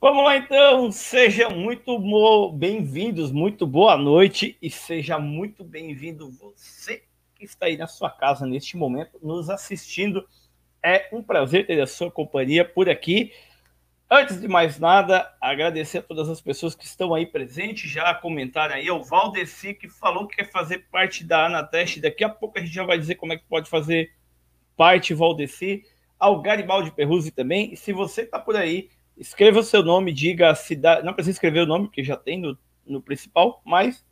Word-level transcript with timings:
Vamos 0.00 0.22
lá 0.22 0.36
então, 0.36 0.92
sejam 0.92 1.50
muito 1.50 1.98
bem-vindos, 2.52 3.32
muito 3.32 3.66
boa 3.66 3.96
noite 3.96 4.56
e 4.62 4.70
seja 4.70 5.18
muito 5.18 5.64
bem-vindo 5.64 6.30
você 6.30 7.02
que 7.34 7.44
está 7.44 7.66
aí 7.66 7.76
na 7.76 7.88
sua 7.88 8.08
casa 8.08 8.46
neste 8.46 8.76
momento 8.76 9.18
nos 9.20 9.50
assistindo. 9.50 10.24
É 10.80 11.08
um 11.12 11.20
prazer 11.20 11.66
ter 11.66 11.80
a 11.80 11.86
sua 11.86 12.12
companhia 12.12 12.64
por 12.64 12.88
aqui. 12.88 13.32
Antes 14.08 14.40
de 14.40 14.46
mais 14.46 14.78
nada, 14.78 15.34
agradecer 15.40 15.98
a 15.98 16.02
todas 16.02 16.28
as 16.28 16.40
pessoas 16.40 16.76
que 16.76 16.84
estão 16.84 17.12
aí 17.12 17.26
presentes, 17.26 17.90
já 17.90 18.14
comentaram 18.14 18.76
aí, 18.76 18.88
o 18.88 19.02
Valdeci 19.02 19.74
que 19.74 19.88
falou 19.88 20.28
que 20.28 20.36
quer 20.36 20.48
fazer 20.52 20.86
parte 20.92 21.24
da 21.24 21.46
Anateste, 21.46 22.00
daqui 22.00 22.22
a 22.22 22.28
pouco 22.28 22.56
a 22.56 22.60
gente 22.60 22.72
já 22.72 22.84
vai 22.84 23.00
dizer 23.00 23.16
como 23.16 23.32
é 23.32 23.36
que 23.36 23.44
pode 23.48 23.68
fazer 23.68 24.12
parte, 24.76 25.12
Valdeci, 25.12 25.82
ao 26.16 26.40
Garibaldi 26.40 26.92
Perruzzi 26.92 27.32
também, 27.32 27.72
e 27.72 27.76
se 27.76 27.92
você 27.92 28.22
está 28.22 28.38
por 28.38 28.54
aí, 28.54 28.90
escreva 29.18 29.58
o 29.58 29.64
seu 29.64 29.82
nome, 29.82 30.12
diga 30.12 30.50
a 30.50 30.54
cidade. 30.54 31.04
Não 31.04 31.12
precisa 31.12 31.32
escrever 31.32 31.60
o 31.60 31.66
nome, 31.66 31.86
porque 31.86 32.04
já 32.04 32.16
tem 32.16 32.38
no, 32.38 32.56
no 32.86 33.02
principal, 33.02 33.60
mas 33.64 34.06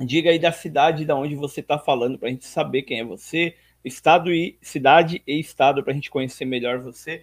diga 0.00 0.30
aí 0.30 0.38
da 0.38 0.50
cidade 0.50 1.04
da 1.04 1.14
onde 1.14 1.34
você 1.34 1.60
está 1.60 1.78
falando, 1.78 2.18
para 2.18 2.28
a 2.28 2.30
gente 2.30 2.46
saber 2.46 2.82
quem 2.82 3.00
é 3.00 3.04
você, 3.04 3.54
estado 3.84 4.32
e 4.32 4.58
cidade 4.60 5.22
e 5.26 5.38
estado, 5.38 5.82
para 5.82 5.92
a 5.92 5.94
gente 5.94 6.10
conhecer 6.10 6.44
melhor 6.44 6.78
você. 6.80 7.22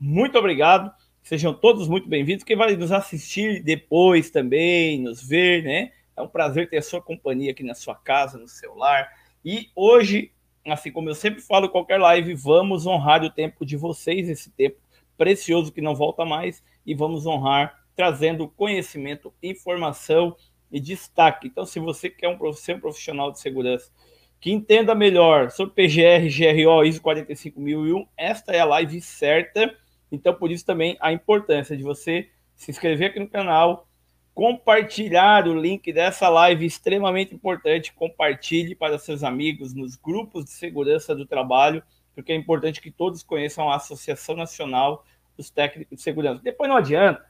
Muito 0.00 0.38
obrigado. 0.38 0.90
Sejam 1.22 1.52
todos 1.52 1.88
muito 1.88 2.08
bem-vindos. 2.08 2.44
Quem 2.44 2.56
vai 2.56 2.76
nos 2.76 2.92
assistir 2.92 3.62
depois 3.62 4.30
também, 4.30 5.00
nos 5.00 5.22
ver, 5.22 5.62
né? 5.62 5.92
É 6.16 6.22
um 6.22 6.28
prazer 6.28 6.68
ter 6.70 6.78
a 6.78 6.82
sua 6.82 7.02
companhia 7.02 7.50
aqui 7.50 7.62
na 7.62 7.74
sua 7.74 7.94
casa, 7.94 8.38
no 8.38 8.48
seu 8.48 8.74
lar. 8.74 9.08
E 9.44 9.70
hoje, 9.74 10.32
assim 10.64 10.90
como 10.90 11.10
eu 11.10 11.14
sempre 11.14 11.42
falo 11.42 11.68
qualquer 11.68 11.98
live, 11.98 12.34
vamos 12.34 12.86
honrar 12.86 13.22
o 13.22 13.30
tempo 13.30 13.66
de 13.66 13.76
vocês, 13.76 14.28
esse 14.28 14.50
tempo 14.50 14.85
precioso 15.16 15.72
que 15.72 15.80
não 15.80 15.94
volta 15.94 16.24
mais, 16.24 16.62
e 16.84 16.94
vamos 16.94 17.26
honrar 17.26 17.86
trazendo 17.96 18.46
conhecimento, 18.46 19.32
informação 19.42 20.36
e 20.70 20.78
destaque. 20.78 21.48
Então, 21.48 21.64
se 21.64 21.80
você 21.80 22.10
quer 22.10 22.28
um 22.28 22.38
profissional 22.38 23.32
de 23.32 23.40
segurança 23.40 23.90
que 24.38 24.52
entenda 24.52 24.94
melhor 24.94 25.50
sobre 25.50 25.74
PGR, 25.74 26.28
GRO, 26.28 26.84
ISO 26.84 27.00
45001, 27.00 28.06
esta 28.16 28.52
é 28.52 28.60
a 28.60 28.64
live 28.66 29.00
certa. 29.00 29.74
Então, 30.12 30.34
por 30.34 30.50
isso 30.50 30.64
também 30.64 30.96
a 31.00 31.12
importância 31.12 31.76
de 31.76 31.82
você 31.82 32.28
se 32.54 32.70
inscrever 32.70 33.10
aqui 33.10 33.18
no 33.18 33.28
canal, 33.28 33.88
compartilhar 34.34 35.48
o 35.48 35.58
link 35.58 35.90
dessa 35.92 36.28
live 36.28 36.66
extremamente 36.66 37.34
importante, 37.34 37.94
compartilhe 37.94 38.74
para 38.74 38.98
seus 38.98 39.24
amigos 39.24 39.72
nos 39.72 39.96
grupos 39.96 40.44
de 40.44 40.50
segurança 40.50 41.14
do 41.14 41.24
trabalho 41.24 41.82
porque 42.16 42.32
é 42.32 42.34
importante 42.34 42.80
que 42.80 42.90
todos 42.90 43.22
conheçam 43.22 43.70
a 43.70 43.76
Associação 43.76 44.34
Nacional 44.34 45.04
dos 45.36 45.50
Técnicos 45.50 45.98
de 45.98 46.02
Segurança. 46.02 46.42
Depois 46.42 46.68
não 46.68 46.78
adianta 46.78 47.24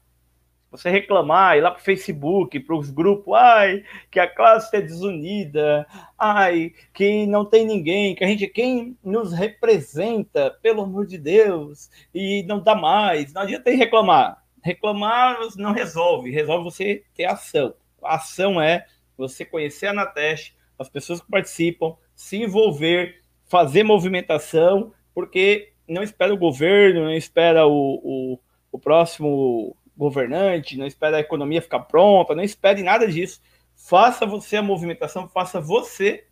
você 0.71 0.91
reclamar, 0.91 1.57
ir 1.57 1.61
lá 1.61 1.71
para 1.71 1.81
o 1.81 1.85
Facebook, 1.85 2.59
para 2.61 2.77
os 2.77 2.91
grupos, 2.91 3.35
ai, 3.35 3.85
que 4.11 4.21
a 4.21 4.33
classe 4.33 4.77
é 4.77 4.81
desunida, 4.81 5.87
ai, 6.19 6.73
que 6.93 7.27
não 7.27 7.45
tem 7.45 7.67
ninguém, 7.67 8.15
que 8.15 8.23
a 8.23 8.27
gente, 8.27 8.47
quem 8.47 8.97
nos 9.03 9.33
representa, 9.33 10.57
pelo 10.63 10.83
amor 10.83 11.07
de 11.07 11.19
Deus, 11.19 11.91
e 12.15 12.45
não 12.45 12.61
dá 12.61 12.75
mais. 12.75 13.33
Não 13.33 13.43
adianta 13.43 13.71
reclamar. 13.71 14.43
Reclamar 14.63 15.39
não 15.57 15.73
resolve, 15.73 16.31
resolve 16.31 16.65
você 16.65 17.05
ter 17.15 17.25
ação. 17.25 17.75
A 18.03 18.17
ação 18.17 18.61
é 18.61 18.87
você 19.17 19.45
conhecer 19.45 19.87
a 19.87 19.91
Anateste, 19.91 20.57
as 20.79 20.89
pessoas 20.89 21.21
que 21.21 21.31
participam, 21.31 21.97
se 22.15 22.37
envolver, 22.37 23.21
fazer 23.47 23.83
movimentação, 23.83 24.93
porque 25.15 25.73
não 25.89 26.03
espera 26.03 26.35
o 26.35 26.39
governo, 26.39 27.05
não 27.05 27.15
espera 27.15 27.67
o, 27.67 28.01
o, 28.03 28.39
o 28.73 28.79
próximo 28.79 29.77
governante, 29.97 30.77
não 30.77 30.87
espera 30.87 31.17
a 31.17 31.21
economia 31.21 31.63
ficar 31.63 31.81
pronta, 31.81 32.35
não 32.35 32.43
espere 32.43 32.83
nada 32.83 33.07
disso. 33.07 33.41
Faça 33.75 34.27
você 34.27 34.57
a 34.57 34.63
movimentação, 34.63 35.29
faça 35.29 35.61
você 35.61 36.27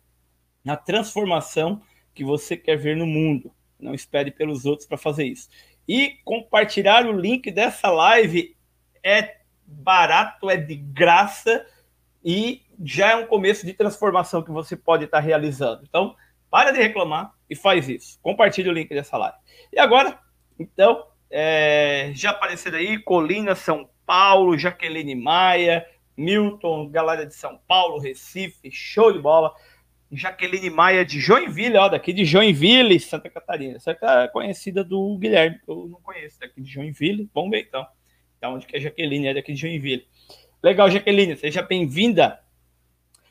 a 0.67 0.75
transformação 0.75 1.81
que 2.13 2.23
você 2.23 2.57
quer 2.57 2.77
ver 2.77 2.95
no 2.95 3.05
mundo. 3.05 3.51
Não 3.79 3.93
espere 3.93 4.31
pelos 4.31 4.65
outros 4.65 4.87
para 4.87 4.97
fazer 4.97 5.25
isso. 5.25 5.49
E 5.87 6.17
compartilhar 6.23 7.05
o 7.05 7.11
link 7.11 7.51
dessa 7.51 7.89
live 7.89 8.55
é 9.03 9.37
barato, 9.65 10.49
é 10.49 10.57
de 10.57 10.75
graça 10.75 11.65
e 12.23 12.63
já 12.83 13.11
é 13.11 13.15
um 13.15 13.27
começo 13.27 13.65
de 13.65 13.73
transformação 13.73 14.41
que 14.41 14.51
você 14.51 14.75
pode 14.75 15.05
estar 15.05 15.19
realizando. 15.19 15.83
Então, 15.87 16.15
para 16.55 16.71
de 16.71 16.79
reclamar 16.79 17.33
e 17.49 17.53
faz 17.53 17.89
isso. 17.89 18.17
Compartilhe 18.21 18.69
o 18.69 18.71
link 18.71 18.87
dessa 18.87 19.17
live. 19.17 19.37
E 19.73 19.77
agora, 19.77 20.17
então, 20.57 21.05
é, 21.29 22.13
já 22.15 22.29
apareceram 22.29 22.77
aí 22.77 22.97
Colina, 22.97 23.53
São 23.55 23.89
Paulo, 24.05 24.57
Jaqueline 24.57 25.15
Maia, 25.15 25.85
Milton, 26.15 26.87
galera 26.87 27.25
de 27.25 27.35
São 27.35 27.59
Paulo, 27.67 27.99
Recife, 27.99 28.71
show 28.71 29.11
de 29.11 29.19
bola. 29.19 29.53
Jaqueline 30.09 30.69
Maia 30.69 31.03
de 31.03 31.19
Joinville, 31.19 31.75
ó, 31.75 31.89
daqui 31.89 32.13
de 32.13 32.23
Joinville, 32.23 33.01
Santa 33.01 33.29
Catarina. 33.29 33.75
Essa 33.75 33.91
é 33.91 34.27
conhecida 34.29 34.81
do 34.81 35.17
Guilherme, 35.17 35.59
eu 35.67 35.89
não 35.89 35.99
conheço, 35.99 36.39
daqui 36.39 36.61
de 36.61 36.71
Joinville. 36.71 37.29
Vamos 37.33 37.51
ver 37.51 37.65
então. 37.67 37.85
Então, 38.37 38.53
onde 38.53 38.65
que 38.65 38.77
a 38.77 38.79
Jaqueline 38.79 39.27
é 39.27 39.33
daqui 39.33 39.51
de 39.51 39.59
Joinville. 39.59 40.07
Legal, 40.63 40.89
Jaqueline, 40.89 41.35
seja 41.35 41.61
bem-vinda. 41.61 42.39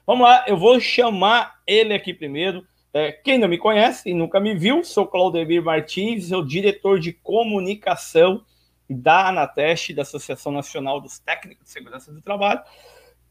Vamos 0.07 0.29
lá, 0.29 0.45
eu 0.47 0.59
vou 0.59 0.79
chamar 0.79 1.63
ele 1.67 1.95
aqui 1.95 2.13
primeiro. 2.13 2.63
É, 2.97 3.11
quem 3.11 3.39
não 3.39 3.49
me 3.49 3.59
conhece 3.59 4.09
e 4.09 4.15
nunca 4.15 4.39
me 4.39 4.55
viu, 4.55 4.85
sou 4.85 5.05
Claudemir 5.05 5.61
Martins, 5.61 6.29
sou 6.29 6.47
diretor 6.47 7.01
de 7.01 7.13
comunicação 7.13 8.45
da 8.89 9.27
Anateste, 9.29 9.93
da 9.93 10.03
Associação 10.03 10.53
Nacional 10.53 11.01
dos 11.01 11.19
Técnicos 11.19 11.65
de 11.65 11.73
Segurança 11.73 12.13
do 12.13 12.23
Trabalho. 12.23 12.63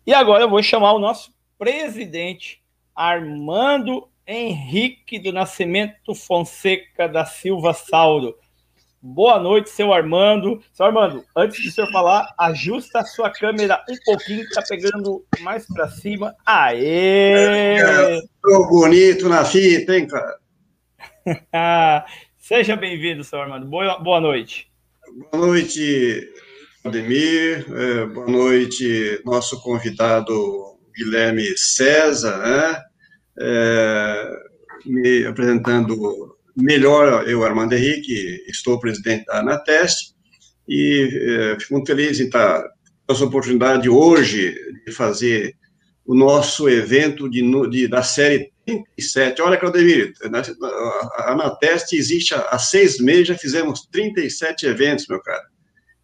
E 0.05 0.13
agora 0.13 0.43
eu 0.43 0.49
vou 0.49 0.61
chamar 0.61 0.91
o 0.91 0.99
nosso 0.99 1.33
presidente, 1.57 2.61
Armando 2.93 4.09
Henrique 4.27 5.17
do 5.17 5.31
Nascimento 5.31 6.13
Fonseca 6.13 7.07
da 7.07 7.23
Silva 7.23 7.73
Sauro. 7.73 8.37
Boa 9.05 9.37
noite, 9.37 9.69
seu 9.69 9.91
Armando. 9.91 10.63
Seu 10.71 10.85
Armando, 10.85 11.25
antes 11.35 11.61
de 11.61 11.69
senhor 11.69 11.91
falar, 11.91 12.33
ajusta 12.39 12.99
a 12.99 13.03
sua 13.03 13.29
câmera 13.29 13.83
um 13.89 13.95
pouquinho, 14.05 14.47
que 14.47 14.53
tá 14.53 14.63
pegando 14.65 15.25
mais 15.41 15.67
para 15.67 15.89
cima. 15.89 16.33
Aê! 16.45 18.21
Tô 18.41 18.65
bonito 18.69 19.27
na 19.27 19.43
fita, 19.43 19.97
hein, 19.97 20.07
cara? 20.07 20.37
Seja 22.39 22.77
bem-vindo, 22.77 23.25
seu 23.25 23.41
Armando. 23.41 23.65
Boa, 23.65 23.99
boa 23.99 24.21
noite. 24.21 24.71
Boa 25.33 25.47
noite, 25.47 26.31
Ademir. 26.85 27.65
É, 27.75 28.05
boa 28.05 28.27
noite, 28.27 29.21
nosso 29.25 29.61
convidado 29.61 30.79
Guilherme 30.95 31.57
César, 31.57 32.37
né? 32.37 32.81
É, 33.37 34.31
me 34.85 35.25
apresentando 35.25 36.32
melhor 36.55 37.27
eu, 37.27 37.43
Armando 37.43 37.73
Henrique, 37.73 38.43
estou 38.47 38.79
presidente 38.79 39.25
da 39.25 39.39
Anateste 39.39 40.13
e 40.67 41.09
é, 41.11 41.59
fico 41.59 41.73
muito 41.73 41.87
feliz 41.87 42.19
em 42.19 42.25
estar 42.25 42.63
com 43.05 43.13
essa 43.13 43.25
oportunidade 43.25 43.89
hoje 43.89 44.55
de 44.85 44.91
fazer 44.91 45.55
o 46.05 46.15
nosso 46.15 46.69
evento 46.69 47.29
de, 47.29 47.41
de, 47.69 47.87
da 47.87 48.03
série 48.03 48.51
37. 48.65 49.41
Olha, 49.41 49.57
Claudemir, 49.57 50.13
a 50.21 51.31
Anateste 51.31 51.95
existe 51.95 52.33
há, 52.33 52.41
há, 52.49 52.59
seis 52.59 52.99
meses, 52.99 53.27
já 53.27 53.37
fizemos 53.37 53.87
37 53.91 54.65
eventos, 54.65 55.07
meu 55.07 55.21
cara. 55.21 55.43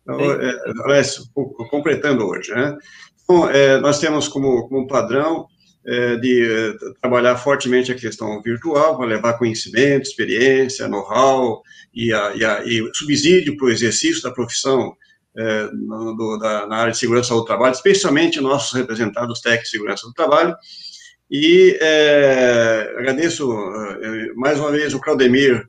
Então, 0.04 0.20
é, 0.20 0.50
é, 0.50 1.70
completando 1.70 2.26
hoje, 2.26 2.52
né? 2.54 2.76
Então, 3.24 3.50
é, 3.50 3.80
nós 3.80 4.00
temos 4.00 4.28
como, 4.28 4.68
como 4.68 4.88
padrão 4.88 5.48
é, 5.86 6.18
de 6.18 6.44
é, 6.44 6.74
trabalhar 7.02 7.38
fortemente 7.38 7.92
a 7.92 7.96
questão 7.96 8.42
virtual, 8.42 8.98
para 8.98 9.06
levar 9.08 9.38
conhecimento, 9.38 10.04
experiência, 10.04 10.88
know-how 10.88 11.62
e, 11.94 12.12
e, 12.12 12.90
subsídio 12.94 13.56
para 13.58 13.68
o 13.68 13.72
exercício 13.72 14.22
da 14.22 14.32
profissão 14.32 14.96
é, 15.38 15.70
no, 15.72 16.16
do, 16.16 16.38
da, 16.38 16.68
na 16.68 16.78
área 16.78 16.92
de 16.92 16.98
segurança 16.98 17.34
do 17.34 17.46
trabalho, 17.46 17.74
especialmente 17.74 18.42
nossos 18.42 18.78
representados 18.78 19.42
técnicos 19.42 19.70
de 19.70 19.78
segurança 19.78 20.08
do 20.08 20.14
trabalho. 20.14 20.56
E 21.32 21.78
é, 21.80 22.96
agradeço 22.98 23.52
é, 24.02 24.34
mais 24.34 24.60
uma 24.60 24.72
vez 24.72 24.94
o 24.94 25.00
Claudemir 25.00 25.66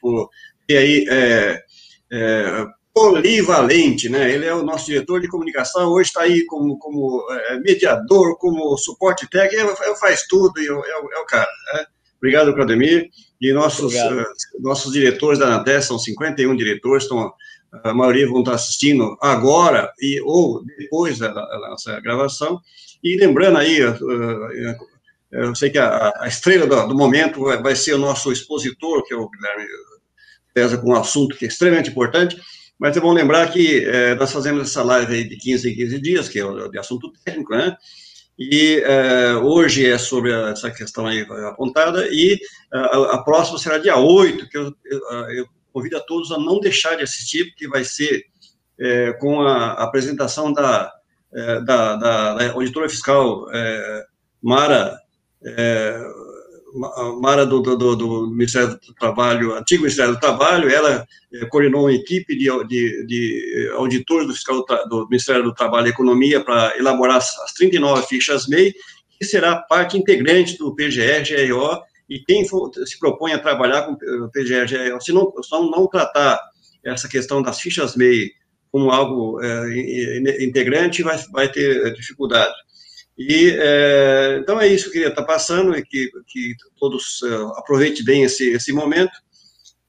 por 0.00 0.30
ter 0.66 0.78
aí 0.78 1.06
polivalente, 2.96 4.08
né? 4.08 4.32
Ele 4.32 4.46
é 4.46 4.54
o 4.54 4.62
nosso 4.62 4.86
diretor 4.86 5.20
de 5.20 5.28
comunicação, 5.28 5.90
hoje 5.90 6.08
está 6.08 6.22
aí 6.22 6.46
como, 6.46 6.78
como 6.78 7.26
é, 7.30 7.58
mediador, 7.58 8.38
como 8.38 8.74
suporte 8.78 9.28
técnico, 9.28 9.76
ele 9.84 9.96
faz 9.96 10.22
tudo 10.26 10.58
e 10.58 10.66
é, 10.66 10.70
é, 10.70 11.18
o 11.20 11.26
cara. 11.26 11.50
Né? 11.74 11.84
Obrigado, 12.16 12.54
Claudemir. 12.54 13.10
E 13.38 13.52
nossos, 13.52 13.92
uh, 13.94 14.24
nossos 14.60 14.94
diretores 14.94 15.38
da 15.38 15.44
Anatel, 15.44 15.82
são 15.82 15.98
51 15.98 16.56
diretores, 16.56 17.02
estão, 17.02 17.30
a 17.84 17.92
maioria 17.92 18.26
vão 18.26 18.38
estar 18.38 18.54
assistindo 18.54 19.14
agora 19.20 19.92
e, 20.00 20.18
ou 20.24 20.64
depois 20.64 21.18
da, 21.18 21.28
da 21.28 21.68
nossa 21.68 22.00
gravação. 22.00 22.62
E 23.04 23.14
lembrando 23.18 23.58
aí, 23.58 23.84
uh, 23.84 24.76
eu 25.32 25.54
sei 25.54 25.68
que 25.68 25.76
a, 25.76 26.14
a 26.16 26.28
estrela 26.28 26.66
do, 26.66 26.88
do 26.88 26.96
momento 26.96 27.42
vai, 27.42 27.62
vai, 27.62 27.76
ser 27.76 27.92
o 27.92 27.98
nosso 27.98 28.32
expositor, 28.32 29.04
que 29.04 29.12
é 29.12 29.16
o 29.18 29.28
Guilherme 29.28 29.66
César, 30.56 30.78
com 30.78 30.92
um 30.92 30.96
assunto 30.96 31.36
que 31.36 31.44
é 31.44 31.48
extremamente 31.48 31.90
importante, 31.90 32.40
Mas 32.78 32.96
é 32.96 33.00
bom 33.00 33.12
lembrar 33.12 33.50
que 33.50 33.84
é, 33.84 34.14
nós 34.14 34.32
fazemos 34.32 34.68
essa 34.68 34.82
live 34.82 35.24
de 35.28 35.36
15 35.36 35.70
em 35.70 35.74
15 35.74 36.00
dias, 36.00 36.28
que 36.28 36.38
é 36.38 36.68
de 36.68 36.78
assunto 36.78 37.12
técnico, 37.24 37.54
né? 37.54 37.76
E 38.38 38.82
é, 38.84 39.34
hoje 39.36 39.86
é 39.86 39.96
sobre 39.96 40.30
essa 40.50 40.70
questão 40.70 41.06
aí 41.06 41.22
apontada, 41.48 42.06
e 42.10 42.38
a, 42.70 43.14
a 43.14 43.22
próxima 43.22 43.58
será 43.58 43.78
dia 43.78 43.96
8, 43.96 44.48
que 44.48 44.58
eu, 44.58 44.74
eu, 44.84 45.00
eu, 45.30 45.46
convido 45.72 45.96
a 45.96 46.00
todos 46.00 46.30
a 46.32 46.38
não 46.38 46.60
deixar 46.60 46.96
de 46.96 47.02
assistir, 47.02 47.46
porque 47.46 47.66
vai 47.66 47.82
ser 47.82 48.24
é, 48.78 49.12
com 49.14 49.40
a 49.40 49.72
apresentação 49.72 50.52
da, 50.52 50.92
é, 51.34 51.60
da, 51.62 51.96
da, 51.96 52.34
da, 52.34 52.52
auditora 52.52 52.88
fiscal 52.88 53.46
Mara 54.42 54.98
Mara 57.20 57.46
do, 57.46 57.60
do, 57.60 57.96
do, 57.96 58.26
Ministério 58.30 58.78
do 58.86 58.94
Trabalho, 58.94 59.54
antigo 59.54 59.82
Ministério 59.82 60.14
do 60.14 60.20
Trabalho, 60.20 60.68
ela 60.68 61.06
eh, 61.32 61.46
coordenou 61.46 61.82
uma 61.82 61.92
equipe 61.92 62.36
de, 62.36 62.48
de, 62.66 63.06
de 63.06 63.70
auditores 63.74 64.26
do, 64.26 64.34
fiscal 64.34 64.64
do, 64.88 65.08
Ministério 65.08 65.42
do 65.42 65.54
Trabalho 65.54 65.86
e 65.86 65.90
Economia 65.90 66.40
para 66.40 66.76
elaborar 66.78 67.16
as, 67.16 67.36
as 67.40 67.52
39 67.54 68.06
fichas 68.06 68.46
MEI, 68.46 68.74
que 69.18 69.24
será 69.24 69.56
parte 69.56 69.96
integrante 69.96 70.58
do 70.58 70.74
PGR, 70.74 71.22
GRO, 71.26 71.80
e 72.08 72.20
quem 72.20 72.46
for, 72.46 72.70
se 72.84 72.98
propõe 72.98 73.32
a 73.32 73.38
trabalhar 73.38 73.82
com 73.82 73.92
o 73.92 74.30
PGR, 74.30 74.66
GRO, 74.68 75.00
se 75.00 75.12
não, 75.12 75.32
não 75.70 75.86
tratar 75.88 76.38
essa 76.84 77.08
questão 77.08 77.42
das 77.42 77.60
fichas 77.60 77.96
MEI 77.96 78.30
como 78.70 78.90
algo 78.90 79.40
é, 79.42 80.44
integrante, 80.44 81.02
vai, 81.02 81.18
vai 81.32 81.50
ter 81.50 81.94
dificuldade. 81.94 82.52
E, 83.18 83.50
é, 83.58 84.38
então 84.40 84.60
é 84.60 84.68
isso 84.68 84.84
que 84.84 84.88
eu 84.90 84.92
queria 84.92 85.08
estar 85.08 85.24
passando 85.24 85.76
e 85.76 85.82
que, 85.82 86.10
que 86.26 86.54
todos 86.78 87.22
uh, 87.22 87.48
aproveitem 87.56 88.04
bem 88.04 88.24
esse, 88.24 88.50
esse 88.50 88.72
momento. 88.72 89.12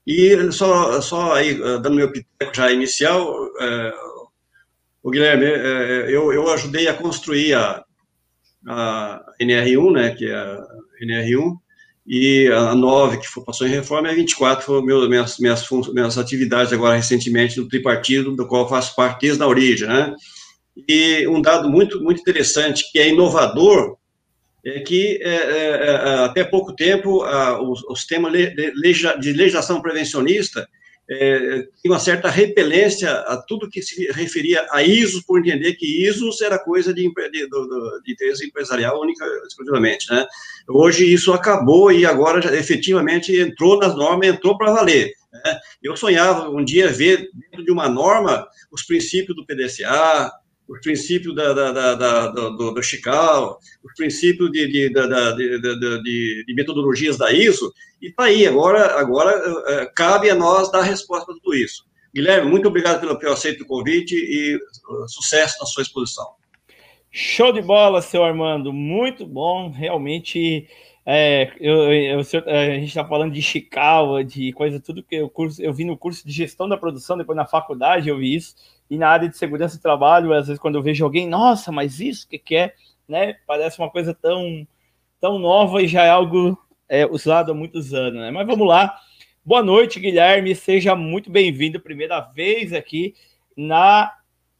E 0.06 0.52
só, 0.54 1.02
só 1.02 1.34
aí, 1.34 1.60
uh, 1.60 1.80
dando 1.80 1.98
meu 1.98 2.12
piteco 2.12 2.56
já 2.56 2.72
inicial, 2.72 3.30
uh, 3.30 4.28
o 5.04 5.12
Guilherme, 5.12 5.46
eu, 6.10 6.34
eu 6.34 6.50
ajudei 6.52 6.88
a 6.88 6.94
construir 6.94 7.54
a, 7.54 7.84
a 8.68 9.26
NR1, 9.42 9.94
né, 9.94 10.16
que 10.16 10.26
é 10.26 10.36
a 10.36 10.68
NR1, 11.02 11.56
e 12.06 12.48
a 12.48 12.76
9, 12.76 13.18
que 13.18 13.28
foi, 13.28 13.44
passou 13.44 13.68
em 13.68 13.72
reforma, 13.72 14.08
e 14.08 14.12
a 14.12 14.16
24 14.16 14.66
foram 14.66 14.82
minhas, 14.82 15.38
minhas, 15.40 15.66
minhas 15.94 16.18
atividades 16.18 16.74
agora 16.74 16.96
recentemente 16.96 17.58
no 17.58 17.68
tripartido, 17.68 18.36
do 18.36 18.48
qual 18.48 18.68
faço 18.68 18.96
parte 18.96 19.22
desde 19.22 19.44
a 19.44 19.48
origem, 19.48 19.88
né? 19.88 20.14
E 20.88 21.28
um 21.28 21.42
dado 21.42 21.70
muito, 21.70 22.02
muito 22.02 22.22
interessante, 22.22 22.90
que 22.92 23.00
é 23.00 23.10
inovador, 23.10 23.98
é 24.66 24.80
que 24.82 25.20
é, 25.22 25.36
é, 25.36 25.70
é 25.96 26.26
até 26.26 26.44
pouco 26.44 26.74
tempo 26.74 27.22
a, 27.22 27.62
o, 27.62 27.72
o, 27.72 27.96
sistema 27.96 28.30
de 28.30 29.34
legislação 29.34 29.82
prevencionista 29.82 30.68
é, 31.10 31.64
tinha 31.82 31.94
uma 31.94 32.00
certa 32.00 32.30
repelência 32.30 33.10
a 33.10 33.38
tudo 33.38 33.70
que 33.70 33.82
se 33.82 34.12
referia 34.12 34.68
a 34.72 34.84
ISO, 34.84 35.24
por 35.26 35.40
entender 35.40 35.76
que 35.76 36.06
ISO 36.06 36.30
era 36.44 36.60
coisa 36.60 36.94
de, 36.94 37.02
de, 37.04 37.32
de, 37.32 37.48
de 37.48 38.12
interesse 38.12 38.46
empresarial 38.46 39.00
única, 39.00 39.26
exclusivamente. 39.48 40.12
Né? 40.12 40.26
Hoje 40.68 41.12
isso 41.12 41.32
acabou 41.32 41.92
e 41.92 42.06
agora 42.06 42.42
já, 42.42 42.54
efetivamente 42.54 43.34
entrou 43.40 43.80
nas 43.80 43.96
normas, 43.96 44.28
entrou 44.28 44.58
para 44.58 44.74
valer. 44.74 45.14
Né? 45.32 45.60
Eu 45.82 45.96
sonhava 45.96 46.50
um 46.50 46.64
dia 46.64 46.90
ver 46.90 47.30
dentro 47.34 47.64
de 47.64 47.72
uma 47.72 47.88
norma 47.88 48.46
os 48.70 48.84
princípios 48.84 49.36
do 49.36 49.46
PDCA, 49.46 50.30
os 50.68 50.80
princípios 50.82 51.34
da, 51.34 51.54
da, 51.54 51.72
da, 51.72 51.96
da 51.96 52.28
do, 52.28 52.72
do 52.72 52.84
Chicago, 52.84 53.58
os 53.84 53.94
princípios 53.96 54.52
de, 54.52 54.68
de, 54.68 54.90
de, 54.90 56.44
de, 56.46 56.54
metodologias 56.54 57.18
da 57.18 57.32
ISO, 57.32 57.74
e 58.02 58.08
está 58.08 58.26
aí, 58.26 58.46
agora, 58.46 59.00
agora 59.00 59.32
é, 59.68 59.86
cabe 59.96 60.30
a 60.30 60.36
nós 60.36 60.72
dar 60.72 60.82
resposta 60.82 61.26
para 61.26 61.36
tudo 61.36 61.56
isso. 61.56 61.86
Guilherme, 62.14 62.50
muito 62.50 62.68
obrigado 62.68 63.00
pelo, 63.00 63.18
pelo 63.18 63.34
aceito 63.34 63.60
do 63.60 63.66
convite 63.66 64.16
e 64.16 64.56
uh, 64.56 65.08
sucesso 65.08 65.58
na 65.60 65.66
sua 65.66 65.84
exposição. 65.84 66.26
Show 67.12 67.52
de 67.52 67.62
bola, 67.62 68.02
seu 68.02 68.24
Armando, 68.24 68.74
muito 68.74 69.26
bom, 69.26 69.70
realmente. 69.72 70.68
É, 71.06 71.54
eu, 71.60 71.94
eu, 71.94 72.20
a 72.20 72.76
gente 72.76 72.88
está 72.88 73.06
falando 73.06 73.34
de 73.34 73.42
Chicago, 73.42 74.22
de 74.24 74.52
coisa, 74.52 74.80
tudo 74.80 75.02
que 75.02 75.16
eu, 75.16 75.30
curso, 75.30 75.62
eu 75.62 75.74
vi 75.74 75.86
no 75.86 75.98
curso 75.98 76.28
de 76.28 76.34
gestão 76.34 76.68
da 76.68 76.76
produção, 76.76 77.18
depois 77.18 77.36
na 77.36 77.46
faculdade 77.46 78.10
eu 78.10 78.18
vi 78.18 78.36
isso 78.36 78.56
e 78.90 78.98
na 78.98 79.10
área 79.10 79.28
de 79.28 79.38
segurança 79.38 79.76
de 79.76 79.82
trabalho, 79.82 80.34
às 80.34 80.48
vezes 80.48 80.60
quando 80.60 80.76
eu 80.76 80.82
vejo 80.82 81.04
alguém, 81.04 81.28
nossa, 81.28 81.72
mas 81.72 82.00
isso 82.00 82.28
que, 82.28 82.38
que 82.38 82.56
é, 82.56 82.74
né? 83.08 83.36
Parece 83.46 83.80
uma 83.80 83.90
coisa 83.90 84.14
tão, 84.14 84.68
tão 85.20 85.40
nova 85.40 85.82
e 85.82 85.88
já 85.88 86.04
é 86.04 86.10
algo 86.10 86.58
é, 86.88 87.06
usado 87.06 87.52
há 87.52 87.56
muitos 87.56 87.94
anos, 87.94 88.20
né? 88.20 88.32
Mas 88.32 88.48
vamos 88.48 88.68
lá. 88.68 88.98
Boa 89.44 89.64
noite, 89.64 90.00
Guilherme. 90.00 90.56
Seja 90.56 90.96
muito 90.96 91.30
bem-vindo. 91.30 91.80
Primeira 91.80 92.20
vez 92.20 92.74
aqui 92.74 93.16
na 93.56 94.14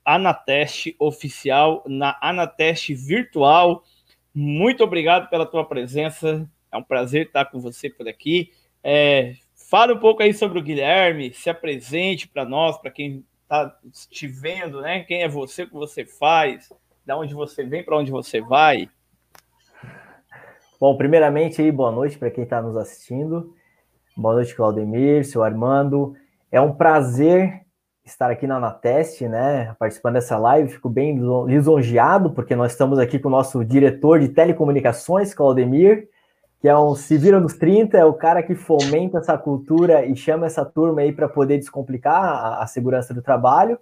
Anateste 0.04 0.96
oficial, 0.98 1.84
na 1.86 2.18
Anateste 2.22 2.94
virtual. 2.94 3.84
Muito 4.34 4.84
obrigado 4.84 5.30
pela 5.30 5.46
tua 5.46 5.66
presença. 5.66 6.50
É 6.72 6.78
um 6.78 6.84
prazer 6.84 7.28
estar 7.28 7.46
com 7.46 7.60
você 7.60 7.90
por 7.90 8.08
aqui. 8.08 8.52
É, 8.84 9.36
fala 9.70 9.94
um 9.94 10.00
pouco 10.00 10.24
aí 10.24 10.34
sobre 10.34 10.60
o 10.60 10.64
Guilherme, 10.64 11.34
se 11.34 11.50
apresente 11.50 12.28
para 12.28 12.46
nós, 12.46 12.78
para 12.78 12.92
quem 12.92 13.26
tá 13.48 13.74
te 14.10 14.28
vendo, 14.28 14.82
né? 14.82 15.04
Quem 15.04 15.24
é 15.24 15.30
você, 15.30 15.64
o 15.64 15.68
que 15.68 15.74
você 15.74 16.06
faz, 16.06 16.72
da 17.06 17.18
onde 17.18 17.34
você 17.34 17.64
vem, 17.64 17.84
para 17.84 17.98
onde 17.98 18.12
você 18.12 18.42
vai. 18.42 18.90
Bom, 20.80 20.96
primeiramente 20.98 21.62
aí, 21.62 21.72
boa 21.72 21.92
noite 21.92 22.18
para 22.18 22.30
quem 22.30 22.44
está 22.44 22.62
nos 22.62 22.76
assistindo. 22.76 23.54
Boa 24.16 24.36
noite, 24.36 24.56
Claudemir, 24.56 25.26
seu 25.26 25.44
Armando. 25.44 26.14
É 26.52 26.60
um 26.60 26.74
prazer 26.74 27.62
estar 28.06 28.30
aqui 28.30 28.46
na 28.46 28.58
Anateste, 28.58 29.28
né? 29.28 29.76
Participando 29.80 30.16
dessa 30.16 30.38
live. 30.38 30.70
Fico 30.70 30.90
bem 30.90 31.18
lisonjeado, 31.46 32.32
porque 32.32 32.56
nós 32.56 32.72
estamos 32.72 33.00
aqui 33.00 33.20
com 33.20 33.28
o 33.28 33.32
nosso 33.32 33.64
diretor 33.64 34.20
de 34.20 34.30
telecomunicações, 34.30 35.34
Claudemir 35.34 36.10
que 36.60 36.68
é 36.68 36.78
um 36.78 36.96
se 36.96 37.18
vira 37.18 37.40
nos 37.40 37.54
30, 37.54 37.98
é 37.98 38.06
o 38.06 38.14
cara 38.14 38.42
que 38.42 38.56
fomenta 38.56 39.20
essa 39.20 39.38
cultura 39.38 40.06
e 40.06 40.16
chama 40.16 40.48
essa 40.48 40.66
turma 40.66 41.02
aí 41.02 41.12
para 41.12 41.30
poder 41.30 41.58
descomplicar 41.58 42.24
a, 42.24 42.64
a, 42.64 42.68
segurança 42.68 43.14
do 43.14 43.22
trabalho. 43.22 43.78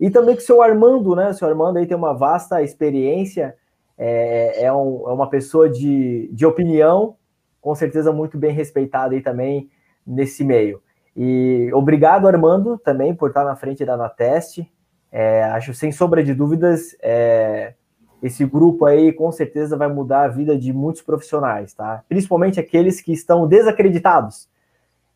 E 0.00 0.10
também 0.10 0.34
que 0.34 0.42
o 0.42 0.44
seu 0.44 0.62
Armando, 0.62 1.14
né? 1.14 1.30
O 1.30 1.34
seu 1.34 1.48
Armando 1.48 1.78
aí 1.78 1.86
tem 1.86 1.96
uma 1.96 2.14
vasta 2.14 2.62
experiência, 2.62 3.54
é, 3.96 4.64
é, 4.64 4.72
um, 4.72 5.08
é 5.08 5.12
uma 5.12 5.28
pessoa 5.28 5.68
de, 5.68 6.28
de 6.32 6.44
opinião, 6.44 7.16
com 7.60 7.74
certeza 7.74 8.12
muito 8.12 8.38
bem 8.38 8.52
respeitada 8.52 9.14
aí 9.14 9.20
também 9.20 9.70
nesse 10.06 10.44
meio. 10.44 10.82
E 11.16 11.70
obrigado, 11.72 12.28
Armando, 12.28 12.78
também 12.78 13.14
por 13.14 13.30
estar 13.30 13.44
na 13.44 13.56
frente 13.56 13.84
da 13.84 13.96
Nateste. 13.96 14.70
É, 15.10 15.42
acho, 15.44 15.74
sem 15.74 15.90
sombra 15.90 16.22
de 16.22 16.34
dúvidas, 16.34 16.96
é, 17.02 17.74
esse 18.22 18.44
grupo 18.44 18.84
aí 18.84 19.12
com 19.12 19.30
certeza 19.30 19.76
vai 19.76 19.88
mudar 19.88 20.24
a 20.24 20.28
vida 20.28 20.58
de 20.58 20.72
muitos 20.72 21.02
profissionais, 21.02 21.72
tá? 21.72 22.02
Principalmente 22.08 22.58
aqueles 22.58 23.00
que 23.00 23.12
estão 23.12 23.46
desacreditados. 23.46 24.48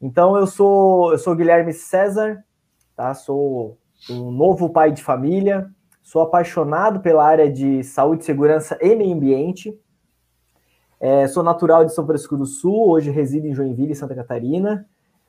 Então 0.01 0.37
eu 0.37 0.47
sou 0.47 1.13
eu 1.13 1.19
sou 1.19 1.35
Guilherme 1.35 1.73
César, 1.73 2.45
tá? 2.97 3.15
Sou 3.15 3.77
um 4.11 4.31
novo 4.31 4.71
pai 4.71 4.93
de 4.93 5.03
família, 5.03 5.71
sou 6.03 6.23
apaixonado 6.23 7.01
pela 7.01 7.25
área 7.25 7.51
de 7.51 7.83
saúde, 7.85 8.25
segurança 8.25 8.79
e 8.81 8.95
meio 8.95 9.15
ambiente. 9.15 9.77
É, 11.01 11.27
sou 11.27 11.43
natural 11.43 11.85
de 11.85 11.93
São 11.93 12.07
Francisco 12.07 12.37
do 12.37 12.47
Sul, 12.47 12.89
hoje 12.91 13.11
resido 13.11 13.47
em 13.47 13.55
Joinville, 13.55 13.95
Santa 13.95 14.15
Catarina. 14.15 14.87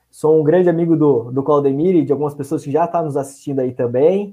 Sou 0.08 0.40
um 0.40 0.44
grande 0.44 0.68
amigo 0.68 0.96
do, 0.96 1.32
do 1.32 1.42
Claudemir 1.42 1.96
e 1.96 2.04
de 2.04 2.12
algumas 2.12 2.34
pessoas 2.34 2.62
que 2.62 2.70
já 2.70 2.84
estão 2.84 3.00
tá 3.00 3.04
nos 3.04 3.16
assistindo 3.16 3.58
aí 3.58 3.72
também. 3.72 4.32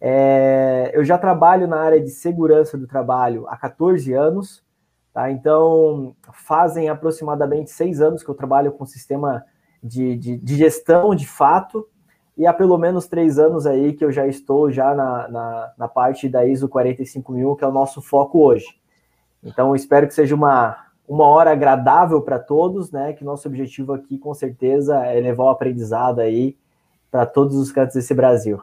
É, 0.00 0.92
eu 0.94 1.04
já 1.04 1.18
trabalho 1.18 1.66
na 1.66 1.80
área 1.80 2.00
de 2.00 2.10
segurança 2.10 2.78
do 2.78 2.86
trabalho 2.86 3.46
há 3.48 3.56
14 3.56 4.12
anos, 4.12 4.62
tá? 5.12 5.30
Então, 5.30 6.14
fazem 6.32 6.88
aproximadamente 6.88 7.70
seis 7.70 8.00
anos 8.00 8.22
que 8.22 8.28
eu 8.28 8.34
trabalho 8.34 8.72
com 8.72 8.86
sistema 8.86 9.44
de, 9.82 10.16
de, 10.16 10.36
de, 10.36 10.56
gestão 10.56 11.14
de 11.14 11.26
fato, 11.26 11.86
e 12.36 12.46
há 12.46 12.52
pelo 12.52 12.78
menos 12.78 13.08
três 13.08 13.38
anos 13.38 13.66
aí 13.66 13.92
que 13.92 14.04
eu 14.04 14.12
já 14.12 14.26
estou 14.26 14.70
já 14.70 14.94
na, 14.94 15.28
na, 15.28 15.72
na 15.76 15.88
parte 15.88 16.28
da 16.28 16.46
ISO 16.46 16.68
45000, 16.68 17.56
que 17.56 17.64
é 17.64 17.66
o 17.66 17.72
nosso 17.72 18.00
foco 18.00 18.38
hoje. 18.38 18.66
Então, 19.42 19.74
espero 19.74 20.06
que 20.06 20.14
seja 20.14 20.34
uma, 20.36 20.76
uma 21.08 21.26
hora 21.26 21.50
agradável 21.50 22.22
para 22.22 22.38
todos, 22.38 22.92
né? 22.92 23.12
Que 23.12 23.24
nosso 23.24 23.48
objetivo 23.48 23.92
aqui, 23.92 24.18
com 24.18 24.32
certeza, 24.34 25.04
é 25.04 25.18
levar 25.20 25.44
o 25.44 25.48
aprendizado 25.48 26.20
aí 26.20 26.56
para 27.10 27.26
todos 27.26 27.56
os 27.56 27.72
cantos 27.72 27.94
desse 27.94 28.14
Brasil. 28.14 28.60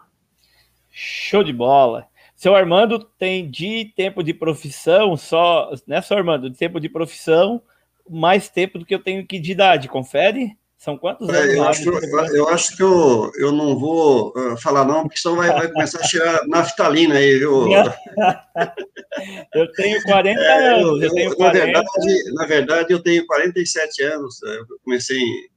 Show 0.97 1.43
de 1.43 1.51
bola. 1.51 2.07
Seu 2.37 2.55
Armando 2.55 2.99
tem 3.19 3.49
de 3.49 3.91
tempo 3.97 4.23
de 4.23 4.33
profissão 4.33 5.17
só, 5.17 5.69
né, 5.85 6.01
seu 6.01 6.15
Armando? 6.15 6.49
De 6.49 6.57
tempo 6.57 6.79
de 6.79 6.87
profissão, 6.87 7.61
mais 8.09 8.47
tempo 8.47 8.79
do 8.79 8.85
que 8.85 8.95
eu 8.95 9.03
tenho 9.03 9.27
que 9.27 9.37
de 9.37 9.51
idade, 9.51 9.89
confere? 9.89 10.57
São 10.77 10.97
quantos 10.97 11.27
é, 11.27 11.37
anos? 11.37 11.53
Eu 11.53 11.63
acho, 11.65 11.89
eu 12.33 12.47
acho, 12.47 12.77
que 12.77 12.83
eu, 12.83 13.29
eu 13.37 13.51
não 13.51 13.77
vou 13.77 14.31
uh, 14.37 14.55
falar 14.55 14.85
não, 14.85 15.03
porque 15.03 15.19
senão 15.19 15.35
vai, 15.35 15.49
vai 15.49 15.67
começar 15.69 15.99
a 15.99 16.07
tirar 16.07 16.47
naftalina 16.47 17.15
aí, 17.15 17.39
viu? 17.39 17.67
eu 19.53 19.71
tenho 19.73 20.01
40 20.03 20.39
é, 20.39 20.67
anos. 20.75 21.01
Eu, 21.01 21.09
eu 21.09 21.13
tenho 21.13 21.35
40. 21.35 21.65
Na, 21.65 21.73
verdade, 21.73 22.33
na 22.33 22.45
verdade, 22.45 22.93
eu 22.93 23.03
tenho 23.03 23.25
47 23.25 24.01
anos. 24.03 24.41
Eu 24.43 24.65
comecei 24.83 25.17
em 25.17 25.49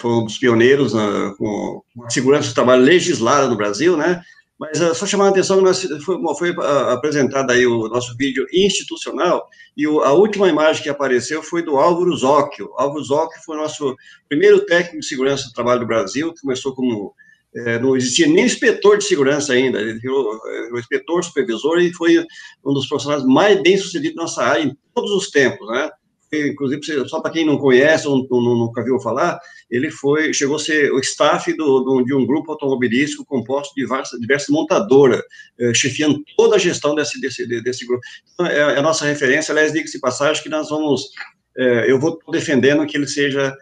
foi 0.00 0.10
um 0.10 0.24
dos 0.24 0.38
pioneiros 0.38 0.94
na, 0.94 1.34
com 1.36 1.82
a 2.02 2.10
segurança 2.10 2.48
do 2.48 2.54
trabalho 2.54 2.82
legislada 2.82 3.48
no 3.48 3.56
Brasil, 3.56 3.96
né? 3.96 4.22
Mas 4.58 4.80
uh, 4.80 4.94
só 4.94 5.06
chamar 5.06 5.26
a 5.26 5.28
atenção 5.28 5.58
que 5.58 5.64
nós, 5.64 5.82
foi, 6.04 6.16
foi 6.36 6.50
uh, 6.50 6.90
apresentado 6.90 7.50
aí 7.52 7.64
o 7.64 7.88
nosso 7.88 8.16
vídeo 8.16 8.44
institucional 8.52 9.46
e 9.76 9.86
o, 9.86 10.00
a 10.00 10.12
última 10.12 10.48
imagem 10.48 10.82
que 10.82 10.88
apareceu 10.88 11.42
foi 11.42 11.62
do 11.62 11.76
Álvaro 11.76 12.16
Zóquio. 12.16 12.72
Álvaro 12.76 13.04
Zóquio 13.04 13.40
foi 13.44 13.56
o 13.56 13.60
nosso 13.60 13.94
primeiro 14.28 14.66
técnico 14.66 14.98
de 14.98 15.06
segurança 15.06 15.46
do 15.46 15.52
trabalho 15.52 15.80
do 15.80 15.86
Brasil, 15.86 16.34
que 16.34 16.40
começou 16.40 16.74
como 16.74 17.14
é, 17.54 17.78
não 17.78 17.96
existia 17.96 18.26
nem 18.26 18.44
inspetor 18.44 18.98
de 18.98 19.04
segurança 19.04 19.52
ainda, 19.52 19.80
ele 19.80 19.94
virou 19.94 20.38
é, 20.46 20.78
inspetor 20.78 21.24
supervisor 21.24 21.78
e 21.78 21.92
foi 21.92 22.18
um 22.64 22.72
dos 22.74 22.86
profissionais 22.86 23.24
mais 23.24 23.60
bem 23.62 23.76
sucedidos 23.76 24.16
na 24.16 24.22
nossa 24.22 24.42
área 24.42 24.64
em 24.64 24.76
todos 24.94 25.10
os 25.12 25.30
tempos, 25.30 25.66
né? 25.68 25.90
Inclusive, 26.32 27.08
só 27.08 27.20
para 27.20 27.30
quem 27.30 27.46
não 27.46 27.56
conhece 27.56 28.06
ou 28.06 28.26
nunca 28.30 28.84
viu 28.84 29.00
falar, 29.00 29.40
ele 29.70 29.90
foi, 29.90 30.32
chegou 30.32 30.56
a 30.56 30.58
ser 30.58 30.92
o 30.92 30.98
staff 31.00 31.54
do, 31.56 31.80
do, 31.80 32.04
de 32.04 32.14
um 32.14 32.26
grupo 32.26 32.52
automobilístico 32.52 33.24
composto 33.24 33.74
de 33.74 33.86
várias, 33.86 34.10
diversas 34.20 34.48
montadoras, 34.48 35.22
eh, 35.58 35.72
chefiando 35.74 36.22
toda 36.36 36.56
a 36.56 36.58
gestão 36.58 36.94
desse, 36.94 37.20
desse, 37.20 37.46
desse 37.62 37.86
grupo. 37.86 38.02
Então, 38.34 38.46
é, 38.46 38.58
é 38.58 38.78
a 38.78 38.82
nossa 38.82 39.04
referência, 39.04 39.52
aliás, 39.52 39.72
diga-se 39.72 40.00
passagem 40.00 40.42
que 40.42 40.48
nós 40.48 40.68
vamos, 40.68 41.10
eh, 41.56 41.90
eu 41.90 41.98
vou 41.98 42.18
defendendo 42.30 42.86
que 42.86 42.96
ele 42.96 43.06
seja 43.06 43.54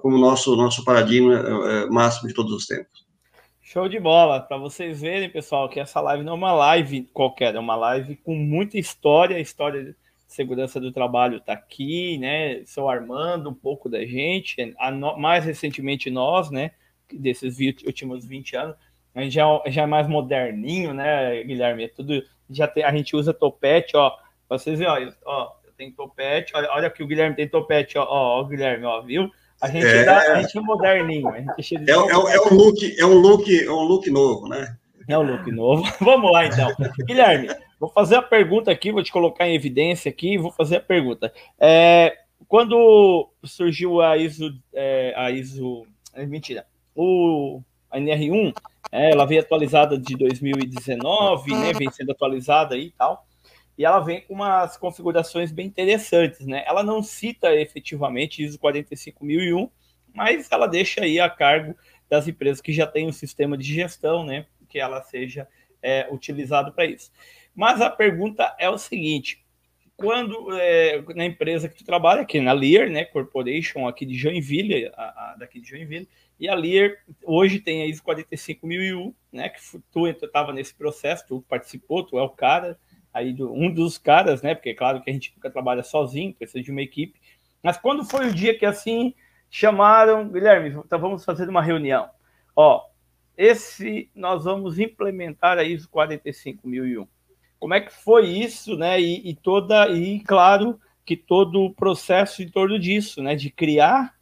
como 0.00 0.16
nosso, 0.16 0.54
nosso 0.54 0.84
paradigma 0.84 1.34
eh, 1.34 1.86
máximo 1.86 2.28
de 2.28 2.34
todos 2.34 2.52
os 2.52 2.66
tempos. 2.66 3.06
Show 3.60 3.88
de 3.88 3.98
bola! 3.98 4.40
Para 4.40 4.58
vocês 4.58 5.00
verem, 5.00 5.28
pessoal, 5.28 5.68
que 5.68 5.80
essa 5.80 6.00
live 6.00 6.22
não 6.22 6.34
é 6.34 6.36
uma 6.36 6.52
live 6.52 7.08
qualquer, 7.12 7.54
é 7.54 7.58
uma 7.58 7.74
live 7.74 8.14
com 8.16 8.34
muita 8.34 8.78
história, 8.78 9.40
história 9.40 9.94
segurança 10.26 10.80
do 10.80 10.92
trabalho 10.92 11.38
está 11.38 11.52
aqui, 11.52 12.18
né? 12.18 12.62
Seu 12.64 12.88
Armando, 12.88 13.50
um 13.50 13.54
pouco 13.54 13.88
da 13.88 14.04
gente, 14.04 14.74
no, 14.94 15.16
mais 15.16 15.44
recentemente 15.44 16.10
nós, 16.10 16.50
né? 16.50 16.72
Desses 17.12 17.56
20, 17.56 17.86
últimos 17.86 18.26
20 18.26 18.56
anos, 18.56 18.76
a 19.14 19.22
gente 19.22 19.32
já, 19.32 19.44
já 19.66 19.82
é 19.82 19.86
mais 19.86 20.06
moderninho, 20.06 20.92
né, 20.92 21.42
Guilherme? 21.42 21.84
É 21.84 21.88
tudo, 21.88 22.22
já 22.50 22.68
tem, 22.68 22.84
a 22.84 22.92
gente 22.92 23.16
usa 23.16 23.32
topete, 23.32 23.96
ó. 23.96 24.12
Vocês 24.48 24.78
verem, 24.78 25.12
ó, 25.24 25.32
ó, 25.32 25.52
eu 25.64 25.72
tenho 25.72 25.92
topete, 25.92 26.52
olha, 26.54 26.68
olha 26.70 26.90
que 26.90 27.02
o 27.02 27.06
Guilherme 27.06 27.34
tem 27.34 27.48
topete, 27.48 27.96
ó, 27.96 28.04
ó, 28.04 28.40
ó 28.40 28.44
Guilherme, 28.44 28.84
ó, 28.84 29.00
viu? 29.00 29.30
A 29.60 29.68
gente, 29.70 29.86
é, 29.86 30.04
dá, 30.04 30.18
a 30.18 30.42
gente 30.42 30.58
é 30.58 30.60
moderninho, 30.60 31.28
a 31.28 31.38
gente 31.40 31.76
é, 31.76 31.90
é, 31.90 31.94
é, 31.94 32.40
um 32.40 32.54
look, 32.54 32.96
é 32.98 33.06
um 33.06 33.14
look, 33.14 33.64
é 33.64 33.70
um 33.70 33.82
look 33.82 34.10
novo, 34.10 34.48
né? 34.48 34.76
É 35.08 35.16
um 35.16 35.22
look 35.22 35.50
novo. 35.50 35.82
Vamos 35.98 36.30
lá, 36.30 36.44
então. 36.44 36.70
Guilherme, 37.06 37.48
Vou 37.78 37.90
fazer 37.90 38.16
a 38.16 38.22
pergunta 38.22 38.70
aqui, 38.70 38.90
vou 38.90 39.02
te 39.02 39.12
colocar 39.12 39.46
em 39.46 39.54
evidência 39.54 40.08
aqui, 40.08 40.38
vou 40.38 40.50
fazer 40.50 40.76
a 40.76 40.80
pergunta. 40.80 41.32
É, 41.58 42.16
quando 42.48 43.30
surgiu 43.44 44.00
a 44.00 44.16
ISO, 44.16 44.50
é, 44.72 45.12
a 45.16 45.30
ISO, 45.30 45.86
é, 46.14 46.24
mentira, 46.24 46.66
o 46.94 47.60
a 47.90 47.98
NR1, 47.98 48.52
é, 48.90 49.12
ela 49.12 49.24
veio 49.24 49.40
atualizada 49.40 49.98
de 49.98 50.16
2019, 50.16 51.52
né, 51.52 51.72
vem 51.72 51.90
sendo 51.90 52.12
atualizada 52.12 52.74
aí 52.74 52.86
e 52.86 52.90
tal, 52.90 53.26
e 53.78 53.84
ela 53.84 54.00
vem 54.00 54.22
com 54.22 54.34
umas 54.34 54.76
configurações 54.76 55.52
bem 55.52 55.66
interessantes, 55.66 56.46
né? 56.46 56.64
Ela 56.66 56.82
não 56.82 57.02
cita 57.02 57.54
efetivamente 57.54 58.42
ISO 58.42 58.58
45001, 58.58 59.68
mas 60.14 60.50
ela 60.50 60.66
deixa 60.66 61.02
aí 61.02 61.20
a 61.20 61.28
cargo 61.28 61.76
das 62.08 62.26
empresas 62.26 62.60
que 62.60 62.72
já 62.72 62.86
têm 62.86 63.06
um 63.06 63.12
sistema 63.12 63.56
de 63.56 63.74
gestão, 63.74 64.24
né, 64.24 64.46
que 64.68 64.78
ela 64.78 65.02
seja 65.02 65.46
é, 65.82 66.08
utilizado 66.10 66.72
para 66.72 66.86
isso. 66.86 67.10
Mas 67.56 67.80
a 67.80 67.88
pergunta 67.88 68.54
é 68.58 68.68
o 68.68 68.76
seguinte: 68.76 69.42
quando 69.96 70.52
é, 70.52 71.02
na 71.14 71.24
empresa 71.24 71.68
que 71.68 71.76
tu 71.76 71.84
trabalha, 71.84 72.20
aqui 72.20 72.38
na 72.38 72.52
Lear, 72.52 72.90
né, 72.90 73.06
Corporation 73.06 73.88
aqui 73.88 74.04
de 74.04 74.14
Joinville, 74.14 74.92
a, 74.94 75.32
a, 75.32 75.36
daqui 75.38 75.58
de 75.58 75.70
Joinville, 75.70 76.06
e 76.38 76.48
a 76.48 76.54
Lear 76.54 76.92
hoje 77.24 77.58
tem 77.58 77.82
a 77.82 77.86
ISO 77.86 78.02
45001, 78.02 79.14
né, 79.32 79.48
que 79.48 79.60
tu 79.90 80.06
estava 80.06 80.52
nesse 80.52 80.74
processo, 80.74 81.26
tu 81.26 81.42
participou, 81.48 82.04
tu 82.04 82.18
é 82.18 82.22
o 82.22 82.28
cara, 82.28 82.78
aí 83.12 83.32
do, 83.32 83.50
um 83.50 83.72
dos 83.72 83.96
caras, 83.96 84.42
né, 84.42 84.54
porque 84.54 84.70
é 84.70 84.74
claro 84.74 85.00
que 85.00 85.08
a 85.08 85.12
gente 85.12 85.32
nunca 85.34 85.50
trabalha 85.50 85.82
sozinho, 85.82 86.34
precisa 86.34 86.62
de 86.62 86.70
uma 86.70 86.82
equipe, 86.82 87.18
mas 87.62 87.78
quando 87.78 88.04
foi 88.04 88.28
o 88.28 88.34
dia 88.34 88.56
que 88.56 88.66
assim 88.66 89.14
chamaram, 89.50 90.28
Guilherme, 90.28 90.68
então 90.68 91.00
vamos 91.00 91.24
fazer 91.24 91.48
uma 91.48 91.62
reunião, 91.62 92.10
ó, 92.54 92.84
esse 93.34 94.10
nós 94.14 94.44
vamos 94.44 94.78
implementar 94.78 95.56
a 95.56 95.64
ISO 95.64 95.88
45001 95.88 97.15
como 97.58 97.74
é 97.74 97.80
que 97.80 97.92
foi 97.92 98.28
isso, 98.28 98.76
né? 98.76 99.00
E, 99.00 99.30
e, 99.30 99.34
toda 99.34 99.88
e 99.90 100.20
claro 100.20 100.80
que 101.04 101.16
todo 101.16 101.62
o 101.62 101.74
processo 101.74 102.42
em 102.42 102.48
torno 102.48 102.78
disso, 102.78 103.22
né? 103.22 103.34
De 103.34 103.50
criar 103.50 104.14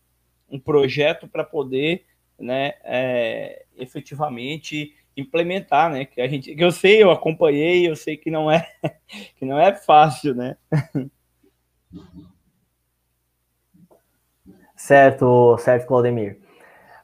um 0.48 0.58
projeto 0.58 1.26
para 1.26 1.44
poder, 1.44 2.04
né? 2.38 2.74
É, 2.84 3.64
efetivamente 3.76 4.94
implementar, 5.16 5.90
né? 5.90 6.04
Que 6.04 6.20
a 6.20 6.28
gente, 6.28 6.54
que 6.54 6.64
eu 6.64 6.72
sei, 6.72 7.02
eu 7.02 7.10
acompanhei, 7.10 7.88
eu 7.88 7.96
sei 7.96 8.16
que 8.16 8.30
não 8.30 8.50
é 8.50 8.68
que 9.36 9.44
não 9.44 9.58
é 9.58 9.74
fácil, 9.74 10.34
né? 10.34 10.56
Certo, 14.76 15.56
certo, 15.58 15.86
Claudemir. 15.86 16.43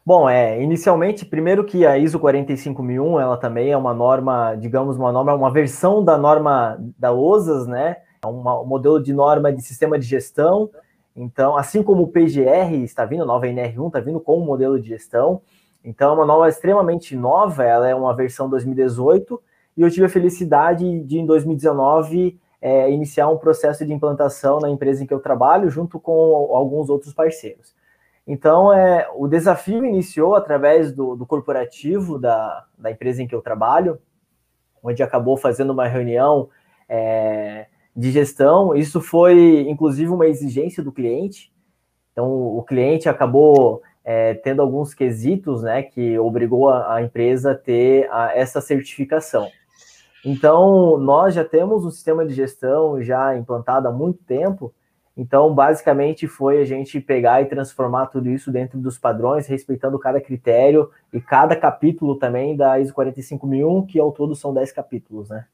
Bom, 0.04 0.28
é, 0.28 0.62
inicialmente, 0.62 1.26
primeiro 1.26 1.64
que 1.64 1.84
a 1.84 1.98
ISO 1.98 2.18
45001, 2.18 3.20
ela 3.20 3.36
também 3.36 3.70
é 3.70 3.76
uma 3.76 3.92
norma, 3.92 4.54
digamos, 4.54 4.96
uma 4.96 5.12
norma, 5.12 5.34
uma 5.34 5.52
versão 5.52 6.02
da 6.02 6.16
norma 6.16 6.78
da 6.98 7.12
OSAS, 7.12 7.66
né? 7.66 7.98
É 8.22 8.26
um 8.26 8.64
modelo 8.64 9.02
de 9.02 9.12
norma 9.12 9.52
de 9.52 9.62
sistema 9.62 9.98
de 9.98 10.06
gestão. 10.06 10.70
Então, 11.14 11.56
assim 11.56 11.82
como 11.82 12.04
o 12.04 12.08
PGR 12.08 12.82
está 12.82 13.04
vindo, 13.04 13.22
a 13.24 13.26
nova 13.26 13.46
NR1 13.46 13.86
está 13.88 14.00
vindo 14.00 14.20
com 14.20 14.38
um 14.38 14.44
modelo 14.44 14.80
de 14.80 14.88
gestão. 14.88 15.42
Então, 15.84 16.12
é 16.12 16.14
uma 16.14 16.26
norma 16.26 16.48
extremamente 16.48 17.14
nova, 17.14 17.64
ela 17.64 17.88
é 17.88 17.94
uma 17.94 18.14
versão 18.14 18.48
2018, 18.48 19.40
e 19.76 19.82
eu 19.82 19.90
tive 19.90 20.06
a 20.06 20.10
felicidade 20.10 21.00
de, 21.04 21.18
em 21.18 21.26
2019, 21.26 22.38
é, 22.60 22.90
iniciar 22.90 23.28
um 23.28 23.38
processo 23.38 23.84
de 23.86 23.92
implantação 23.92 24.60
na 24.60 24.68
empresa 24.68 25.02
em 25.02 25.06
que 25.06 25.14
eu 25.14 25.20
trabalho, 25.20 25.70
junto 25.70 26.00
com 26.00 26.54
alguns 26.54 26.90
outros 26.90 27.14
parceiros. 27.14 27.74
Então, 28.26 28.72
é, 28.72 29.08
o 29.14 29.26
desafio 29.26 29.84
iniciou 29.84 30.34
através 30.34 30.92
do, 30.92 31.16
do 31.16 31.26
corporativo 31.26 32.18
da, 32.18 32.64
da 32.78 32.90
empresa 32.90 33.22
em 33.22 33.26
que 33.26 33.34
eu 33.34 33.42
trabalho, 33.42 33.98
onde 34.82 35.02
acabou 35.02 35.36
fazendo 35.36 35.70
uma 35.70 35.86
reunião 35.86 36.48
é, 36.88 37.66
de 37.94 38.10
gestão. 38.10 38.74
Isso 38.74 39.00
foi, 39.00 39.66
inclusive, 39.68 40.10
uma 40.10 40.26
exigência 40.26 40.82
do 40.82 40.92
cliente. 40.92 41.52
Então, 42.12 42.30
o 42.30 42.62
cliente 42.62 43.08
acabou 43.08 43.82
é, 44.04 44.34
tendo 44.34 44.62
alguns 44.62 44.94
quesitos, 44.94 45.62
né, 45.62 45.82
que 45.82 46.18
obrigou 46.18 46.68
a, 46.68 46.96
a 46.96 47.02
empresa 47.02 47.52
a 47.52 47.54
ter 47.54 48.08
a, 48.10 48.36
essa 48.36 48.60
certificação. 48.60 49.48
Então, 50.24 50.98
nós 50.98 51.34
já 51.34 51.44
temos 51.44 51.84
um 51.84 51.90
sistema 51.90 52.26
de 52.26 52.34
gestão 52.34 53.02
já 53.02 53.36
implantado 53.36 53.88
há 53.88 53.92
muito 53.92 54.22
tempo, 54.24 54.72
então, 55.16 55.54
basicamente, 55.54 56.26
foi 56.26 56.60
a 56.60 56.64
gente 56.64 57.00
pegar 57.00 57.42
e 57.42 57.46
transformar 57.46 58.06
tudo 58.06 58.30
isso 58.30 58.50
dentro 58.50 58.78
dos 58.78 58.98
padrões, 58.98 59.46
respeitando 59.46 59.98
cada 59.98 60.20
critério 60.20 60.90
e 61.12 61.20
cada 61.20 61.56
capítulo 61.56 62.16
também 62.16 62.56
da 62.56 62.78
ISO 62.78 62.94
45001, 62.94 63.86
que 63.86 63.98
ao 63.98 64.12
todo 64.12 64.34
são 64.34 64.54
10 64.54 64.72
capítulos, 64.72 65.28
né? 65.28 65.46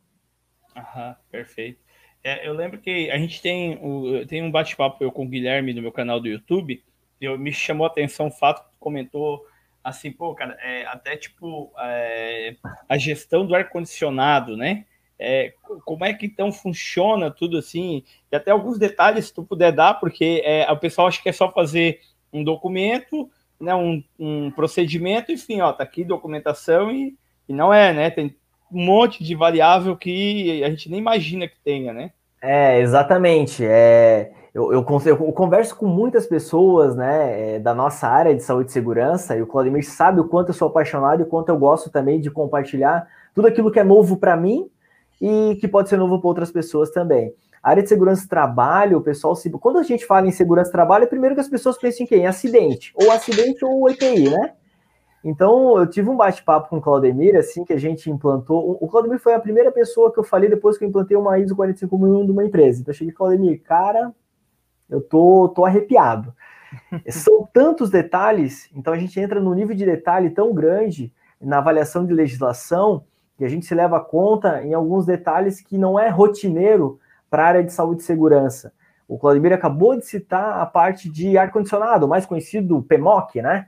Aham, 0.77 1.17
perfeito. 1.31 1.81
É, 2.23 2.47
eu 2.47 2.53
lembro 2.53 2.79
que 2.79 3.11
a 3.11 3.19
gente 3.19 3.41
tem, 3.41 3.79
o, 3.83 4.27
tem 4.27 4.43
um 4.43 4.51
bate-papo 4.51 5.11
com 5.11 5.25
o 5.25 5.29
Guilherme 5.29 5.73
no 5.73 5.83
meu 5.83 5.93
canal 5.93 6.21
do 6.21 6.29
YouTube, 6.29 6.83
eu, 7.21 7.39
me 7.39 7.53
chamou 7.53 7.87
a 7.87 7.89
atenção 7.89 8.27
o 8.27 8.33
fato 8.33 8.63
que 8.69 8.77
comentou 8.79 9.45
assim, 9.83 10.11
pô, 10.11 10.35
cara, 10.35 10.59
é, 10.61 10.85
até 10.87 11.17
tipo 11.17 11.73
é, 11.79 12.57
a 12.89 12.99
gestão 12.99 13.47
do 13.47 13.55
ar-condicionado, 13.55 14.57
né? 14.57 14.85
É, 15.19 15.55
como 15.85 16.05
é 16.05 16.13
que 16.13 16.27
então 16.27 16.53
funciona 16.53 17.31
tudo 17.31 17.57
assim? 17.57 18.05
E 18.31 18.37
até 18.37 18.51
alguns 18.51 18.79
detalhes, 18.79 19.27
se 19.27 19.35
tu 19.35 19.43
puder 19.43 19.73
dar, 19.73 19.95
porque 19.95 20.43
é, 20.45 20.71
o 20.71 20.77
pessoal 20.77 21.09
acha 21.09 21.23
que 21.23 21.29
é 21.29 21.33
só 21.33 21.51
fazer 21.51 22.01
um 22.33 22.45
documento, 22.45 23.31
né, 23.59 23.75
um, 23.75 24.03
um 24.19 24.51
procedimento, 24.51 25.33
enfim, 25.33 25.61
ó, 25.61 25.73
tá 25.73 25.83
aqui 25.83 26.05
documentação 26.05 26.91
e, 26.91 27.17
e 27.49 27.53
não 27.55 27.73
é, 27.73 27.93
né? 27.93 28.11
Tem 28.11 28.37
um 28.71 28.85
monte 28.85 29.25
de 29.25 29.35
variável 29.35 29.97
que 29.97 30.63
a 30.63 30.69
gente 30.69 30.91
nem 30.91 31.01
imagina 31.01 31.49
que 31.49 31.59
tenha, 31.65 31.93
né? 31.93 32.11
É, 32.43 32.79
exatamente. 32.81 33.65
É, 33.65 34.33
eu, 34.53 34.73
eu, 34.73 34.85
eu, 35.07 35.33
converso 35.33 35.75
com 35.77 35.87
muitas 35.87 36.27
pessoas 36.27 36.95
né, 36.95 37.57
é, 37.57 37.59
da 37.59 37.75
nossa 37.75 38.09
área 38.09 38.35
de 38.35 38.43
saúde 38.43 38.71
e 38.71 38.73
segurança, 38.73 39.37
e 39.37 39.43
o 39.43 39.47
Claudemir 39.47 39.89
sabe 39.89 40.21
o 40.21 40.29
quanto 40.29 40.49
eu 40.49 40.55
sou 40.55 40.69
apaixonado 40.69 41.21
e 41.21 41.23
o 41.23 41.27
quanto 41.27 41.49
eu 41.49 41.59
gosto 41.59 41.91
também 41.91 42.21
de 42.21 42.31
compartilhar 42.31 43.09
tudo 43.35 43.49
aquilo 43.49 43.71
que 43.71 43.81
é 43.81 43.85
novo 43.85 44.17
para 44.17 44.37
mim 44.37 44.71
e 45.21 45.57
que 45.61 45.69
pode 45.69 45.89
ser 45.89 45.97
novo 45.97 46.19
para 46.19 46.29
outras 46.29 46.51
pessoas 46.51 46.91
também. 46.91 47.33
A 47.63 47.71
área 47.71 47.83
de 47.83 47.89
segurança 47.89 48.23
do 48.23 48.29
trabalho, 48.29 48.99
o 48.99 49.03
pessoal 49.03 49.35
se. 49.35 49.51
Quando 49.51 49.79
a 49.79 49.83
gente 49.83 50.07
fala 50.07 50.27
em 50.27 50.31
segurança 50.31 50.71
do 50.71 50.73
trabalho, 50.73 51.05
é 51.05 51.07
primeiro 51.07 51.35
que 51.35 51.41
as 51.41 51.49
pessoas 51.49 51.77
pensam 51.77 52.05
em 52.05 52.07
quem? 52.07 52.21
Em 52.21 52.27
acidente. 52.27 52.93
Ou 52.95 53.11
acidente 53.11 53.65
ou 53.65 53.89
EPI, 53.91 54.31
né? 54.31 54.53
Então, 55.25 55.77
eu 55.77 55.87
tive 55.89 56.09
um 56.09 56.17
bate-papo 56.17 56.69
com 56.69 56.77
o 56.77 56.81
Claudemir, 56.81 57.35
assim, 57.35 57.65
que 57.65 57.73
a 57.73 57.79
gente 57.79 58.09
implantou. 58.09 58.79
O 58.81 58.87
Claudemir 58.87 59.19
foi 59.19 59.35
a 59.35 59.41
primeira 59.41 59.73
pessoa 59.73 60.13
que 60.13 60.19
eu 60.21 60.23
falei 60.23 60.49
depois 60.49 60.79
que 60.79 60.85
eu 60.85 60.89
implantei 60.89 61.17
uma 61.17 61.37
ISO 61.41 61.57
45001 61.57 62.27
de 62.27 62.31
uma 62.31 62.45
empresa. 62.45 62.81
Então, 62.81 62.93
eu 62.93 62.97
cheguei, 62.97 63.13
Claudemir, 63.13 63.61
cara, 63.65 64.15
eu 64.89 65.01
tô, 65.01 65.49
tô 65.49 65.65
arrepiado. 65.65 66.33
São 67.11 67.49
tantos 67.53 67.91
detalhes, 67.91 68.71
então 68.75 68.93
a 68.93 68.99
gente 68.99 69.19
entra 69.19 69.41
num 69.41 69.55
nível 69.55 69.75
de 69.75 69.85
detalhe 69.85 70.31
tão 70.31 70.55
grande 70.55 71.13
na 71.41 71.59
avaliação 71.59 72.07
de 72.07 72.15
legislação 72.15 73.05
que 73.37 73.45
a 73.45 73.49
gente 73.49 73.67
se 73.67 73.75
leva 73.75 74.01
conta 74.01 74.63
em 74.63 74.73
alguns 74.75 75.05
detalhes 75.05 75.61
que 75.61 75.77
não 75.77 75.99
é 75.99 76.09
rotineiro 76.09 76.99
para 77.29 77.45
a 77.45 77.47
área 77.47 77.65
de 77.65 77.73
saúde 77.73 78.03
e 78.03 78.05
segurança. 78.05 78.73
O 79.09 79.19
Claudemir 79.19 79.53
acabou 79.53 79.97
de 79.97 80.05
citar 80.05 80.61
a 80.61 80.67
parte 80.67 81.09
de 81.09 81.39
ar-condicionado, 81.39 82.09
mais 82.09 82.27
conhecido 82.27 82.83
PMOC, 82.83 83.41
né? 83.41 83.67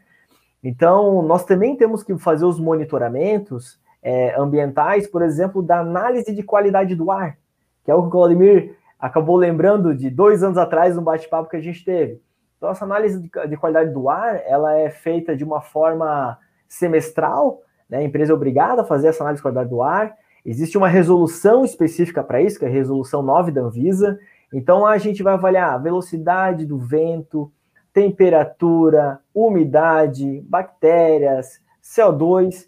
Então, 0.62 1.22
nós 1.22 1.44
também 1.44 1.76
temos 1.76 2.02
que 2.02 2.16
fazer 2.18 2.44
os 2.44 2.58
monitoramentos 2.58 3.80
é, 4.02 4.34
ambientais, 4.38 5.06
por 5.06 5.22
exemplo, 5.22 5.62
da 5.62 5.80
análise 5.80 6.34
de 6.34 6.42
qualidade 6.42 6.94
do 6.94 7.10
ar, 7.10 7.38
que 7.84 7.90
é 7.90 7.94
o 7.94 8.02
que 8.02 8.08
o 8.08 8.10
Claudemir 8.10 8.76
acabou 8.98 9.37
lembrando 9.37 9.94
de 9.94 10.10
dois 10.10 10.42
anos 10.42 10.58
atrás, 10.58 10.96
no 10.96 11.02
bate-papo 11.02 11.48
que 11.48 11.56
a 11.56 11.60
gente 11.60 11.84
teve. 11.84 12.20
Então, 12.56 12.70
essa 12.70 12.84
análise 12.84 13.20
de, 13.20 13.30
de, 13.48 13.56
qualidade 13.56 13.90
do 13.90 14.08
ar, 14.08 14.42
ela 14.44 14.76
é 14.76 14.90
feita 14.90 15.37
de 15.37 15.44
uma 15.44 15.60
forma 15.60 16.37
semestral, 16.68 17.62
né? 17.88 17.99
a 17.99 18.02
empresa 18.02 18.33
é 18.33 18.35
obrigada 18.35 18.83
a 18.83 18.85
fazer 18.85 19.09
essa 19.09 19.23
análise 19.23 19.38
de 19.38 19.42
qualidade 19.42 19.71
do 19.71 19.83
ar, 19.83 20.14
existe 20.45 20.76
uma 20.76 20.88
resolução 20.88 21.64
específica 21.64 22.23
para 22.23 22.40
isso, 22.40 22.59
que 22.59 22.64
é 22.64 22.68
a 22.68 22.71
resolução 22.71 23.23
9 23.23 23.50
da 23.50 23.62
Anvisa, 23.62 24.18
então 24.52 24.87
a 24.87 24.97
gente 24.99 25.23
vai 25.23 25.35
avaliar 25.35 25.75
a 25.75 25.78
velocidade 25.78 26.64
do 26.64 26.78
vento, 26.78 27.52
temperatura, 27.92 29.21
umidade, 29.35 30.40
bactérias, 30.49 31.61
CO2, 31.83 32.66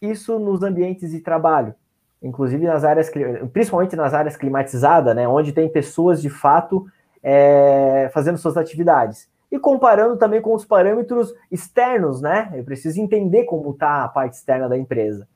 isso 0.00 0.38
nos 0.38 0.62
ambientes 0.62 1.10
de 1.10 1.20
trabalho, 1.20 1.74
inclusive 2.22 2.66
nas 2.66 2.84
áreas, 2.84 3.10
principalmente 3.52 3.96
nas 3.96 4.12
áreas 4.12 4.36
climatizadas, 4.36 5.14
né, 5.14 5.26
onde 5.28 5.52
tem 5.52 5.68
pessoas 5.68 6.20
de 6.20 6.28
fato 6.28 6.86
é, 7.22 8.10
fazendo 8.12 8.36
suas 8.36 8.56
atividades. 8.56 9.28
E 9.54 9.58
comparando 9.60 10.16
também 10.16 10.42
com 10.42 10.52
os 10.52 10.64
parâmetros 10.64 11.32
externos, 11.48 12.20
né? 12.20 12.50
Eu 12.56 12.64
preciso 12.64 13.00
entender 13.00 13.44
como 13.44 13.70
está 13.70 14.02
a 14.02 14.08
parte 14.08 14.32
externa 14.32 14.68
da 14.68 14.76
empresa. 14.76 15.28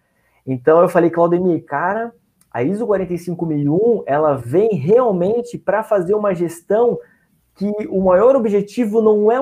Então 0.44 0.82
eu 0.82 0.88
falei, 0.88 1.08
Claudemir, 1.08 1.64
cara, 1.64 2.12
a 2.50 2.60
ISO 2.64 2.84
45001 2.84 4.02
ela 4.06 4.34
vem 4.34 4.70
realmente 4.74 5.56
para 5.56 5.84
fazer 5.84 6.16
uma 6.16 6.34
gestão 6.34 6.98
que 7.54 7.72
o 7.88 8.02
maior 8.02 8.34
objetivo 8.34 9.00
não 9.00 9.30
é 9.30 9.38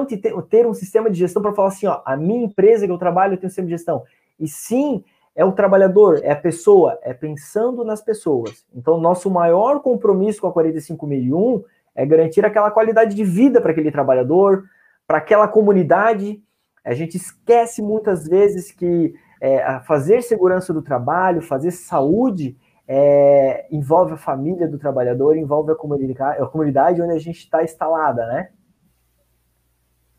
ter 0.51 0.67
um 0.67 0.75
sistema 0.75 1.11
de 1.11 1.19
gestão 1.21 1.41
para 1.41 1.55
falar 1.55 1.69
assim, 1.69 1.87
ó, 1.87 2.03
a 2.05 2.15
minha 2.15 2.45
empresa 2.45 2.85
que 2.85 2.93
eu 2.93 2.99
trabalho 2.99 3.39
tem 3.39 3.47
um 3.47 3.49
sistema 3.49 3.69
de 3.69 3.73
gestão, 3.73 4.03
e 4.39 4.47
sim 4.47 5.03
é 5.35 5.43
o 5.43 5.53
trabalhador, 5.53 6.21
é 6.23 6.33
a 6.33 6.37
pessoa, 6.37 6.99
é 7.01 7.15
pensando 7.15 7.83
nas 7.83 8.03
pessoas. 8.03 8.67
Então, 8.75 9.01
nosso 9.01 9.31
maior 9.31 9.81
compromisso 9.81 10.43
com 10.43 10.49
a 10.49 10.53
45001 10.53 11.65
é 11.97 12.05
garantir 12.05 12.45
aquela 12.45 12.71
qualidade 12.71 13.15
de 13.17 13.25
vida 13.25 13.61
para 13.61 13.73
aquele 13.73 13.91
trabalhador, 13.91 14.65
para 15.07 15.19
aquela 15.19 15.49
comunidade. 15.49 16.41
A 16.85 16.95
gente 16.95 17.17
esquece 17.17 17.81
muitas 17.83 18.29
vezes 18.29 18.71
que 18.71 19.15
é, 19.41 19.81
fazer 19.81 20.23
segurança 20.23 20.73
do 20.73 20.83
trabalho, 20.83 21.41
fazer 21.41 21.71
saúde, 21.71 22.57
é, 22.87 23.67
envolve 23.73 24.13
a 24.13 24.19
família 24.19 24.69
do 24.69 24.79
trabalhador, 24.79 25.37
envolve 25.37 25.73
a 25.73 25.75
comunidade, 25.75 26.41
a 26.41 26.47
comunidade 26.47 27.03
onde 27.03 27.13
a 27.13 27.19
gente 27.19 27.39
está 27.39 27.65
instalada, 27.65 28.27
né? 28.27 28.51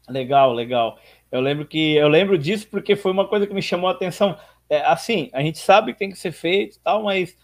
Legal, 0.09 0.53
legal. 0.53 0.97
Eu 1.31 1.41
lembro 1.41 1.65
que 1.65 1.95
eu 1.95 2.07
lembro 2.07 2.37
disso 2.37 2.67
porque 2.69 2.95
foi 2.95 3.11
uma 3.11 3.27
coisa 3.27 3.45
que 3.45 3.53
me 3.53 3.61
chamou 3.61 3.89
a 3.89 3.93
atenção. 3.93 4.37
É, 4.69 4.81
assim, 4.81 5.29
a 5.33 5.41
gente 5.41 5.59
sabe 5.59 5.93
que 5.93 5.99
tem 5.99 6.09
que 6.09 6.17
ser 6.17 6.31
feito, 6.31 6.79
tal, 6.83 7.03
mas 7.03 7.37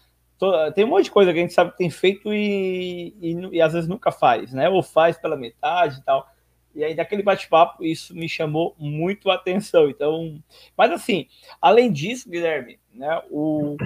tem 0.74 0.84
um 0.84 0.88
monte 0.88 1.04
de 1.04 1.10
coisa 1.10 1.32
que 1.32 1.38
a 1.38 1.42
gente 1.42 1.54
sabe 1.54 1.70
que 1.70 1.78
tem 1.78 1.90
feito 1.90 2.32
e, 2.32 3.14
e, 3.20 3.32
e 3.52 3.60
às 3.60 3.72
vezes 3.72 3.88
nunca 3.88 4.10
faz, 4.10 4.52
né? 4.52 4.68
Ou 4.68 4.82
faz 4.82 5.16
pela 5.16 5.36
metade 5.36 6.00
e 6.00 6.02
tal. 6.02 6.28
E 6.74 6.82
aí, 6.82 6.94
daquele 6.94 7.22
bate-papo, 7.22 7.84
isso 7.84 8.14
me 8.14 8.28
chamou 8.28 8.74
muito 8.78 9.30
a 9.30 9.34
atenção. 9.34 9.88
Então, 9.88 10.42
mas 10.76 10.90
assim, 10.90 11.28
além 11.60 11.92
disso, 11.92 12.28
Guilherme, 12.28 12.80
né, 12.92 13.22
o, 13.30 13.76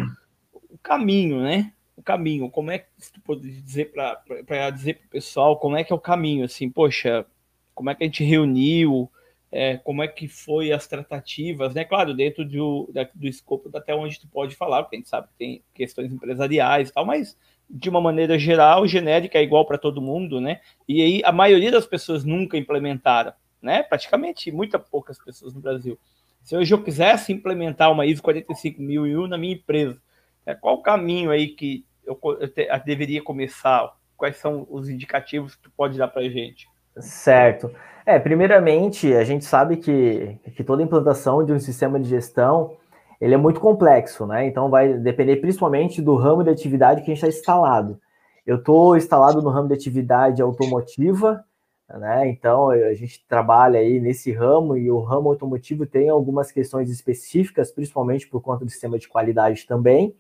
o 0.52 0.78
caminho, 0.83 1.43
né? 1.43 1.73
O 1.97 2.02
caminho, 2.02 2.49
como 2.49 2.71
é 2.71 2.78
que 2.78 2.87
tu 3.12 3.21
pode 3.21 3.43
dizer 3.61 3.93
para 3.93 4.71
dizer 4.71 4.95
para 4.95 5.06
o 5.06 5.11
pessoal 5.11 5.58
como 5.58 5.76
é 5.76 5.84
que 5.84 5.93
é 5.93 5.97
o 5.97 6.00
caminho, 6.00 6.45
assim, 6.45 6.71
poxa, 6.71 7.26
como 7.75 7.91
é 7.91 7.95
que 7.95 8.04
a 8.04 8.06
gente 8.06 8.25
reuniu, 8.25 9.11
é, 9.50 9.78
como 9.78 10.02
é 10.02 10.08
que 10.08 10.28
foi 10.28 10.73
as 10.73 10.87
tratativas, 10.87 11.75
né? 11.75 11.84
Claro, 11.84 12.15
dentro 12.15 12.45
do, 12.45 12.91
do 13.15 13.26
escopo 13.26 13.71
até 13.76 13.95
onde 13.95 14.21
tu 14.21 14.28
pode 14.28 14.54
falar, 14.54 14.82
porque 14.82 14.97
a 14.97 14.99
gente 14.99 15.08
sabe 15.08 15.28
que 15.28 15.39
tem 15.39 15.63
questões 15.75 16.13
empresariais 16.13 16.89
e 16.91 16.93
tal, 16.93 17.06
mas 17.06 17.37
de 17.71 17.89
uma 17.89 18.00
maneira 18.00 18.39
geral, 18.39 18.87
genérica, 18.87 19.39
é 19.39 19.43
igual 19.43 19.67
para 19.67 19.78
todo 19.78 20.00
mundo, 20.00 20.41
né? 20.41 20.61
E 20.87 21.02
aí 21.02 21.23
a 21.25 21.32
maioria 21.32 21.71
das 21.71 21.87
pessoas 21.87 22.25
nunca 22.25 22.56
implementaram, 22.56 23.32
né? 23.61 23.82
Praticamente 23.82 24.50
muitas 24.52 24.82
poucas 24.89 25.19
pessoas 25.19 25.54
no 25.54 25.61
Brasil. 25.61 25.99
Se 26.43 26.56
hoje 26.56 26.73
eu 26.73 26.82
quisesse 26.82 27.32
implementar 27.32 27.93
uma 27.93 28.06
ISO 28.06 28.23
45001 28.23 29.26
na 29.26 29.37
minha 29.37 29.54
empresa, 29.54 30.00
é, 30.47 30.54
qual 30.54 30.76
o 30.76 30.82
caminho 30.82 31.30
aí 31.30 31.49
que 31.49 31.84
eu, 32.06 32.19
eu, 32.41 32.49
te, 32.49 32.63
eu, 32.63 32.84
deveria 32.84 33.23
começar? 33.23 33.95
Quais 34.17 34.39
são 34.39 34.67
os 34.71 34.89
indicativos 34.89 35.54
que 35.54 35.63
tu 35.63 35.71
pode 35.71 35.99
dar 35.99 36.08
para 36.08 36.23
a 36.23 36.28
gente? 36.28 36.67
Certo. 37.00 37.71
É, 38.04 38.19
primeiramente, 38.19 39.13
a 39.15 39.25
gente 39.25 39.45
sabe 39.45 39.76
que, 39.76 40.39
que 40.56 40.65
toda 40.65 40.82
implantação 40.82 41.45
de 41.45 41.52
um 41.52 41.58
sistema 41.58 42.00
de 42.00 42.08
gestão 42.08 42.76
ele 43.21 43.34
é 43.34 43.37
muito 43.37 43.61
complexo, 43.61 44.26
né? 44.26 44.47
Então 44.47 44.71
vai 44.71 44.95
depender 44.95 45.37
principalmente 45.37 46.00
do 46.00 46.15
ramo 46.15 46.45
de 46.45 46.50
atividade 46.50 47.02
que 47.02 47.11
a 47.11 47.15
gente 47.15 47.25
está 47.25 47.28
instalado. 47.28 48.00
Eu 48.47 48.56
estou 48.56 48.97
instalado 48.97 49.43
no 49.43 49.50
ramo 49.50 49.69
de 49.69 49.75
atividade 49.75 50.41
automotiva, 50.41 51.45
né? 51.89 52.28
Então 52.28 52.71
a 52.71 52.95
gente 52.95 53.26
trabalha 53.28 53.80
aí 53.80 54.00
nesse 54.00 54.32
ramo 54.32 54.76
e 54.76 54.91
o 54.91 55.00
ramo 55.00 55.28
automotivo 55.28 55.84
tem 55.84 56.08
algumas 56.08 56.52
questões 56.52 56.91
específicas, 56.91 57.73
principalmente 57.73 58.28
por 58.28 58.41
conta 58.41 58.65
do 58.65 58.71
sistema 58.71 58.99
de 58.99 59.08
qualidade 59.08 59.67
também. 59.67 60.15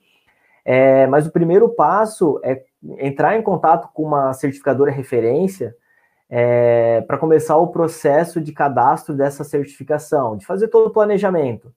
É, 0.64 1.06
mas 1.06 1.26
o 1.26 1.32
primeiro 1.32 1.68
passo 1.70 2.40
é 2.42 2.64
entrar 2.98 3.38
em 3.38 3.42
contato 3.42 3.88
com 3.94 4.02
uma 4.02 4.32
certificadora 4.34 4.90
referência 4.90 5.74
é, 6.30 7.00
para 7.02 7.18
começar 7.18 7.56
o 7.56 7.68
processo 7.68 8.40
de 8.40 8.52
cadastro 8.52 9.14
dessa 9.14 9.44
certificação, 9.44 10.36
de 10.36 10.44
fazer 10.44 10.68
todo 10.68 10.88
o 10.88 10.92
planejamento. 10.92 11.72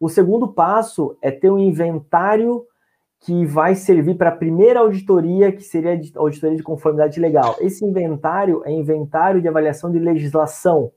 O 0.00 0.08
segundo 0.08 0.48
passo 0.48 1.16
é 1.20 1.30
ter 1.30 1.50
um 1.50 1.58
inventário 1.58 2.66
que 3.20 3.46
vai 3.46 3.74
servir 3.76 4.16
para 4.16 4.30
a 4.30 4.36
primeira 4.36 4.80
auditoria, 4.80 5.52
que 5.52 5.62
seria 5.62 5.92
a 5.92 6.18
auditoria 6.18 6.56
de 6.56 6.62
conformidade 6.62 7.20
legal. 7.20 7.54
Esse 7.60 7.84
inventário 7.84 8.62
é 8.64 8.72
inventário 8.72 9.40
de 9.40 9.46
avaliação 9.46 9.92
de 9.92 9.98
legislação. 9.98 10.90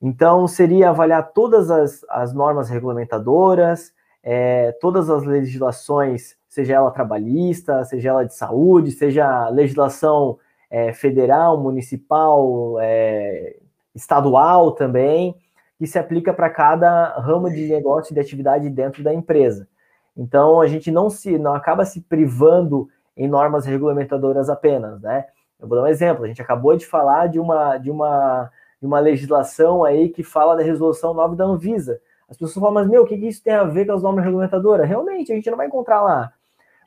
Então, 0.00 0.46
seria 0.46 0.90
avaliar 0.90 1.32
todas 1.32 1.72
as, 1.72 2.04
as 2.08 2.32
normas 2.32 2.68
regulamentadoras, 2.68 3.92
é, 4.22 4.70
todas 4.80 5.10
as 5.10 5.24
legislações, 5.24 6.36
seja 6.48 6.74
ela 6.74 6.92
trabalhista, 6.92 7.84
seja 7.84 8.10
ela 8.10 8.24
de 8.24 8.34
saúde, 8.34 8.92
seja 8.92 9.48
legislação 9.48 10.38
é, 10.70 10.92
federal, 10.92 11.60
municipal, 11.60 12.76
é, 12.80 13.56
estadual 13.94 14.72
também, 14.72 15.34
que 15.78 15.86
se 15.86 15.98
aplica 15.98 16.32
para 16.32 16.50
cada 16.50 17.18
ramo 17.18 17.50
de 17.50 17.68
negócio 17.68 18.12
e 18.12 18.14
de 18.14 18.20
atividade 18.20 18.68
dentro 18.68 19.02
da 19.02 19.14
empresa. 19.14 19.68
Então 20.16 20.60
a 20.60 20.66
gente 20.66 20.90
não 20.90 21.08
se 21.08 21.38
não 21.38 21.54
acaba 21.54 21.84
se 21.84 22.00
privando 22.00 22.88
em 23.16 23.28
normas 23.28 23.64
regulamentadoras 23.64 24.48
apenas, 24.48 25.00
né? 25.00 25.26
Eu 25.60 25.68
vou 25.68 25.78
dar 25.78 25.84
um 25.84 25.88
exemplo. 25.88 26.24
A 26.24 26.28
gente 26.28 26.42
acabou 26.42 26.76
de 26.76 26.86
falar 26.86 27.28
de 27.28 27.38
uma 27.38 27.78
de 27.78 27.90
uma 27.90 28.50
de 28.80 28.86
uma 28.86 29.00
legislação 29.00 29.84
aí 29.84 30.08
que 30.08 30.22
fala 30.22 30.56
da 30.56 30.62
resolução 30.62 31.12
9 31.12 31.34
da 31.36 31.44
Anvisa, 31.44 32.00
as 32.28 32.36
pessoas 32.36 32.54
falam, 32.54 32.74
mas 32.74 32.86
meu, 32.86 33.02
o 33.02 33.06
que, 33.06 33.16
que 33.16 33.26
isso 33.26 33.42
tem 33.42 33.54
a 33.54 33.64
ver 33.64 33.86
com 33.86 33.92
as 33.92 34.02
normas 34.02 34.22
regulamentadoras? 34.22 34.86
Realmente, 34.86 35.32
a 35.32 35.34
gente 35.34 35.48
não 35.50 35.56
vai 35.56 35.66
encontrar 35.66 36.02
lá. 36.02 36.32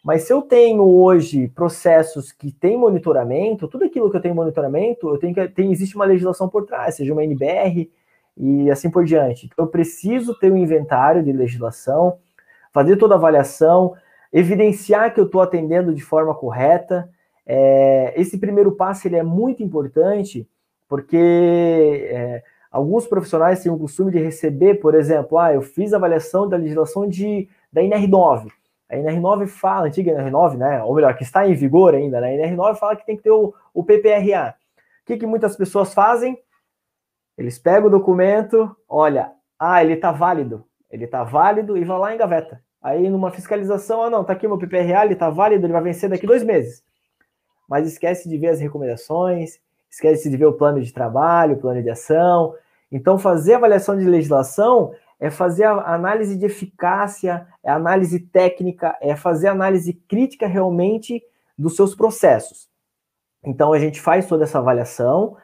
Mas 0.04 0.24
se 0.24 0.34
eu 0.34 0.42
tenho 0.42 0.84
hoje 0.84 1.48
processos 1.50 2.32
que 2.32 2.52
têm 2.52 2.78
monitoramento, 2.78 3.68
tudo 3.68 3.86
aquilo 3.86 4.10
que 4.10 4.18
eu 4.18 4.22
tenho 4.22 4.34
monitoramento, 4.34 5.10
eu 5.10 5.18
tenho 5.18 5.34
que 5.34 5.48
tem, 5.50 5.72
existe 5.72 5.96
uma 5.96 6.06
legislação 6.06 6.50
por 6.50 6.66
trás, 6.66 6.96
seja 6.96 7.14
uma 7.14 7.24
NBR 7.24 7.90
e 8.36 8.72
assim 8.72 8.90
por 8.90 9.06
diante. 9.06 9.50
Eu 9.56 9.68
preciso 9.68 10.34
ter 10.40 10.52
um 10.52 10.58
inventário 10.58 11.24
de 11.24 11.32
legislação, 11.32 12.18
fazer 12.74 12.98
toda 12.98 13.14
a 13.14 13.18
avaliação, 13.18 13.94
evidenciar 14.34 15.14
que 15.14 15.20
eu 15.20 15.26
estou 15.26 15.42
atendendo 15.42 15.94
de 15.94 16.02
forma 16.02 16.34
correta. 16.34 17.08
É, 17.46 18.14
esse 18.16 18.40
primeiro 18.40 18.72
passo 18.72 19.08
ele 19.08 19.18
é 19.18 19.24
muito 19.24 19.62
importante, 19.62 20.48
porque 20.88 22.08
é, 22.10 22.44
Alguns 22.72 23.06
profissionais 23.06 23.62
têm 23.62 23.72
o 23.72 23.78
costume 23.78 24.14
de 24.14 24.20
receber, 24.20 24.76
por 24.76 24.96
exemplo, 24.96 25.38
ah, 25.38 25.54
eu 25.54 25.62
fiz 25.62 25.92
a 25.92 25.98
avaliação 25.98 26.48
da 26.48 26.56
legislação 26.56 27.06
de, 27.06 27.50
da 27.72 27.82
NR9. 27.82 28.48
A 28.92 28.96
NR9 28.98 29.48
fala, 29.48 29.86
a 29.86 29.88
antiga 29.88 30.12
NR9, 30.12 30.58
né? 30.58 30.84
Ou 30.84 30.94
melhor, 30.94 31.16
que 31.16 31.24
está 31.24 31.48
em 31.48 31.54
vigor 31.54 31.96
ainda, 31.96 32.20
né? 32.20 32.36
A 32.36 32.48
NR9 32.50 32.76
fala 32.76 32.96
que 32.98 33.06
tem 33.06 33.16
que 33.16 33.24
ter 33.24 33.32
o, 33.32 33.54
o 33.74 33.84
PPRA. 33.86 34.54
O 35.02 35.06
que, 35.06 35.16
que 35.18 35.26
muitas 35.26 35.56
pessoas 35.56 35.94
fazem? 35.94 36.38
Eles 37.38 37.58
pegam 37.58 37.88
o 37.88 37.92
documento, 37.92 38.76
olha, 38.90 39.32
ah, 39.58 39.82
ele 39.82 39.94
está 39.94 40.12
válido. 40.12 40.66
Ele 40.92 41.06
está 41.06 41.24
válido 41.24 41.78
e 41.78 41.86
vai 41.86 41.98
lá 41.98 42.14
em 42.14 42.18
gaveta. 42.18 42.62
Aí 42.82 43.10
numa 43.10 43.32
fiscalização, 43.32 44.04
ah 44.04 44.10
não, 44.10 44.26
tá 44.26 44.34
aqui 44.34 44.46
meu 44.46 44.58
PPRA, 44.58 45.06
ele 45.06 45.14
está 45.14 45.30
válido, 45.30 45.66
ele 45.66 45.74
vai 45.74 45.84
vencer 45.84 46.10
daqui 46.10 46.28
dois 46.28 46.44
meses. 46.44 46.84
Mas 47.70 47.88
esquece 47.88 48.28
de 48.28 48.38
ver 48.38 48.50
as 48.50 48.60
recomendações, 48.60 49.58
esquece 49.90 50.30
de 50.30 50.36
ver 50.36 50.48
o 50.48 50.54
plano 50.54 50.82
de 50.82 50.92
trabalho, 50.92 51.56
o 51.56 51.60
plano 51.60 51.82
de 51.82 51.90
ação. 51.90 52.54
Então, 52.92 53.18
fazer 53.18 53.54
avaliação 53.54 53.98
de 53.98 54.04
legislação 54.04 54.94
é 55.22 55.30
fazer 55.30 55.66
a 55.66 55.94
análise 55.94 56.36
de 56.36 56.48
eficácia, 56.48 57.48
é 57.64 57.70
análise 57.70 58.20
técnica, 58.20 58.98
é 59.00 59.16
fazer 59.16 59.50
análise 59.50 59.94
crítica 59.94 60.48
realmente 60.48 61.22
dos 61.56 61.76
seus 61.76 61.94
processos. 61.94 62.68
Então, 63.46 63.72
a 63.72 63.78
gente 63.78 64.02
faz 64.02 64.26
toda 64.26 64.46
essa 64.46 64.58
avaliação, 64.58 65.38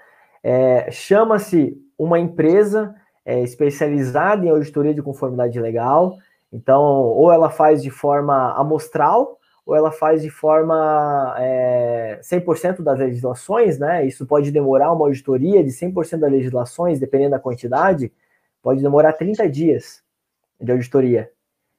é, 0.44 0.90
chama-se 0.90 1.78
uma 1.96 2.20
empresa 2.20 2.96
é, 3.24 3.42
especializada 3.44 4.44
em 4.44 4.50
auditoria 4.50 4.96
de 4.96 5.04
conformidade 5.04 5.60
legal. 5.60 6.18
Então, 6.52 6.82
ou 6.82 7.32
ela 7.32 7.50
faz 7.50 7.84
de 7.84 7.92
forma 7.92 8.54
amostral, 8.54 9.38
ou 9.63 9.76
ela 9.76 9.92
faz 9.92 10.24
de 10.24 10.30
forma 10.30 11.36
é, 11.38 12.20
100% 12.24 12.82
das 12.82 12.98
legislações, 12.98 13.78
né? 13.78 14.08
Isso 14.08 14.26
pode 14.26 14.50
demorar 14.50 14.92
uma 14.92 15.06
auditoria 15.06 15.63
de 15.63 15.70
100% 15.70 16.18
das 16.18 16.32
legislações, 16.32 17.00
dependendo 17.00 17.32
da 17.32 17.40
quantidade, 17.40 18.12
pode 18.67 18.82
demorar 18.82 19.13
30 19.13 19.47
dias 19.47 20.03
de 20.60 20.69
auditoria. 20.69 21.32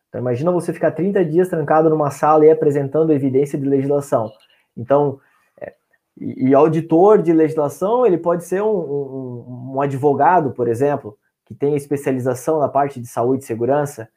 Então, 0.08 0.22
imagina 0.22 0.50
você 0.50 0.72
ficar 0.72 0.90
30 0.90 1.22
dias 1.22 1.46
trancado 1.50 1.90
numa 1.90 2.10
sala 2.10 2.46
e 2.46 2.50
apresentando 2.50 3.12
evidência 3.12 3.58
de 3.58 3.66
legislação. 3.66 4.32
Então, 4.74 5.20
é, 5.60 5.74
e, 6.18 6.54
auditor 6.54 7.20
de 7.20 7.30
legislação, 7.30 8.06
ele 8.06 8.16
pode 8.16 8.44
ser 8.44 8.62
um, 8.62 8.70
um, 8.70 9.72
um 9.74 9.80
advogado, 9.82 10.52
por 10.52 10.66
exemplo, 10.66 11.18
que 11.44 11.54
tem 11.54 11.76
especialização 11.76 12.58
na 12.58 12.70
parte 12.70 12.98
de 12.98 13.06
saúde 13.06 13.44
e 13.44 13.46
segurança. 13.46 14.08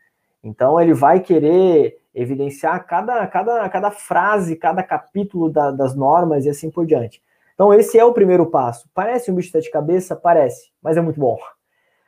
Então, 0.41 0.79
ele 0.79 0.93
vai 0.93 1.19
querer 1.19 1.97
evidenciar 2.15 2.88
cada, 2.88 3.27
cada, 3.27 3.67
cada 3.67 3.91
frase, 3.91 4.55
cada 4.55 4.81
capítulo 4.81 5.49
da, 5.49 5.71
das 5.71 5.93
normas 5.93 6.45
e 6.45 6.49
assim 6.49 6.71
por 6.71 6.86
diante. 6.86 7.21
Então, 7.53 7.73
esse 7.73 7.99
é 7.99 8.05
o 8.05 8.13
primeiro 8.13 8.45
passo. 8.45 8.89
Parece 8.93 9.29
um 9.29 9.36
bicho 9.36 9.60
de 9.60 9.69
cabeça? 9.69 10.15
Parece, 10.15 10.71
mas 10.81 10.95
é 10.95 11.01
muito 11.01 11.19
bom. 11.19 11.38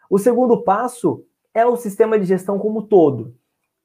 O 0.10 0.18
segundo 0.18 0.62
passo 0.64 1.24
é 1.54 1.66
o 1.66 1.76
sistema 1.76 2.20
de 2.20 2.26
gestão 2.26 2.58
como 2.58 2.84
todo. 2.84 3.36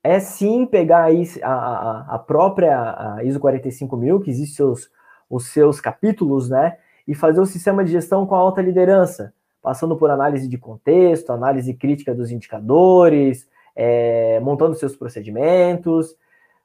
É 0.02 0.20
sim 0.20 0.64
pegar 0.64 1.04
aí 1.04 1.24
a, 1.42 2.14
a, 2.14 2.18
própria 2.18 3.18
ISO 3.24 3.40
45000, 3.40 4.20
que 4.20 4.30
existe 4.30 4.56
seus, 4.56 4.90
os 5.28 5.48
seus 5.48 5.80
capítulos, 5.80 6.48
né? 6.48 6.78
E 7.06 7.14
fazer 7.14 7.40
o 7.40 7.46
sistema 7.46 7.84
de 7.84 7.92
gestão 7.92 8.26
com 8.26 8.34
a 8.34 8.38
alta 8.38 8.62
liderança, 8.62 9.34
passando 9.62 9.96
por 9.96 10.10
análise 10.10 10.48
de 10.48 10.56
contexto, 10.56 11.30
análise 11.30 11.74
crítica 11.74 12.14
dos 12.14 12.30
indicadores, 12.30 13.48
é, 13.74 14.40
montando 14.40 14.74
seus 14.74 14.96
procedimentos. 14.96 16.16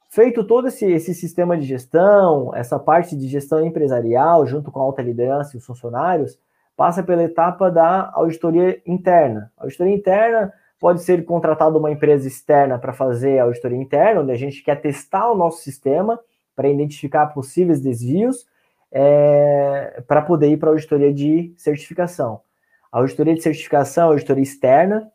Feito 0.10 0.44
todo 0.44 0.68
esse, 0.68 0.86
esse 0.86 1.14
sistema 1.14 1.58
de 1.58 1.66
gestão, 1.66 2.56
essa 2.56 2.78
parte 2.78 3.16
de 3.16 3.28
gestão 3.28 3.66
empresarial, 3.66 4.46
junto 4.46 4.72
com 4.72 4.80
a 4.80 4.84
alta 4.84 5.02
liderança 5.02 5.56
e 5.56 5.58
os 5.58 5.66
funcionários, 5.66 6.38
passa 6.76 7.04
pela 7.04 7.24
etapa 7.24 7.70
da 7.70 8.12
auditoria 8.14 8.82
interna. 8.86 9.52
A 9.58 9.64
auditoria 9.64 9.94
interna 9.94 10.54
pode 10.80 11.02
ser 11.02 11.24
contratada 11.24 11.78
uma 11.78 11.92
empresa 11.92 12.28
externa 12.28 12.78
para 12.78 12.92
fazer 12.92 13.40
a 13.40 13.44
auditoria 13.44 13.78
interna, 13.78 14.22
onde 14.22 14.32
a 14.32 14.38
gente 14.38 14.62
quer 14.62 14.82
testar 14.82 15.32
o 15.32 15.36
nosso 15.36 15.62
sistema 15.62 16.20
para 16.56 16.68
identificar 16.68 17.28
possíveis 17.28 17.82
desvios, 17.82 18.46
é, 18.92 20.04
para 20.08 20.22
poder 20.22 20.50
ir 20.50 20.58
para 20.58 20.70
a 20.70 20.74
auditoria 20.74 21.14
de 21.14 21.54
certificação. 21.58 22.42
A 22.92 23.00
auditoria 23.00 23.34
de 23.34 23.42
certificação 23.42 24.10
é 24.10 24.12
auditoria 24.12 24.44
externa, 24.44 25.12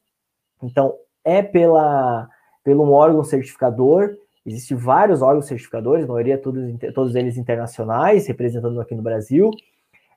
então 0.62 0.94
é 1.24 1.42
pela, 1.42 2.28
pelo 2.64 2.90
órgão 2.90 3.22
certificador. 3.22 4.16
Existem 4.44 4.76
vários 4.76 5.22
órgãos 5.22 5.46
certificadores, 5.46 6.04
a 6.04 6.08
maioria 6.08 6.38
todos, 6.38 6.62
todos 6.94 7.14
eles 7.14 7.36
internacionais, 7.36 8.26
representando 8.26 8.80
aqui 8.80 8.94
no 8.94 9.02
Brasil, 9.02 9.50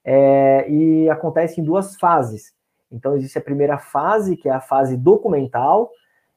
é, 0.03 0.69
e 0.69 1.09
acontece 1.09 1.59
em 1.59 1.63
duas 1.63 1.95
fases. 1.95 2.53
Então, 2.91 3.15
existe 3.15 3.37
a 3.37 3.41
primeira 3.41 3.77
fase, 3.77 4.35
que 4.35 4.49
é 4.49 4.51
a 4.51 4.59
fase 4.59 4.97
documental. 4.97 5.89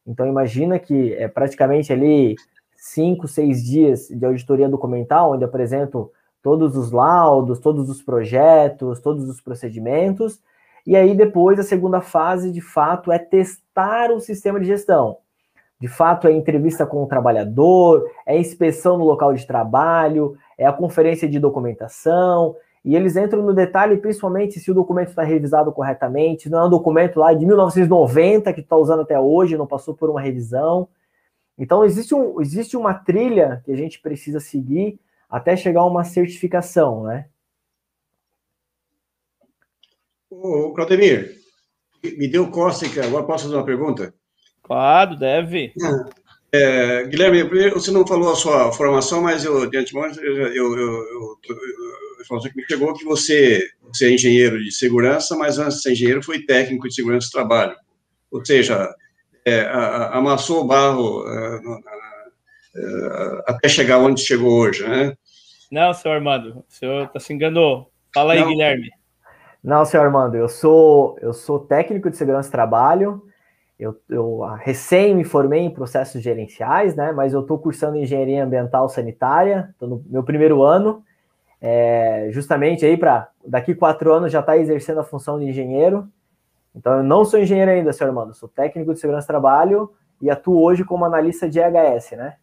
Então, 0.06 0.26
imagina 0.26 0.78
que 0.78 1.14
é 1.14 1.26
praticamente 1.26 1.92
ali 1.92 2.36
cinco, 2.76 3.26
seis 3.26 3.64
dias 3.64 4.08
de 4.08 4.24
auditoria 4.24 4.68
documental, 4.68 5.32
onde 5.32 5.44
apresento 5.44 6.12
todos 6.42 6.76
os 6.76 6.92
laudos, 6.92 7.58
todos 7.58 7.88
os 7.88 8.02
projetos, 8.02 9.00
todos 9.00 9.26
os 9.30 9.40
procedimentos, 9.40 10.42
e 10.86 10.94
aí 10.94 11.14
depois 11.14 11.58
a 11.58 11.62
segunda 11.62 12.02
fase, 12.02 12.52
de 12.52 12.60
fato, 12.60 13.10
é 13.10 13.18
testar 13.18 14.10
o 14.10 14.20
sistema 14.20 14.60
de 14.60 14.66
gestão. 14.66 15.16
De 15.80 15.88
fato, 15.88 16.28
é 16.28 16.32
entrevista 16.32 16.84
com 16.84 17.02
o 17.02 17.06
trabalhador, 17.06 18.06
é 18.26 18.38
inspeção 18.38 18.98
no 18.98 19.04
local 19.04 19.32
de 19.32 19.46
trabalho, 19.46 20.36
é 20.58 20.66
a 20.66 20.72
conferência 20.72 21.26
de 21.26 21.38
documentação, 21.38 22.54
e 22.84 22.94
eles 22.94 23.16
entram 23.16 23.42
no 23.42 23.54
detalhe, 23.54 23.96
principalmente 23.96 24.60
se 24.60 24.70
o 24.70 24.74
documento 24.74 25.08
está 25.08 25.22
revisado 25.22 25.72
corretamente, 25.72 26.50
não 26.50 26.58
é 26.58 26.64
um 26.66 26.70
documento 26.70 27.18
lá 27.18 27.32
de 27.32 27.46
1990 27.46 28.52
que 28.52 28.60
está 28.60 28.76
usando 28.76 29.00
até 29.00 29.18
hoje, 29.18 29.56
não 29.56 29.66
passou 29.66 29.94
por 29.94 30.10
uma 30.10 30.20
revisão. 30.20 30.86
Então, 31.56 31.82
existe, 31.82 32.14
um, 32.14 32.40
existe 32.42 32.76
uma 32.76 32.92
trilha 32.92 33.62
que 33.64 33.72
a 33.72 33.76
gente 33.76 34.00
precisa 34.00 34.38
seguir 34.38 35.00
até 35.30 35.56
chegar 35.56 35.80
a 35.80 35.86
uma 35.86 36.04
certificação, 36.04 37.04
né? 37.04 37.26
Ô, 40.28 40.74
Claudemir, 40.74 41.36
me 42.18 42.28
deu 42.28 42.50
cócega, 42.50 43.06
agora 43.06 43.24
posso 43.24 43.44
fazer 43.44 43.56
uma 43.56 43.64
pergunta? 43.64 44.12
Claro, 44.62 45.16
deve. 45.16 45.72
É, 46.52 47.04
Guilherme, 47.04 47.44
você 47.70 47.90
não 47.90 48.06
falou 48.06 48.30
a 48.30 48.36
sua 48.36 48.70
formação, 48.72 49.22
mas 49.22 49.44
eu, 49.44 49.68
de 49.68 49.76
antemão, 49.78 50.06
eu, 50.06 50.36
eu, 50.36 50.54
eu, 50.54 50.76
eu, 50.76 51.38
eu 52.30 52.40
que 52.40 52.56
me 52.56 52.64
chegou 52.66 52.94
que 52.94 53.04
você, 53.04 53.68
você 53.82 54.06
é 54.06 54.14
engenheiro 54.14 54.62
de 54.62 54.72
segurança, 54.72 55.36
mas 55.36 55.58
antes 55.58 55.76
de 55.76 55.82
ser 55.82 55.92
engenheiro 55.92 56.22
foi 56.22 56.44
técnico 56.44 56.88
de 56.88 56.94
segurança 56.94 57.28
do 57.28 57.32
trabalho. 57.32 57.76
Ou 58.30 58.44
seja, 58.44 58.92
é, 59.44 59.68
amassou 60.12 60.62
o 60.62 60.66
barro 60.66 61.24
é, 61.28 61.60
é, 62.76 63.42
até 63.46 63.68
chegar 63.68 63.98
onde 63.98 64.20
chegou 64.20 64.58
hoje, 64.58 64.86
né? 64.88 65.14
Não, 65.70 65.92
senhor 65.92 66.14
Armando, 66.14 66.58
o 66.58 66.64
senhor 66.68 67.06
está 67.06 67.20
se 67.20 67.32
enganou. 67.32 67.90
Fala 68.12 68.32
aí, 68.32 68.40
não, 68.40 68.48
Guilherme. 68.48 68.90
Não, 69.62 69.84
senhor 69.84 70.04
Armando, 70.04 70.36
eu 70.36 70.48
sou, 70.48 71.18
eu 71.20 71.32
sou 71.32 71.58
técnico 71.58 72.10
de 72.10 72.16
segurança 72.16 72.48
do 72.48 72.52
trabalho, 72.52 73.22
eu, 73.78 73.96
eu 74.08 74.40
recém 74.62 75.14
me 75.14 75.24
formei 75.24 75.60
em 75.60 75.70
processos 75.70 76.22
gerenciais, 76.22 76.94
né? 76.94 77.12
Mas 77.12 77.32
eu 77.32 77.40
estou 77.40 77.58
cursando 77.58 77.96
engenharia 77.96 78.44
ambiental 78.44 78.88
sanitária, 78.88 79.68
estou 79.72 79.88
no 79.88 80.04
meu 80.06 80.22
primeiro 80.22 80.62
ano, 80.62 81.02
é, 81.66 82.28
justamente 82.30 82.84
aí 82.84 82.94
para 82.94 83.30
daqui 83.42 83.74
quatro 83.74 84.12
anos 84.12 84.30
já 84.30 84.40
estar 84.40 84.52
tá 84.52 84.58
exercendo 84.58 85.00
a 85.00 85.04
função 85.04 85.38
de 85.38 85.46
engenheiro. 85.46 86.06
Então 86.76 86.98
eu 86.98 87.02
não 87.02 87.24
sou 87.24 87.40
engenheiro 87.40 87.70
ainda, 87.70 87.90
senhor 87.90 88.10
Armando, 88.10 88.34
sou 88.34 88.50
técnico 88.50 88.92
de 88.92 89.00
segurança 89.00 89.24
do 89.24 89.28
trabalho 89.28 89.90
e 90.20 90.28
atuo 90.28 90.62
hoje 90.62 90.84
como 90.84 91.06
analista 91.06 91.48
de 91.48 91.58
EHS, 91.58 92.10
né? 92.18 92.34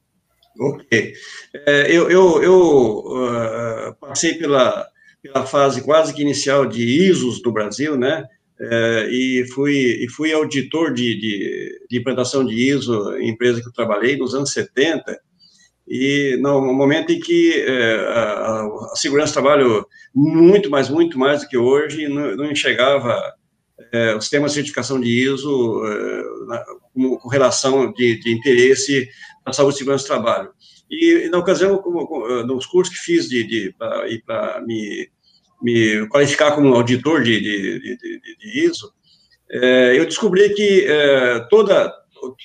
Ok. 0.60 1.14
É, 1.54 1.96
eu 1.96 2.10
eu, 2.10 2.42
eu 2.42 2.98
uh, 2.98 3.96
passei 4.00 4.40
pela 4.40 4.88
pela 5.22 5.46
fase 5.46 5.84
quase 5.84 6.16
que 6.16 6.24
inicial 6.24 6.66
de 6.66 6.82
ISOs 6.82 7.44
no 7.44 7.52
Brasil, 7.52 7.96
né? 7.96 8.26
É, 8.60 9.08
e 9.12 9.46
fui 9.54 10.04
e 10.04 10.10
fui 10.10 10.34
auditor 10.34 10.96
de, 10.96 11.20
de, 11.20 11.86
de, 11.88 12.00
implantação 12.00 12.44
de 12.44 12.56
ISO 12.56 13.16
em 13.18 13.30
empresa 13.30 13.62
que 13.62 13.68
eu 13.68 13.74
trabalhei 13.74 14.18
nos 14.18 14.34
anos 14.34 14.52
70 14.52 15.16
e 15.94 16.38
no 16.40 16.74
momento 16.74 17.12
em 17.12 17.20
que 17.20 17.52
é, 17.68 17.96
a, 18.08 18.62
a, 18.62 18.96
segurança 18.96 19.34
do 19.34 19.44
trabalho 19.44 19.86
muito 20.16 20.70
mais 20.70 20.90
muito 20.90 21.20
mais 21.20 21.42
do 21.42 21.50
que 21.50 21.58
hoje 21.58 22.08
não, 22.08 22.34
não 22.38 22.50
enxergava 22.50 23.22
é, 23.92 24.16
o 24.16 24.22
sistema 24.22 24.48
de 24.48 24.54
certificação 24.54 25.02
de 25.02 25.10
ISO 25.10 25.86
é, 25.86 26.24
na, 26.48 26.66
com, 26.94 27.18
com, 27.18 27.28
relação 27.28 27.92
de, 27.92 28.18
de 28.22 28.32
interesse 28.32 29.10
na 29.46 29.52
saúde 29.52 29.76
e 29.76 29.78
segurança 29.80 30.06
do 30.06 30.08
trabalho. 30.08 30.52
E, 30.90 31.28
na 31.30 31.40
ocasião, 31.40 31.78
como, 31.78 32.08
como, 32.08 32.44
nos 32.44 32.66
cursos 32.66 32.96
que 32.96 33.04
fiz 33.04 33.28
de, 33.28 33.44
de 33.44 33.76
para 34.26 34.62
me, 34.66 35.10
me 35.62 36.08
qualificar 36.08 36.52
como 36.52 36.74
auditor 36.74 37.22
de, 37.22 37.40
de 37.42 38.66
ISO, 38.66 38.94
é, 39.50 39.98
eu 39.98 40.06
descobri 40.06 40.54
que 40.54 40.86
é, 40.86 41.40
toda, 41.50 41.94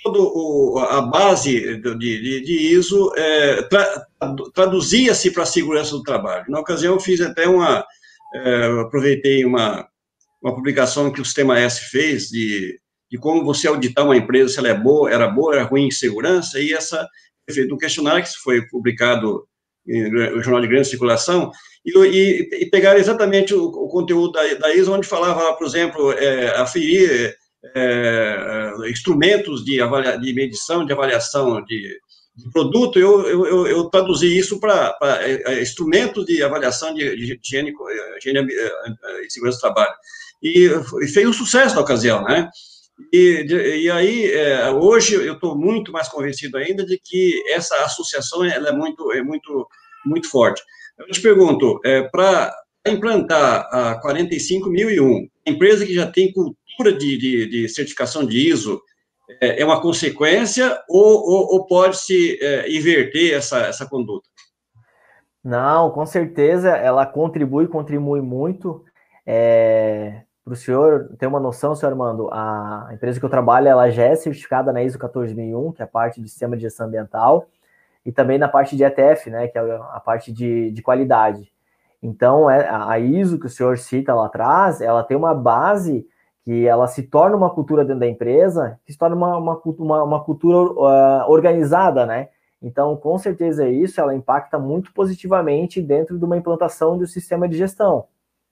toda 0.02 0.86
a 0.90 1.02
base 1.02 1.78
de, 1.78 2.40
de 2.42 2.74
ISO 2.74 3.12
é, 3.16 3.62
tra, 3.62 4.06
traduzia-se 4.54 5.30
para 5.30 5.42
a 5.42 5.46
segurança 5.46 5.92
do 5.92 6.02
trabalho. 6.02 6.44
Na 6.48 6.60
ocasião, 6.60 6.94
eu 6.94 7.00
fiz 7.00 7.20
até 7.20 7.46
uma, 7.46 7.84
é, 8.34 8.80
aproveitei 8.80 9.44
uma, 9.44 9.86
uma 10.42 10.54
publicação 10.54 11.10
que 11.12 11.20
o 11.20 11.24
Sistema 11.24 11.58
S 11.58 11.90
fez 11.90 12.28
de, 12.28 12.78
de 13.10 13.18
como 13.18 13.44
você 13.44 13.68
auditar 13.68 14.04
uma 14.04 14.16
empresa, 14.16 14.52
se 14.52 14.58
ela 14.58 14.68
é 14.68 14.74
boa, 14.74 15.10
era 15.10 15.28
boa, 15.28 15.54
era 15.54 15.64
ruim 15.64 15.86
em 15.86 15.90
segurança, 15.90 16.60
e 16.60 16.72
essa 16.72 17.06
feito 17.50 17.74
um 17.74 17.78
questionário 17.78 18.24
que 18.24 18.30
foi 18.42 18.66
publicado 18.66 19.46
no 19.86 20.42
Jornal 20.42 20.60
de 20.60 20.66
Grande 20.66 20.88
Circulação, 20.88 21.50
e, 21.84 21.96
e, 21.96 22.64
e 22.64 22.70
pegaram 22.70 22.98
exatamente 22.98 23.54
o, 23.54 23.66
o, 23.66 23.88
conteúdo 23.88 24.32
da, 24.32 24.42
da 24.54 24.74
ISO, 24.74 24.92
onde 24.92 25.06
falava, 25.06 25.54
por 25.54 25.66
exemplo, 25.66 26.12
é, 26.12 26.48
aferir 26.56 27.36
é, 27.74 28.72
instrumentos 28.90 29.64
de, 29.64 29.80
avalia, 29.80 30.18
de 30.18 30.32
medição, 30.32 30.84
de 30.84 30.92
avaliação 30.92 31.62
de, 31.64 31.98
de 32.36 32.50
produto, 32.52 32.98
eu, 32.98 33.26
eu, 33.26 33.66
eu 33.66 33.84
traduzi 33.90 34.36
isso 34.36 34.60
para 34.60 34.96
é, 35.22 35.54
é, 35.54 35.62
instrumentos 35.62 36.24
de 36.26 36.42
avaliação 36.42 36.92
de, 36.92 37.16
de 37.16 37.40
higiene, 37.42 37.72
higiene 38.18 38.46
e 39.24 39.30
segurança 39.30 39.58
do 39.58 39.62
trabalho. 39.62 39.94
E, 40.42 40.68
e 41.02 41.08
fez 41.08 41.26
um 41.26 41.32
sucesso 41.32 41.74
na 41.74 41.80
ocasião, 41.80 42.22
né? 42.22 42.48
E, 43.12 43.46
e 43.84 43.90
aí, 43.90 44.30
é, 44.30 44.70
hoje, 44.70 45.14
eu 45.14 45.34
estou 45.34 45.56
muito 45.56 45.92
mais 45.92 46.08
convencido 46.08 46.56
ainda 46.56 46.84
de 46.84 46.98
que 47.02 47.42
essa 47.50 47.74
associação 47.84 48.44
ela 48.44 48.68
é, 48.68 48.72
muito, 48.72 49.12
é 49.12 49.22
muito, 49.22 49.66
muito 50.04 50.30
forte. 50.30 50.62
Eu 50.98 51.06
te 51.06 51.20
pergunto, 51.20 51.78
é, 51.84 52.02
para 52.02 52.54
implantar 52.86 53.68
a 53.70 54.00
45001, 54.00 55.28
empresa 55.46 55.84
que 55.84 55.94
já 55.94 56.06
tem 56.06 56.32
cultura 56.32 56.56
de, 56.84 57.18
de, 57.18 57.46
de 57.48 57.68
certificação 57.68 58.24
de 58.24 58.50
ISO, 58.50 58.80
é, 59.40 59.62
é 59.62 59.64
uma 59.64 59.80
consequência 59.80 60.78
ou, 60.88 61.04
ou, 61.04 61.54
ou 61.54 61.66
pode-se 61.66 62.38
é, 62.40 62.70
inverter 62.70 63.34
essa, 63.34 63.58
essa 63.60 63.86
conduta? 63.86 64.28
Não, 65.42 65.90
com 65.90 66.04
certeza 66.04 66.70
ela 66.70 67.06
contribui, 67.06 67.68
contribui 67.68 68.20
muito. 68.20 68.84
É, 69.24 70.22
para 70.44 70.52
o 70.52 70.56
senhor 70.56 71.08
ter 71.18 71.26
uma 71.26 71.40
noção, 71.40 71.74
senhor 71.74 71.90
Armando, 71.90 72.28
a 72.32 72.90
empresa 72.92 73.18
que 73.18 73.24
eu 73.24 73.30
trabalho, 73.30 73.66
ela 73.66 73.90
já 73.90 74.04
é 74.04 74.14
certificada 74.14 74.72
na 74.72 74.82
ISO 74.82 74.98
14001, 74.98 75.72
que 75.72 75.82
é 75.82 75.84
a 75.84 75.88
parte 75.88 76.20
de 76.20 76.28
sistema 76.28 76.56
de 76.56 76.62
gestão 76.62 76.86
ambiental, 76.86 77.48
e 78.04 78.12
também 78.12 78.38
na 78.38 78.46
parte 78.46 78.76
de 78.76 78.84
ETF, 78.84 79.28
né, 79.28 79.48
que 79.48 79.58
é 79.58 79.60
a 79.60 80.00
parte 80.00 80.32
de, 80.32 80.70
de 80.70 80.82
qualidade. 80.82 81.52
Então, 82.00 82.48
é, 82.48 82.68
a 82.68 82.96
ISO 83.00 83.40
que 83.40 83.46
o 83.46 83.50
senhor 83.50 83.78
cita 83.78 84.14
lá 84.14 84.26
atrás, 84.26 84.80
ela 84.80 85.02
tem 85.02 85.16
uma 85.16 85.34
base 85.34 86.06
que 86.46 86.64
ela 86.64 86.86
se 86.86 87.02
torna 87.02 87.36
uma 87.36 87.50
cultura 87.50 87.84
dentro 87.84 87.98
da 87.98 88.06
empresa, 88.06 88.78
que 88.86 88.92
se 88.92 88.98
torna 88.98 89.16
uma, 89.16 89.36
uma, 89.36 89.60
uma, 89.64 90.04
uma 90.04 90.24
cultura 90.24 90.58
uh, 90.58 91.28
organizada, 91.28 92.06
né? 92.06 92.28
Então, 92.62 92.96
com 92.96 93.18
certeza 93.18 93.68
isso, 93.68 94.00
ela 94.00 94.14
impacta 94.14 94.56
muito 94.56 94.92
positivamente 94.94 95.82
dentro 95.82 96.16
de 96.16 96.24
uma 96.24 96.36
implantação 96.36 96.96
do 96.96 97.04
sistema 97.04 97.48
de 97.48 97.58
gestão. 97.58 98.04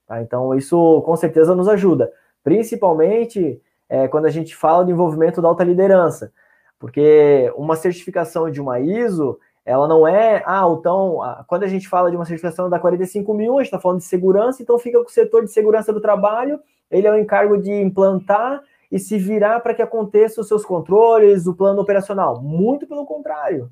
Tá? 0.09 0.21
Então, 0.21 0.53
isso 0.57 1.03
com 1.03 1.15
certeza 1.15 1.55
nos 1.55 1.69
ajuda, 1.69 2.13
principalmente 2.43 3.63
é, 3.89 4.09
quando 4.09 4.27
a 4.27 4.31
gente 4.31 4.57
fala 4.57 4.85
do 4.85 4.91
envolvimento 4.91 5.41
da 5.41 5.47
alta 5.47 5.63
liderança, 5.63 6.33
porque 6.81 7.53
uma 7.57 7.77
certificação 7.77 8.51
de 8.51 8.61
uma 8.61 8.81
ISO, 8.81 9.39
ela 9.65 9.89
não 9.89 10.07
é, 10.07 10.43
ah, 10.47 10.65
então, 10.79 11.21
quando 11.47 11.63
a 11.63 11.69
gente 11.69 11.89
fala 11.89 12.11
de 12.11 12.17
uma 12.17 12.25
certificação 12.25 12.69
da 12.69 12.79
45 12.79 13.33
mil, 13.33 13.55
a 13.55 13.63
gente 13.63 13.69
está 13.69 13.81
falando 13.81 13.99
de 13.99 14.05
segurança, 14.05 14.63
então 14.63 14.79
fica 14.79 14.99
com 14.99 15.09
o 15.09 15.13
setor 15.13 15.45
de 15.45 15.53
segurança 15.53 15.93
do 15.93 16.01
trabalho, 16.01 16.61
ele 16.91 17.07
é 17.07 17.11
o 17.11 17.19
encargo 17.19 17.57
de 17.57 17.73
implantar 17.73 18.63
e 18.93 18.99
se 18.99 19.19
virar 19.19 19.61
para 19.61 19.75
que 19.75 19.83
aconteça 19.83 20.41
os 20.41 20.49
seus 20.49 20.65
controles, 20.65 21.47
o 21.47 21.55
plano 21.55 21.81
operacional. 21.81 22.43
Muito 22.43 22.87
pelo 22.87 23.07
contrário. 23.07 23.71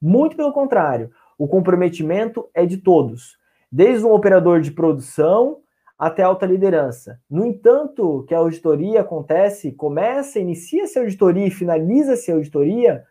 Muito 0.00 0.36
pelo 0.36 0.52
contrário. 0.52 1.10
O 1.38 1.46
comprometimento 1.46 2.48
é 2.54 2.64
de 2.64 2.78
todos 2.78 3.38
desde 3.70 4.04
um 4.04 4.12
operador 4.12 4.60
de 4.60 4.72
produção 4.72 5.58
até 5.98 6.22
alta 6.22 6.46
liderança. 6.46 7.20
No 7.30 7.44
entanto, 7.44 8.24
que 8.26 8.34
a 8.34 8.38
auditoria 8.38 9.02
acontece, 9.02 9.70
começa, 9.72 10.40
inicia-se 10.40 10.98
a 10.98 11.02
auditoria 11.02 11.46
e 11.46 11.50
finaliza-se 11.50 12.32
a 12.32 12.34
auditoria 12.34 13.04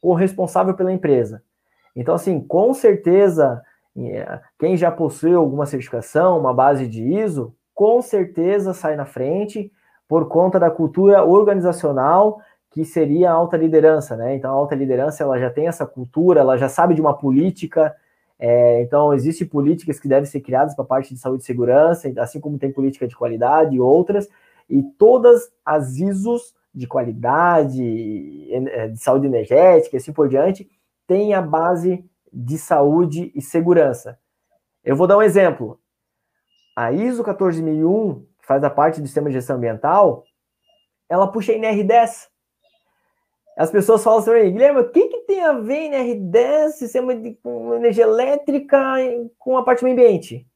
o 0.00 0.14
responsável 0.14 0.72
pela 0.74 0.92
empresa. 0.92 1.42
Então, 1.96 2.14
assim, 2.14 2.38
com 2.38 2.74
certeza, 2.74 3.62
é, 3.96 4.40
quem 4.58 4.76
já 4.76 4.90
possui 4.90 5.34
alguma 5.34 5.64
certificação, 5.64 6.38
uma 6.38 6.52
base 6.52 6.86
de 6.86 7.02
ISO, 7.02 7.54
com 7.74 8.02
certeza 8.02 8.74
sai 8.74 8.94
na 8.94 9.06
frente 9.06 9.72
por 10.06 10.28
conta 10.28 10.60
da 10.60 10.70
cultura 10.70 11.24
organizacional 11.24 12.38
que 12.70 12.84
seria 12.84 13.30
a 13.30 13.34
alta 13.34 13.56
liderança, 13.56 14.14
né? 14.16 14.36
Então, 14.36 14.50
a 14.50 14.54
alta 14.54 14.74
liderança 14.74 15.22
ela 15.22 15.38
já 15.38 15.48
tem 15.48 15.66
essa 15.66 15.86
cultura, 15.86 16.40
ela 16.40 16.58
já 16.58 16.68
sabe 16.68 16.94
de 16.94 17.00
uma 17.00 17.16
política, 17.16 17.94
é, 18.38 18.82
então, 18.82 19.14
existem 19.14 19.46
políticas 19.46 19.98
que 19.98 20.06
devem 20.06 20.26
ser 20.26 20.40
criadas 20.40 20.74
para 20.74 20.84
a 20.84 20.86
parte 20.86 21.14
de 21.14 21.18
saúde 21.18 21.42
e 21.42 21.46
segurança, 21.46 22.12
assim 22.18 22.38
como 22.38 22.58
tem 22.58 22.70
política 22.70 23.08
de 23.08 23.16
qualidade 23.16 23.74
e 23.74 23.80
outras, 23.80 24.28
e 24.68 24.82
todas 24.82 25.50
as 25.64 25.96
ISOs 25.96 26.54
de 26.74 26.86
qualidade, 26.86 27.82
é, 28.52 28.88
de 28.88 28.98
saúde 28.98 29.26
energética 29.26 29.96
e 29.96 29.98
assim 29.98 30.12
por 30.12 30.28
diante, 30.28 30.68
têm 31.06 31.34
a 31.34 31.42
base 31.42 32.04
de 32.32 32.58
saúde 32.58 33.32
e 33.34 33.40
segurança. 33.40 34.18
Eu 34.84 34.96
vou 34.96 35.06
dar 35.06 35.16
um 35.16 35.22
exemplo. 35.22 35.80
A 36.76 36.92
ISO 36.92 37.24
14001, 37.24 38.26
que 38.38 38.46
faz 38.46 38.62
a 38.62 38.70
parte 38.70 39.00
do 39.00 39.06
sistema 39.06 39.28
de 39.28 39.34
gestão 39.34 39.56
ambiental, 39.56 40.24
ela 41.08 41.30
puxa 41.30 41.52
a 41.52 41.56
NR10, 41.56 42.28
as 43.56 43.70
pessoas 43.70 44.04
falam 44.04 44.18
assim, 44.18 44.52
Guilherme, 44.52 44.80
o 44.80 44.90
que, 44.90 45.08
que 45.08 45.20
tem 45.20 45.42
a 45.42 45.54
ver 45.54 45.90
NR10, 45.90 46.72
sistema 46.72 47.16
de 47.16 47.38
energia 47.74 48.04
elétrica, 48.04 48.78
com 49.38 49.56
a 49.56 49.64
parte 49.64 49.80
do 49.82 49.90
ambiente? 49.90 50.46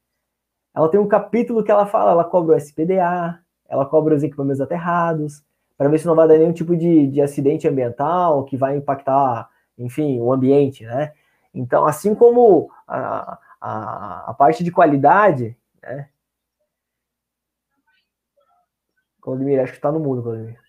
Ela 0.73 0.87
tem 0.87 0.99
um 0.99 1.07
capítulo 1.07 1.63
que 1.63 1.71
ela 1.71 1.87
fala, 1.87 2.11
ela 2.11 2.23
cobra 2.23 2.55
o 2.55 2.57
SPDA, 2.59 3.39
ela 3.67 3.87
cobra 3.87 4.15
os 4.15 4.21
equipamentos 4.21 4.61
aterrados, 4.61 5.43
para 5.75 5.89
ver 5.89 5.97
se 5.97 6.05
não 6.05 6.13
vai 6.13 6.27
dar 6.27 6.37
nenhum 6.37 6.53
tipo 6.53 6.77
de, 6.77 7.07
de 7.07 7.21
acidente 7.21 7.67
ambiental 7.67 8.45
que 8.45 8.55
vai 8.55 8.77
impactar, 8.77 9.49
enfim, 9.83 10.19
o 10.19 10.31
ambiente, 10.31 10.83
né? 10.85 11.13
Então, 11.53 11.85
assim 11.85 12.15
como 12.15 12.71
a, 12.87 13.37
a, 13.59 14.31
a 14.31 14.33
parte 14.33 14.63
de 14.63 14.71
qualidade, 14.71 15.57
né? 15.81 16.09
Claudemir, 19.21 19.59
acho 19.59 19.73
que 19.73 19.77
está 19.77 19.91
no 19.91 19.99
mundo, 19.99 20.23
Claudemir. 20.23 20.59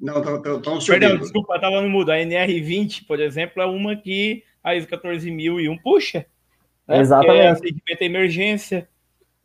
Não, 0.00 0.18
estão 0.18 0.78
Perdão, 0.80 1.16
desculpa, 1.16 1.54
estava 1.54 1.80
no 1.80 1.88
mudo. 1.88 2.10
A 2.10 2.16
NR20, 2.16 3.06
por 3.06 3.20
exemplo, 3.20 3.62
é 3.62 3.66
uma 3.66 3.94
que 3.94 4.42
a 4.62 4.74
ISO 4.74 4.88
14001 4.88 5.78
puxa. 5.78 6.26
Né? 6.86 6.98
Exatamente. 6.98 7.36
Porque 7.36 7.68
atendimento 7.68 8.02
é 8.02 8.04
emergência, 8.04 8.88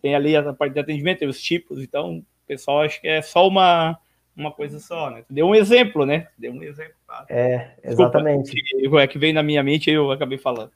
tem 0.02 0.16
ali 0.16 0.36
a 0.36 0.54
parte 0.54 0.74
de 0.74 0.80
atendimento, 0.80 1.20
tem 1.20 1.28
os 1.28 1.42
tipos, 1.42 1.80
então 1.80 2.18
o 2.18 2.48
pessoal 2.48 2.82
acha 2.82 3.00
que 3.00 3.08
é 3.08 3.22
só 3.22 3.48
uma, 3.48 3.98
uma 4.36 4.52
coisa 4.52 4.80
só, 4.80 5.10
né? 5.10 5.24
Deu 5.30 5.48
um 5.48 5.56
exemplo, 5.56 6.06
né? 6.06 6.28
Deu 6.38 6.52
um 6.52 6.64
exemplo. 6.64 6.94
Tá? 7.08 7.26
É, 7.30 7.74
exatamente. 7.84 8.52
Desculpa, 8.52 9.02
é 9.02 9.08
que 9.08 9.20
veio 9.20 9.34
na 9.34 9.44
minha 9.44 9.64
mente 9.64 9.90
e 9.90 9.94
eu 9.94 10.12
acabei 10.12 10.38
falando. 10.38 10.72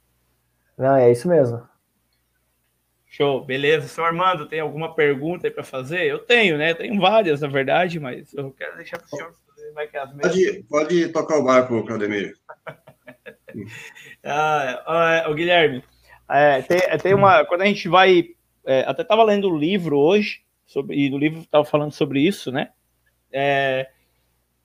Não, 0.77 0.95
é 0.95 1.11
isso 1.11 1.27
mesmo. 1.27 1.61
Show, 3.07 3.45
beleza. 3.45 3.87
Senhor 3.87 4.07
Armando, 4.07 4.47
tem 4.47 4.59
alguma 4.59 4.95
pergunta 4.95 5.47
aí 5.47 5.51
para 5.51 5.63
fazer? 5.63 6.05
Eu 6.05 6.19
tenho, 6.19 6.57
né? 6.57 6.73
Tenho 6.73 6.99
várias, 6.99 7.41
na 7.41 7.47
verdade, 7.47 7.99
mas 7.99 8.33
eu 8.33 8.51
quero 8.51 8.75
deixar 8.75 8.97
para 8.97 9.05
o 9.05 9.09
senhor 9.09 9.43
vai 9.73 9.87
que 9.87 9.97
as 9.97 10.11
pode, 10.11 10.65
pode 10.69 11.07
tocar 11.09 11.37
o 11.37 11.43
barco, 11.43 11.83
Claudemir. 11.83 12.35
ah, 14.23 15.25
o 15.29 15.33
Guilherme, 15.33 15.83
é, 16.29 16.61
tem, 16.61 16.79
tem, 16.99 17.13
uma. 17.13 17.45
Quando 17.45 17.61
a 17.61 17.65
gente 17.65 17.87
vai. 17.89 18.29
É, 18.65 18.81
até 18.87 19.01
estava 19.01 19.23
lendo 19.23 19.49
o 19.49 19.53
um 19.53 19.57
livro 19.57 19.97
hoje, 19.97 20.41
sobre, 20.65 20.95
e 20.95 21.09
no 21.09 21.17
livro 21.17 21.41
estava 21.41 21.65
falando 21.65 21.91
sobre 21.91 22.21
isso, 22.21 22.51
né? 22.51 22.69
É, 23.33 23.89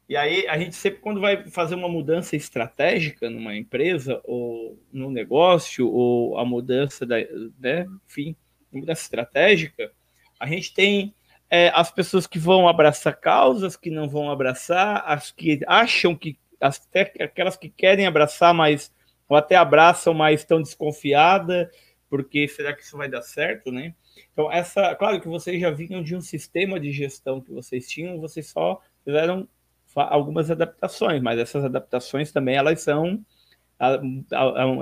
e 0.08 0.16
aí 0.16 0.46
a 0.46 0.58
gente 0.58 0.76
sempre, 0.76 1.00
quando 1.00 1.20
vai 1.20 1.48
fazer 1.50 1.74
uma 1.74 1.88
mudança 1.88 2.36
estratégica 2.36 3.28
numa 3.28 3.56
empresa, 3.56 4.20
ou 4.24 4.78
no 4.92 5.10
negócio, 5.10 5.90
ou 5.90 6.38
a 6.38 6.44
mudança 6.44 7.04
da, 7.06 7.16
né, 7.58 7.86
enfim, 8.06 8.36
mudança 8.72 9.02
estratégica, 9.02 9.90
a 10.38 10.46
gente 10.46 10.72
tem 10.72 11.14
é, 11.50 11.70
as 11.74 11.90
pessoas 11.90 12.26
que 12.26 12.38
vão 12.38 12.68
abraçar 12.68 13.18
causas, 13.18 13.76
que 13.76 13.90
não 13.90 14.08
vão 14.08 14.30
abraçar, 14.30 15.02
as 15.06 15.30
que 15.30 15.60
acham 15.66 16.14
que, 16.14 16.38
até 16.60 17.12
aquelas 17.24 17.56
que 17.56 17.68
querem 17.68 18.06
abraçar, 18.06 18.52
mas 18.54 18.92
ou 19.28 19.36
até 19.36 19.56
abraçam, 19.56 20.14
mas 20.14 20.40
estão 20.40 20.62
desconfiadas, 20.62 21.68
porque 22.08 22.48
será 22.48 22.72
que 22.72 22.82
isso 22.82 22.96
vai 22.96 23.08
dar 23.08 23.20
certo, 23.22 23.70
né? 23.70 23.94
Então, 24.32 24.50
essa, 24.50 24.94
claro 24.94 25.20
que 25.20 25.28
vocês 25.28 25.60
já 25.60 25.70
vinham 25.70 26.02
de 26.02 26.14
um 26.16 26.20
sistema 26.20 26.78
de 26.78 26.92
gestão 26.92 27.40
que 27.40 27.52
vocês 27.52 27.88
tinham, 27.88 28.20
vocês 28.20 28.48
só 28.48 28.80
fizeram 29.04 29.48
algumas 29.94 30.50
adaptações, 30.50 31.20
mas 31.20 31.38
essas 31.38 31.64
adaptações 31.64 32.30
também 32.30 32.56
elas 32.56 32.80
são 32.80 33.24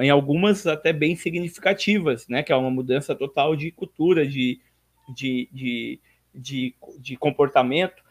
em 0.02 0.10
algumas 0.10 0.66
até 0.66 0.92
bem 0.92 1.16
significativas, 1.16 2.26
né? 2.28 2.42
Que 2.42 2.52
é 2.52 2.56
uma 2.56 2.70
mudança 2.70 3.14
total 3.14 3.54
de 3.54 3.70
cultura, 3.70 4.26
de, 4.26 4.60
de, 5.14 5.48
de 5.52 6.00
de, 6.36 6.74
de 6.98 7.16
comportamento, 7.16 8.02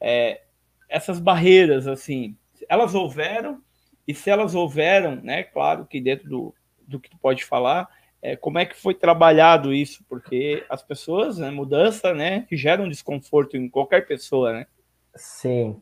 é, 0.00 0.42
essas 0.88 1.20
barreiras, 1.20 1.86
assim, 1.86 2.36
elas 2.68 2.94
houveram, 2.94 3.62
e 4.08 4.14
se 4.14 4.30
elas 4.30 4.54
houveram, 4.54 5.16
né, 5.16 5.42
claro 5.42 5.86
que 5.86 6.00
dentro 6.00 6.28
do, 6.28 6.54
do 6.86 7.00
que 7.00 7.10
tu 7.10 7.18
pode 7.18 7.44
falar, 7.44 7.88
é, 8.24 8.36
como 8.36 8.58
é 8.58 8.64
que 8.64 8.74
foi 8.74 8.94
trabalhado 8.94 9.70
isso? 9.70 10.02
Porque 10.08 10.64
as 10.70 10.82
pessoas, 10.82 11.36
né, 11.36 11.50
mudança, 11.50 12.14
né, 12.14 12.46
geram 12.50 12.88
desconforto 12.88 13.54
em 13.54 13.68
qualquer 13.68 14.06
pessoa, 14.06 14.50
né? 14.50 14.66
Sim, 15.14 15.76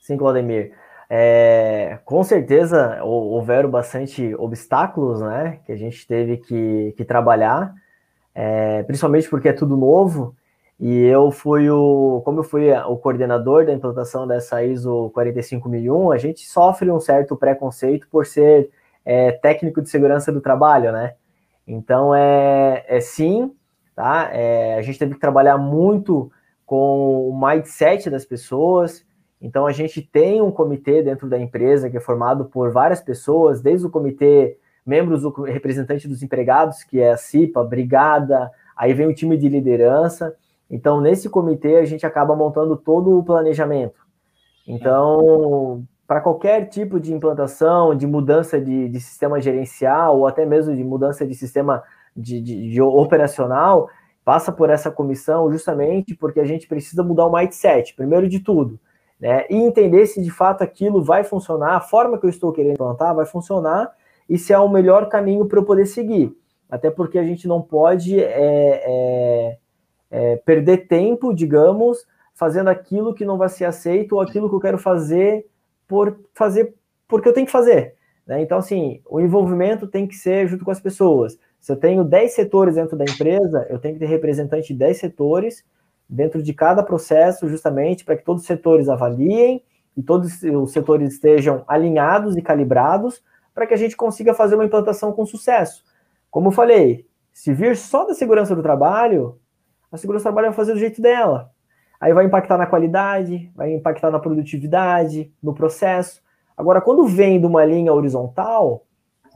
sim, 0.00 0.16
Claudemir. 0.16 0.72
É, 1.10 1.98
com 2.06 2.24
certeza 2.24 3.04
houveram 3.04 3.70
bastante 3.70 4.34
obstáculos, 4.36 5.20
né, 5.20 5.60
que 5.66 5.72
a 5.72 5.76
gente 5.76 6.06
teve 6.06 6.38
que, 6.38 6.94
que 6.96 7.04
trabalhar, 7.04 7.74
é, 8.34 8.82
principalmente 8.84 9.28
porque 9.28 9.50
é 9.50 9.52
tudo 9.52 9.76
novo, 9.76 10.34
e 10.80 11.04
eu 11.04 11.30
fui 11.30 11.68
o, 11.68 12.22
como 12.24 12.40
eu 12.40 12.44
fui 12.44 12.72
o 12.72 12.96
coordenador 12.96 13.66
da 13.66 13.72
implantação 13.74 14.26
dessa 14.26 14.64
ISO 14.64 15.10
45001, 15.10 16.10
a 16.10 16.16
gente 16.16 16.48
sofre 16.48 16.90
um 16.90 16.98
certo 16.98 17.36
preconceito 17.36 18.08
por 18.10 18.24
ser 18.24 18.70
é, 19.04 19.32
técnico 19.32 19.82
de 19.82 19.90
segurança 19.90 20.32
do 20.32 20.40
trabalho, 20.40 20.90
né? 20.90 21.16
Então, 21.66 22.14
é, 22.14 22.84
é 22.88 23.00
sim, 23.00 23.54
tá? 23.94 24.30
É, 24.32 24.76
a 24.76 24.82
gente 24.82 24.98
teve 24.98 25.14
que 25.14 25.20
trabalhar 25.20 25.58
muito 25.58 26.30
com 26.66 27.28
o 27.28 27.38
mindset 27.38 28.08
das 28.10 28.24
pessoas. 28.24 29.04
Então, 29.40 29.66
a 29.66 29.72
gente 29.72 30.00
tem 30.00 30.40
um 30.40 30.50
comitê 30.50 31.02
dentro 31.02 31.28
da 31.28 31.38
empresa 31.38 31.90
que 31.90 31.96
é 31.96 32.00
formado 32.00 32.46
por 32.46 32.72
várias 32.72 33.00
pessoas, 33.00 33.60
desde 33.60 33.86
o 33.86 33.90
comitê, 33.90 34.56
membros 34.84 35.22
do 35.22 35.30
representante 35.42 36.08
dos 36.08 36.22
empregados, 36.22 36.82
que 36.82 37.00
é 37.00 37.10
a 37.10 37.16
CIPA, 37.16 37.64
Brigada, 37.64 38.50
aí 38.76 38.92
vem 38.92 39.06
o 39.06 39.14
time 39.14 39.36
de 39.36 39.48
liderança. 39.48 40.34
Então, 40.70 41.00
nesse 41.00 41.28
comitê, 41.28 41.76
a 41.76 41.84
gente 41.84 42.06
acaba 42.06 42.34
montando 42.34 42.76
todo 42.76 43.18
o 43.18 43.22
planejamento. 43.22 44.00
Então, 44.66 45.84
para 46.06 46.20
qualquer 46.20 46.68
tipo 46.68 47.00
de 47.00 47.12
implantação, 47.12 47.94
de 47.94 48.06
mudança 48.06 48.60
de, 48.60 48.88
de, 48.88 49.00
sistema 49.00 49.40
gerencial, 49.40 50.18
ou 50.18 50.26
até 50.26 50.44
mesmo 50.44 50.74
de 50.74 50.84
mudança 50.84 51.26
de 51.26 51.34
sistema 51.34 51.82
de, 52.16 52.40
de, 52.40 52.70
de, 52.70 52.82
operacional, 52.82 53.88
passa 54.24 54.52
por 54.52 54.70
essa 54.70 54.90
comissão 54.90 55.50
justamente 55.50 56.14
porque 56.14 56.40
a 56.40 56.44
gente 56.44 56.66
precisa 56.68 57.02
mudar 57.02 57.26
o 57.26 57.32
mindset, 57.32 57.94
primeiro 57.94 58.28
de 58.28 58.40
tudo, 58.40 58.78
né? 59.18 59.46
E 59.48 59.56
entender 59.56 60.06
se 60.06 60.22
de 60.22 60.30
fato 60.30 60.62
aquilo 60.62 61.02
vai 61.02 61.24
funcionar, 61.24 61.76
a 61.76 61.80
forma 61.80 62.18
que 62.18 62.26
eu 62.26 62.30
estou 62.30 62.52
querendo 62.52 62.74
implantar 62.74 63.14
vai 63.14 63.26
funcionar 63.26 63.90
e 64.28 64.38
se 64.38 64.52
é 64.52 64.58
o 64.58 64.68
melhor 64.68 65.08
caminho 65.08 65.46
para 65.46 65.58
eu 65.58 65.64
poder 65.64 65.86
seguir. 65.86 66.36
Até 66.70 66.90
porque 66.90 67.18
a 67.18 67.24
gente 67.24 67.46
não 67.46 67.60
pode 67.60 68.18
é, 68.18 68.82
é, 68.84 69.58
é, 70.10 70.36
perder 70.36 70.88
tempo, 70.88 71.34
digamos, 71.34 72.06
fazendo 72.34 72.68
aquilo 72.68 73.14
que 73.14 73.24
não 73.24 73.36
vai 73.36 73.48
ser 73.48 73.66
aceito 73.66 74.14
ou 74.14 74.20
aquilo 74.20 74.48
que 74.48 74.54
eu 74.54 74.60
quero 74.60 74.78
fazer 74.78 75.46
por 75.92 76.18
fazer 76.32 76.74
porque 77.06 77.28
eu 77.28 77.34
tenho 77.34 77.44
que 77.44 77.52
fazer. 77.52 77.94
Né? 78.26 78.40
Então, 78.40 78.56
assim, 78.56 79.02
o 79.06 79.20
envolvimento 79.20 79.86
tem 79.86 80.06
que 80.06 80.14
ser 80.14 80.48
junto 80.48 80.64
com 80.64 80.70
as 80.70 80.80
pessoas. 80.80 81.38
Se 81.60 81.70
eu 81.70 81.76
tenho 81.76 82.02
10 82.02 82.32
setores 82.32 82.76
dentro 82.76 82.96
da 82.96 83.04
empresa, 83.04 83.66
eu 83.68 83.78
tenho 83.78 83.92
que 83.92 84.00
ter 84.00 84.06
representante 84.06 84.68
de 84.68 84.78
10 84.78 84.96
setores 84.96 85.62
dentro 86.08 86.42
de 86.42 86.54
cada 86.54 86.82
processo, 86.82 87.46
justamente 87.46 88.06
para 88.06 88.16
que 88.16 88.24
todos 88.24 88.40
os 88.40 88.46
setores 88.46 88.88
avaliem 88.88 89.62
e 89.94 90.02
todos 90.02 90.42
os 90.42 90.72
setores 90.72 91.12
estejam 91.12 91.62
alinhados 91.68 92.38
e 92.38 92.40
calibrados 92.40 93.22
para 93.54 93.66
que 93.66 93.74
a 93.74 93.76
gente 93.76 93.94
consiga 93.94 94.32
fazer 94.32 94.54
uma 94.54 94.64
implantação 94.64 95.12
com 95.12 95.26
sucesso. 95.26 95.84
Como 96.30 96.48
eu 96.48 96.52
falei, 96.52 97.06
se 97.34 97.52
vir 97.52 97.76
só 97.76 98.06
da 98.06 98.14
segurança 98.14 98.56
do 98.56 98.62
trabalho, 98.62 99.38
a 99.90 99.98
segurança 99.98 100.22
do 100.22 100.32
trabalho 100.32 100.48
vai 100.48 100.56
fazer 100.56 100.72
do 100.72 100.78
jeito 100.78 101.02
dela. 101.02 101.51
Aí 102.02 102.12
vai 102.12 102.24
impactar 102.24 102.58
na 102.58 102.66
qualidade, 102.66 103.48
vai 103.54 103.72
impactar 103.72 104.10
na 104.10 104.18
produtividade, 104.18 105.32
no 105.40 105.54
processo. 105.54 106.20
Agora, 106.56 106.80
quando 106.80 107.06
vem 107.06 107.38
de 107.38 107.46
uma 107.46 107.64
linha 107.64 107.92
horizontal, 107.92 108.84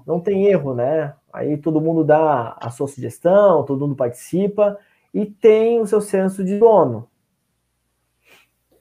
não 0.05 0.19
tem 0.19 0.47
erro, 0.47 0.75
né? 0.75 1.15
Aí 1.33 1.57
todo 1.57 1.81
mundo 1.81 2.03
dá 2.03 2.57
a 2.61 2.69
sua 2.71 2.89
sugestão, 2.89 3.65
todo 3.65 3.87
mundo 3.87 3.95
participa 3.95 4.77
e 5.15 5.25
tem 5.25 5.79
o 5.79 5.87
seu 5.87 6.01
senso 6.01 6.45
de 6.45 6.59
dono. 6.59 7.09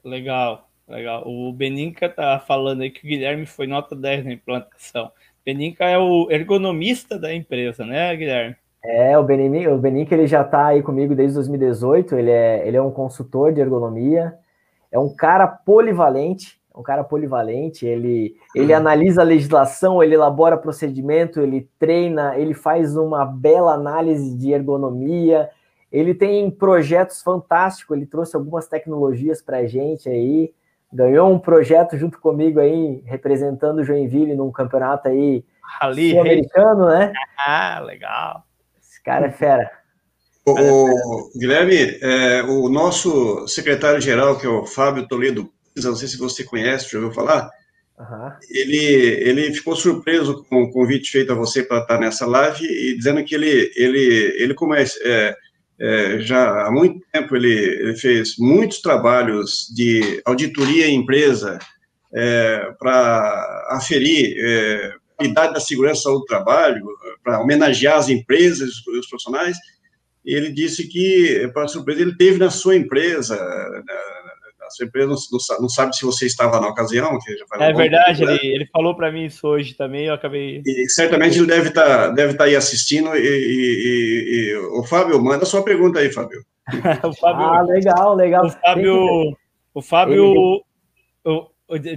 Legal, 0.03 0.67
legal. 0.87 1.21
O 1.27 1.53
Beninca 1.53 2.09
tá 2.09 2.39
falando 2.39 2.81
aí 2.81 2.89
que 2.89 3.05
o 3.05 3.07
Guilherme 3.07 3.45
foi 3.45 3.67
nota 3.67 3.95
10 3.95 4.25
na 4.25 4.33
implantação. 4.33 5.11
Beninca 5.45 5.85
é 5.85 5.95
o 5.99 6.31
ergonomista 6.31 7.19
da 7.19 7.31
empresa, 7.31 7.85
né, 7.85 8.15
Guilherme? 8.15 8.55
É, 8.87 9.17
o 9.17 9.23
Benin, 9.23 9.67
o 9.67 9.77
Benin 9.77 10.05
que 10.05 10.13
ele 10.13 10.27
já 10.27 10.41
está 10.41 10.67
aí 10.67 10.83
comigo 10.83 11.15
desde 11.15 11.35
2018, 11.35 12.15
ele 12.15 12.31
é, 12.31 12.67
ele 12.67 12.77
é 12.77 12.81
um 12.81 12.91
consultor 12.91 13.51
de 13.51 13.59
ergonomia, 13.59 14.35
é 14.91 14.99
um 14.99 15.13
cara 15.13 15.47
polivalente, 15.47 16.59
um 16.75 16.83
cara 16.83 17.03
polivalente, 17.03 17.85
ele, 17.85 18.35
ele 18.53 18.73
uhum. 18.73 18.79
analisa 18.79 19.21
a 19.21 19.25
legislação, 19.25 20.03
ele 20.03 20.13
elabora 20.13 20.57
procedimento, 20.57 21.39
ele 21.39 21.69
treina, 21.79 22.37
ele 22.37 22.53
faz 22.53 22.95
uma 22.95 23.25
bela 23.25 23.73
análise 23.73 24.37
de 24.37 24.51
ergonomia, 24.51 25.49
ele 25.91 26.13
tem 26.13 26.51
projetos 26.51 27.21
fantásticos, 27.21 27.95
ele 27.95 28.05
trouxe 28.05 28.35
algumas 28.35 28.67
tecnologias 28.67 29.41
para 29.41 29.57
a 29.57 29.65
gente 29.65 30.09
aí, 30.09 30.53
ganhou 30.93 31.31
um 31.31 31.39
projeto 31.39 31.97
junto 31.97 32.19
comigo 32.19 32.59
aí, 32.59 33.01
representando 33.05 33.79
o 33.79 33.83
Joinville 33.83 34.35
num 34.35 34.51
campeonato 34.51 35.07
aí 35.07 35.43
sul-americano, 35.93 36.87
né? 36.87 37.13
Ah, 37.37 37.79
legal 37.79 38.45
cara 39.05 39.27
é 39.27 39.31
fera. 39.31 39.71
O, 40.45 40.51
o 40.51 41.31
Guilherme, 41.39 41.97
é, 42.01 42.43
o 42.43 42.67
nosso 42.69 43.47
secretário-geral, 43.47 44.37
que 44.37 44.45
é 44.45 44.49
o 44.49 44.65
Fábio 44.65 45.07
Toledo, 45.07 45.49
não 45.75 45.95
sei 45.95 46.07
se 46.07 46.17
você 46.17 46.43
conhece, 46.43 46.91
já 46.91 46.99
ouviu 46.99 47.13
falar, 47.13 47.49
uhum. 47.97 48.31
ele, 48.51 48.85
ele 48.85 49.53
ficou 49.53 49.75
surpreso 49.75 50.43
com 50.45 50.63
o 50.63 50.71
convite 50.71 51.11
feito 51.11 51.31
a 51.31 51.35
você 51.35 51.63
para 51.63 51.79
estar 51.79 51.99
nessa 51.99 52.25
live 52.27 52.63
e 52.63 52.95
dizendo 52.95 53.23
que 53.23 53.33
ele, 53.33 53.71
ele, 53.75 54.35
ele 54.37 54.53
como 54.53 54.75
é, 54.75 54.83
é, 55.03 55.35
é 55.79 56.19
já 56.19 56.67
há 56.67 56.71
muito 56.71 57.03
tempo 57.11 57.35
ele, 57.35 57.53
ele, 57.53 57.95
fez 57.95 58.35
muitos 58.37 58.81
trabalhos 58.81 59.67
de 59.73 60.21
auditoria 60.25 60.87
em 60.87 60.99
empresa 60.99 61.57
é, 62.13 62.71
para 62.79 63.67
aferir 63.71 64.37
qualidade 65.15 65.53
da 65.53 65.59
segurança 65.59 66.09
do 66.09 66.23
trabalho, 66.25 66.85
para 67.23 67.41
homenagear 67.41 67.97
as 67.97 68.09
empresas 68.09 68.69
e 68.87 68.99
os 68.99 69.07
profissionais, 69.07 69.57
e 70.25 70.35
ele 70.35 70.51
disse 70.51 70.87
que, 70.87 71.49
para 71.53 71.67
surpresa, 71.67 72.01
ele 72.01 72.15
teve 72.15 72.39
na 72.39 72.49
sua 72.49 72.75
empresa, 72.75 73.35
a 73.35 74.69
sua 74.71 74.87
empresa 74.87 75.07
não, 75.07 75.17
não, 75.61 75.69
sabe 75.69 75.95
se 75.95 76.03
você 76.03 76.25
estava 76.25 76.59
na 76.59 76.67
ocasião. 76.67 77.17
Que 77.19 77.37
já 77.37 77.45
é 77.59 77.73
verdade, 77.73 78.19
tempo, 78.19 78.31
né? 78.31 78.39
ele, 78.41 78.55
ele 78.55 78.65
falou 78.67 78.95
para 78.95 79.11
mim 79.11 79.25
isso 79.25 79.47
hoje 79.47 79.75
também, 79.75 80.07
eu 80.07 80.13
acabei... 80.13 80.63
E 80.65 80.89
certamente 80.89 81.37
ele 81.37 81.47
deve 81.47 81.69
estar 81.69 81.85
tá, 81.85 82.07
deve 82.09 82.33
tá 82.33 82.45
aí 82.45 82.55
assistindo, 82.55 83.15
e, 83.15 83.19
e, 83.19 84.51
e, 84.51 84.57
o 84.79 84.83
Fábio, 84.83 85.21
manda 85.21 85.45
sua 85.45 85.63
pergunta 85.63 85.99
aí, 85.99 86.11
Fábio. 86.11 86.43
o 87.03 87.13
Fábio 87.13 87.45
ah, 87.45 87.61
legal, 87.61 88.15
legal. 88.15 88.45
O 88.45 88.49
Fábio... 88.49 89.37
O 89.73 89.81
Fábio... 89.81 90.61
O, 91.23 91.47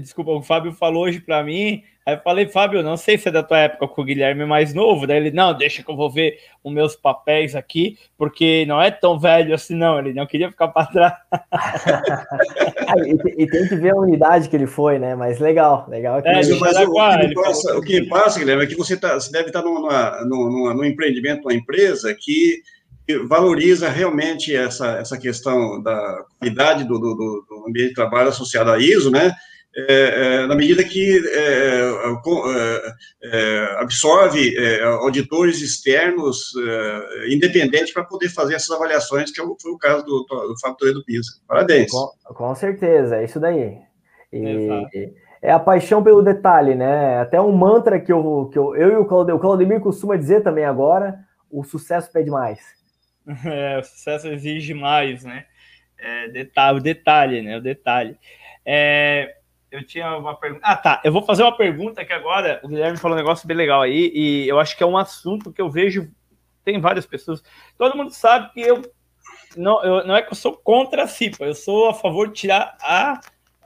desculpa, 0.01 0.31
o 0.31 0.43
Fábio 0.43 0.73
falou 0.73 1.05
hoje 1.05 1.21
para 1.21 1.43
mim 1.43 1.83
Aí 2.09 2.15
eu 2.15 2.21
falei, 2.23 2.49
Fábio, 2.49 2.83
não 2.83 2.97
sei 2.97 3.19
se 3.19 3.29
é 3.29 3.31
da 3.31 3.43
tua 3.43 3.59
época 3.59 3.87
com 3.87 4.01
o 4.01 4.05
Guilherme 4.05 4.47
mais 4.47 4.73
novo. 4.73 5.07
Daí 5.07 5.19
ele, 5.19 5.31
não, 5.31 5.53
deixa 5.53 5.83
que 5.83 5.91
eu 5.91 5.95
vou 5.95 6.11
ver 6.11 6.39
os 6.65 6.73
meus 6.73 6.97
papéis 6.97 7.55
aqui, 7.55 7.99
porque 8.17 8.65
não 8.65 8.81
é 8.81 8.91
tão 8.91 9.19
velho 9.19 9.55
assim, 9.55 9.75
não. 9.75 9.99
Ele 9.99 10.15
não 10.15 10.27
queria 10.27 10.51
ficar 10.51 10.69
para 10.69 10.87
trás. 10.87 11.13
e, 13.05 13.43
e, 13.43 13.47
tem 13.47 13.69
que 13.69 13.77
ver 13.77 13.91
a 13.91 14.01
unidade 14.01 14.49
que 14.49 14.57
ele 14.57 14.67
foi, 14.67 14.99
né? 14.99 15.15
Mas 15.15 15.39
legal, 15.39 15.87
legal. 15.87 16.23
É, 16.25 16.37
mas, 16.37 16.49
mas 16.59 16.79
o, 16.79 16.91
o, 16.91 17.29
que 17.29 17.35
passa, 17.35 17.77
o, 17.77 17.81
que 17.83 18.03
passa, 18.09 18.39
Guilherme, 18.39 18.65
é 18.65 18.67
que 18.67 18.75
você, 18.75 18.97
tá, 18.97 19.13
você 19.13 19.31
deve 19.31 19.49
estar 19.49 19.61
numa, 19.61 20.25
numa, 20.25 20.73
num 20.73 20.85
empreendimento, 20.87 21.43
uma 21.43 21.53
empresa 21.53 22.17
que 22.19 22.63
valoriza 23.29 23.91
realmente 23.91 24.57
essa, 24.57 24.97
essa 24.97 25.19
questão 25.19 25.83
da 25.83 26.25
qualidade 26.39 26.85
do, 26.85 26.99
do, 26.99 27.15
do 27.47 27.65
ambiente 27.69 27.91
de 27.91 27.95
trabalho 27.95 28.31
associado 28.31 28.71
à 28.71 28.79
ISO, 28.79 29.11
né? 29.11 29.31
É, 29.87 30.43
é, 30.43 30.47
na 30.47 30.57
medida 30.57 30.83
que 30.83 31.23
é, 31.29 31.91
é, 32.03 32.95
é 33.23 33.77
absorve 33.81 34.57
auditores 35.03 35.61
externos 35.63 36.53
independentes 37.31 37.93
para 37.93 38.03
poder 38.03 38.29
fazer 38.29 38.55
essas 38.55 38.71
avaliações, 38.71 39.31
que 39.31 39.41
foi 39.41 39.71
o 39.71 39.79
caso 39.79 40.05
do, 40.05 40.25
do 40.25 40.59
Fábio 40.61 40.95
do 40.95 41.05
Pisa. 41.05 41.31
Parabéns. 41.47 41.91
Com, 41.91 42.35
com, 42.35 42.55
certeza, 42.57 43.19
é 43.19 43.25
isso 43.25 43.39
daí. 43.39 43.79
E, 44.33 44.69
é 45.41 45.53
a 45.53 45.61
paixão 45.61 46.03
pelo 46.03 46.23
detalhe, 46.23 46.75
né? 46.75 47.21
Até 47.21 47.41
um 47.41 47.53
mantra 47.53 48.01
que 48.01 48.13
eu, 48.13 48.51
que 48.53 48.59
eu, 48.59 48.75
eu 48.75 48.93
e 48.93 48.97
o 48.97 49.05
Claudemir, 49.05 49.37
o 49.37 49.41
Claudemir 49.41 49.81
costuma 49.81 50.17
dizer 50.17 50.43
também 50.43 50.65
agora, 50.65 51.21
o 51.51 51.63
sucesso 51.63 52.11
pede 52.13 52.31
mais. 52.31 52.59
É, 53.45 53.79
o 53.79 53.85
sucesso 53.85 54.27
exige 54.29 54.73
mais, 54.73 55.23
né? 55.23 55.45
É, 55.99 56.29
detalhe, 56.29 56.79
o 56.79 56.83
detalhe, 56.83 57.43
né? 57.43 57.59
O 57.59 57.61
detalhe. 57.61 58.17
É, 58.65 59.35
eu 59.71 59.87
tinha 59.87 60.17
uma 60.17 60.35
pergunta. 60.35 60.63
Ah, 60.65 60.77
tá. 60.77 61.01
Eu 61.05 61.13
vou 61.13 61.23
fazer 61.23 61.43
uma 61.43 61.57
pergunta 61.57 62.05
que 62.05 62.13
agora 62.13 62.61
o 62.63 62.69
Guilherme 62.69 62.97
falou 62.97 63.17
um 63.17 63.21
negócio 63.21 63.47
bem 63.47 63.57
legal 63.57 63.83
aí, 63.83 64.11
e 64.15 64.49
eu 64.49 64.59
acho 64.59 64.77
que 64.77 64.83
é 64.83 64.87
um 64.87 64.97
assunto 64.97 65.53
que 65.53 65.61
eu 65.61 65.71
vejo. 65.71 66.11
Tem 66.65 66.81
várias 66.81 67.07
pessoas. 67.07 67.43
Todo 67.77 67.97
mundo 67.97 68.11
sabe 68.11 68.53
que 68.53 68.61
eu 68.61 68.83
não, 69.57 69.83
eu, 69.83 70.07
não 70.07 70.17
é 70.17 70.23
que 70.23 70.31
eu 70.31 70.37
sou 70.37 70.57
contra 70.57 71.05
a 71.05 71.09
CIPA, 71.09 71.47
eu 71.47 71.55
sou 71.55 71.89
a 71.89 71.95
favor 71.95 72.29
de 72.29 72.35
tirar 72.35 72.77
a, 72.81 73.21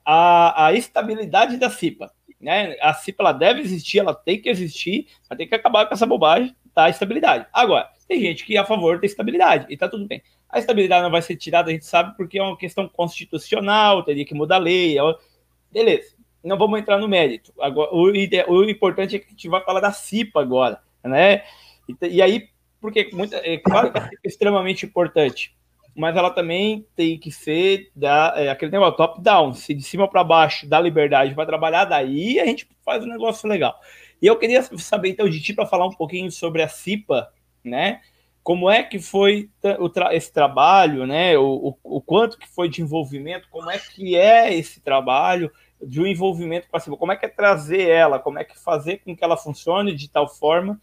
a, 0.05 0.67
a 0.67 0.73
estabilidade 0.73 1.57
da 1.57 1.71
CIPA. 1.71 2.13
Né? 2.41 2.77
A 2.81 2.95
CIPA 2.95 3.23
ela 3.23 3.33
deve 3.33 3.61
existir, 3.61 3.99
ela 3.99 4.15
tem 4.15 4.41
que 4.41 4.49
existir, 4.49 5.07
mas 5.29 5.37
tem 5.37 5.49
que 5.49 5.55
acabar 5.55 5.87
com 5.87 5.95
essa 5.95 6.07
bobagem 6.07 6.55
da 6.75 6.89
estabilidade. 6.89 7.47
Agora, 7.53 7.89
tem 8.09 8.21
gente 8.21 8.45
que 8.45 8.57
é 8.57 8.61
a 8.61 8.65
favor 8.65 9.01
da 9.01 9.07
estabilidade, 9.07 9.67
e 9.69 9.77
tá 9.77 9.89
tudo 9.89 10.07
bem. 10.07 10.23
A 10.49 10.59
estabilidade 10.59 11.03
não 11.03 11.11
vai 11.11 11.23
ser 11.23 11.37
tirada, 11.37 11.71
a 11.71 11.73
gente 11.73 11.87
sabe, 11.87 12.17
porque 12.17 12.39
é 12.39 12.43
uma 12.43 12.57
questão 12.57 12.89
constitucional, 12.89 14.03
teria 14.03 14.25
que 14.25 14.35
mudar 14.35 14.57
a 14.57 14.59
lei, 14.59 14.99
é 14.99 15.03
Beleza, 15.73 16.15
não 16.45 16.59
vamos 16.59 16.79
entrar 16.79 16.99
no 16.99 17.09
mérito. 17.09 17.53
Agora, 17.61 17.91
o, 17.93 18.11
o 18.11 18.71
importante 18.71 19.17
é 19.17 19.19
que 19.19 19.27
a 19.27 19.31
gente 19.31 19.49
vai 19.49 19.63
falar 19.65 19.81
da 19.81 19.93
CIPA 19.93 20.41
agora, 20.41 20.81
né? 21.03 21.43
E, 21.89 22.17
e 22.17 22.23
aí, 22.23 22.49
porque 22.81 23.11
muita, 23.13 23.37
é 23.37 23.57
claro 23.59 23.93
que 23.93 23.99
é 23.99 24.11
extremamente 24.25 24.85
importante, 24.85 25.57
mas 25.95 26.17
ela 26.17 26.31
também 26.31 26.87
tem 26.97 27.19
que 27.19 27.31
ser 27.31 27.91
da, 27.95 28.35
é, 28.37 28.49
aquele 28.49 28.71
negócio 28.71 28.97
top-down, 28.97 29.55
se 29.55 29.75
de 29.75 29.83
cima 29.83 30.09
para 30.09 30.25
baixo 30.25 30.69
dá 30.69 30.81
liberdade 30.81 31.35
para 31.35 31.47
trabalhar, 31.47 31.85
daí 31.85 32.41
a 32.41 32.47
gente 32.47 32.69
faz 32.85 33.05
um 33.05 33.09
negócio 33.09 33.49
legal. 33.49 33.79
E 34.21 34.27
eu 34.27 34.39
queria 34.39 34.63
saber, 34.63 35.09
então, 35.09 35.29
de 35.29 35.41
ti 35.41 35.53
para 35.53 35.67
falar 35.67 35.87
um 35.87 35.93
pouquinho 35.93 36.31
sobre 36.31 36.63
a 36.63 36.69
CIPA, 36.69 37.33
né? 37.65 38.01
Como 38.43 38.69
é 38.69 38.83
que 38.83 38.99
foi 38.99 39.49
esse 40.11 40.33
trabalho, 40.33 41.07
né? 41.07 41.39
O, 41.39 41.77
o, 41.83 41.97
o, 41.97 42.01
quanto 42.01 42.39
que 42.39 42.49
foi 42.49 42.69
de 42.69 42.83
envolvimento, 42.83 43.49
como 43.51 43.71
é 43.71 43.79
que 43.79 44.17
é 44.17 44.53
esse 44.53 44.81
trabalho 44.81 45.51
de 45.81 46.01
um 46.01 46.07
envolvimento 46.07 46.67
CIPA, 46.81 46.97
como 46.97 47.13
é 47.13 47.17
que 47.17 47.27
é 47.27 47.29
trazer 47.29 47.89
ela, 47.89 48.19
como 48.19 48.39
é 48.39 48.45
que 48.45 48.59
fazer 48.59 48.99
com 48.99 49.17
que 49.17 49.23
ela 49.23 49.37
funcione 49.37 49.95
de 49.95 50.09
tal 50.09 50.29
forma 50.29 50.81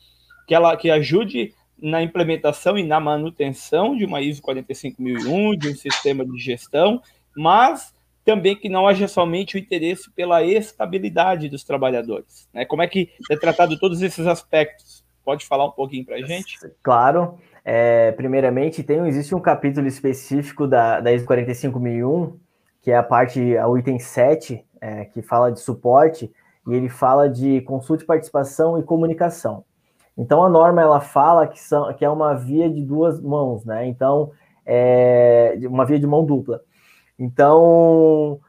que 0.48 0.56
ela 0.56 0.76
que 0.76 0.90
ajude 0.90 1.54
na 1.82 2.02
implementação 2.02 2.78
e 2.78 2.84
na 2.84 3.00
manutenção 3.00 3.96
de 3.96 4.06
uma 4.06 4.22
ISO 4.22 4.42
45001, 4.42 5.56
de 5.56 5.70
um 5.70 5.76
sistema 5.76 6.26
de 6.26 6.38
gestão, 6.38 7.02
mas 7.36 7.94
também 8.26 8.56
que 8.56 8.70
não 8.70 8.88
haja 8.88 9.08
somente 9.08 9.56
o 9.56 9.60
interesse 9.60 10.10
pela 10.12 10.44
estabilidade 10.44 11.50
dos 11.50 11.64
trabalhadores. 11.64 12.48
Né? 12.54 12.66
Como 12.66 12.82
é 12.82 12.88
que 12.88 13.10
é 13.30 13.36
tratado 13.36 13.80
todos 13.80 14.02
esses 14.02 14.28
aspectos? 14.28 15.04
Pode 15.30 15.46
falar 15.46 15.68
um 15.68 15.72
pouquinho 15.72 16.04
para 16.04 16.16
a 16.16 16.22
gente? 16.24 16.58
Claro. 16.82 17.38
É, 17.64 18.12
primeiramente, 18.14 18.82
tem, 18.82 19.08
existe 19.08 19.36
um 19.36 19.40
capítulo 19.40 19.86
específico 19.86 20.66
da, 20.66 21.00
da 21.00 21.14
ISO 21.14 21.28
45001, 21.28 22.36
que 22.82 22.90
é 22.90 22.98
a 22.98 23.04
parte, 23.04 23.40
o 23.40 23.78
item 23.78 24.00
7, 24.00 24.66
é, 24.82 25.06
que 25.06 25.22
fala 25.22 25.52
de 25.52 25.60
suporte, 25.60 26.34
e 26.68 26.74
ele 26.74 26.90
fala 26.90 27.30
de 27.30 27.62
consulta, 27.62 28.04
participação 28.06 28.80
e 28.80 28.82
comunicação. 28.82 29.64
Então, 30.18 30.44
a 30.44 30.50
norma, 30.50 30.82
ela 30.82 31.00
fala 31.00 31.46
que, 31.46 31.60
são, 31.60 31.94
que 31.94 32.04
é 32.04 32.10
uma 32.10 32.34
via 32.34 32.68
de 32.68 32.82
duas 32.84 33.22
mãos, 33.22 33.64
né? 33.64 33.86
Então, 33.86 34.32
é 34.66 35.60
uma 35.62 35.86
via 35.86 36.00
de 36.00 36.08
mão 36.08 36.26
dupla. 36.26 36.60
Então, 37.20 38.40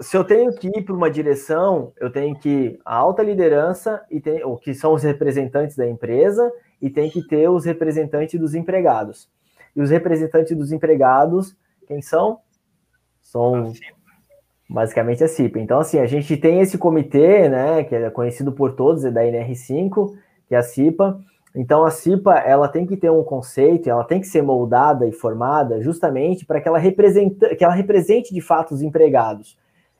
se 0.00 0.16
eu 0.16 0.24
tenho 0.24 0.52
que 0.52 0.68
ir 0.68 0.82
para 0.82 0.94
uma 0.94 1.10
direção, 1.10 1.92
eu 2.00 2.10
tenho 2.10 2.36
que 2.36 2.78
a 2.84 2.94
alta 2.94 3.22
liderança 3.22 4.02
e 4.10 4.20
tem, 4.20 4.44
o 4.44 4.56
que 4.56 4.74
são 4.74 4.92
os 4.92 5.02
representantes 5.02 5.76
da 5.76 5.88
empresa 5.88 6.52
e 6.80 6.90
tem 6.90 7.10
que 7.10 7.26
ter 7.26 7.48
os 7.48 7.64
representantes 7.64 8.38
dos 8.38 8.54
empregados. 8.54 9.28
E 9.74 9.80
os 9.80 9.90
representantes 9.90 10.56
dos 10.56 10.72
empregados, 10.72 11.56
quem 11.86 12.00
são? 12.00 12.38
São 13.20 13.72
basicamente 14.68 15.22
a 15.22 15.28
CIPA. 15.28 15.58
Então, 15.60 15.80
assim, 15.80 15.98
a 15.98 16.06
gente 16.06 16.36
tem 16.36 16.60
esse 16.60 16.76
comitê, 16.76 17.48
né, 17.48 17.84
que 17.84 17.94
é 17.94 18.10
conhecido 18.10 18.52
por 18.52 18.74
todos, 18.74 19.04
é 19.04 19.10
da 19.10 19.22
NR5, 19.22 20.14
que 20.48 20.54
é 20.54 20.58
a 20.58 20.62
CIPA, 20.62 21.20
então 21.54 21.84
a 21.84 21.90
CIPA 21.90 22.34
ela 22.40 22.68
tem 22.68 22.86
que 22.86 22.98
ter 22.98 23.10
um 23.10 23.24
conceito, 23.24 23.88
ela 23.88 24.04
tem 24.04 24.20
que 24.20 24.26
ser 24.26 24.42
moldada 24.42 25.06
e 25.06 25.12
formada 25.12 25.80
justamente 25.80 26.44
para 26.44 26.60
que 26.60 26.68
ela 26.68 26.78
represente, 26.78 27.56
que 27.56 27.64
ela 27.64 27.72
represente 27.72 28.34
de 28.34 28.42
fato 28.42 28.74
os 28.74 28.82
empregados. 28.82 29.56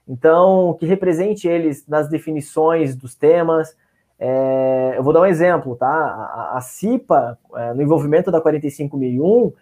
Então, 0.08 0.76
que 0.78 0.86
represente 0.86 1.48
eles 1.48 1.86
nas 1.86 2.08
definições 2.08 2.94
dos 2.94 3.14
temas. 3.14 3.76
É, 4.18 4.94
eu 4.96 5.02
vou 5.02 5.12
dar 5.12 5.20
um 5.20 5.26
exemplo, 5.26 5.74
tá? 5.76 5.88
A, 5.88 6.56
a 6.56 6.60
CIPA, 6.60 7.38
é, 7.54 7.74
no 7.74 7.82
envolvimento 7.82 8.30
da 8.30 8.40
45001, 8.40 9.52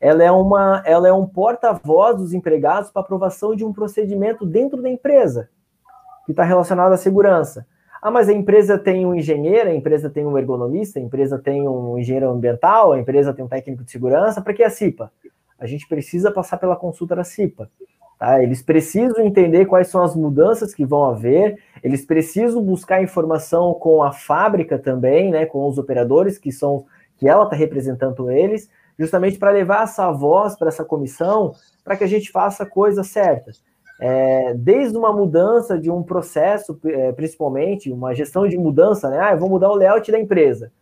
ela 0.00 0.22
é, 0.22 0.30
uma, 0.30 0.82
ela 0.84 1.08
é 1.08 1.12
um 1.12 1.26
porta-voz 1.26 2.16
dos 2.18 2.34
empregados 2.34 2.90
para 2.90 3.00
aprovação 3.00 3.56
de 3.56 3.64
um 3.64 3.72
procedimento 3.72 4.44
dentro 4.44 4.82
da 4.82 4.90
empresa, 4.90 5.48
que 6.26 6.32
está 6.32 6.44
relacionado 6.44 6.92
à 6.92 6.96
segurança. 6.96 7.66
Ah, 8.02 8.10
mas 8.10 8.28
a 8.28 8.32
empresa 8.34 8.78
tem 8.78 9.06
um 9.06 9.14
engenheiro, 9.14 9.70
a 9.70 9.74
empresa 9.74 10.10
tem 10.10 10.26
um 10.26 10.36
ergonomista, 10.36 10.98
a 10.98 11.02
empresa 11.02 11.38
tem 11.38 11.66
um 11.66 11.98
engenheiro 11.98 12.30
ambiental, 12.30 12.92
a 12.92 12.98
empresa 12.98 13.32
tem 13.32 13.42
um 13.42 13.48
técnico 13.48 13.82
de 13.82 13.90
segurança, 13.90 14.42
para 14.42 14.52
que 14.52 14.62
a 14.62 14.68
CIPA? 14.68 15.10
A 15.58 15.66
gente 15.66 15.88
precisa 15.88 16.30
passar 16.30 16.58
pela 16.58 16.76
consulta 16.76 17.16
da 17.16 17.24
CIPA. 17.24 17.70
Tá? 18.24 18.42
Eles 18.42 18.62
precisam 18.62 19.22
entender 19.22 19.66
quais 19.66 19.88
são 19.88 20.02
as 20.02 20.16
mudanças 20.16 20.74
que 20.74 20.86
vão 20.86 21.04
haver, 21.04 21.58
eles 21.82 22.06
precisam 22.06 22.62
buscar 22.62 23.02
informação 23.02 23.74
com 23.74 24.02
a 24.02 24.12
fábrica 24.12 24.78
também, 24.78 25.30
né, 25.30 25.44
com 25.44 25.68
os 25.68 25.76
operadores 25.76 26.38
que 26.38 26.50
são 26.50 26.86
que 27.18 27.28
ela 27.28 27.44
está 27.44 27.54
representando 27.54 28.30
eles, 28.30 28.70
justamente 28.98 29.38
para 29.38 29.50
levar 29.50 29.84
essa 29.84 30.10
voz 30.10 30.56
para 30.56 30.68
essa 30.68 30.84
comissão, 30.84 31.52
para 31.84 31.96
que 31.96 32.04
a 32.04 32.06
gente 32.06 32.30
faça 32.32 32.64
coisas 32.64 33.08
certas 33.08 33.62
é, 34.00 34.54
desde 34.54 34.96
uma 34.96 35.12
mudança 35.12 35.78
de 35.78 35.90
um 35.90 36.02
processo, 36.02 36.78
é, 36.86 37.12
principalmente, 37.12 37.92
uma 37.92 38.14
gestão 38.14 38.48
de 38.48 38.56
mudança, 38.56 39.08
né? 39.08 39.18
Ah, 39.20 39.32
eu 39.32 39.38
vou 39.38 39.48
mudar 39.48 39.70
o 39.70 39.74
layout 39.74 40.10
da 40.10 40.18
empresa. 40.18 40.72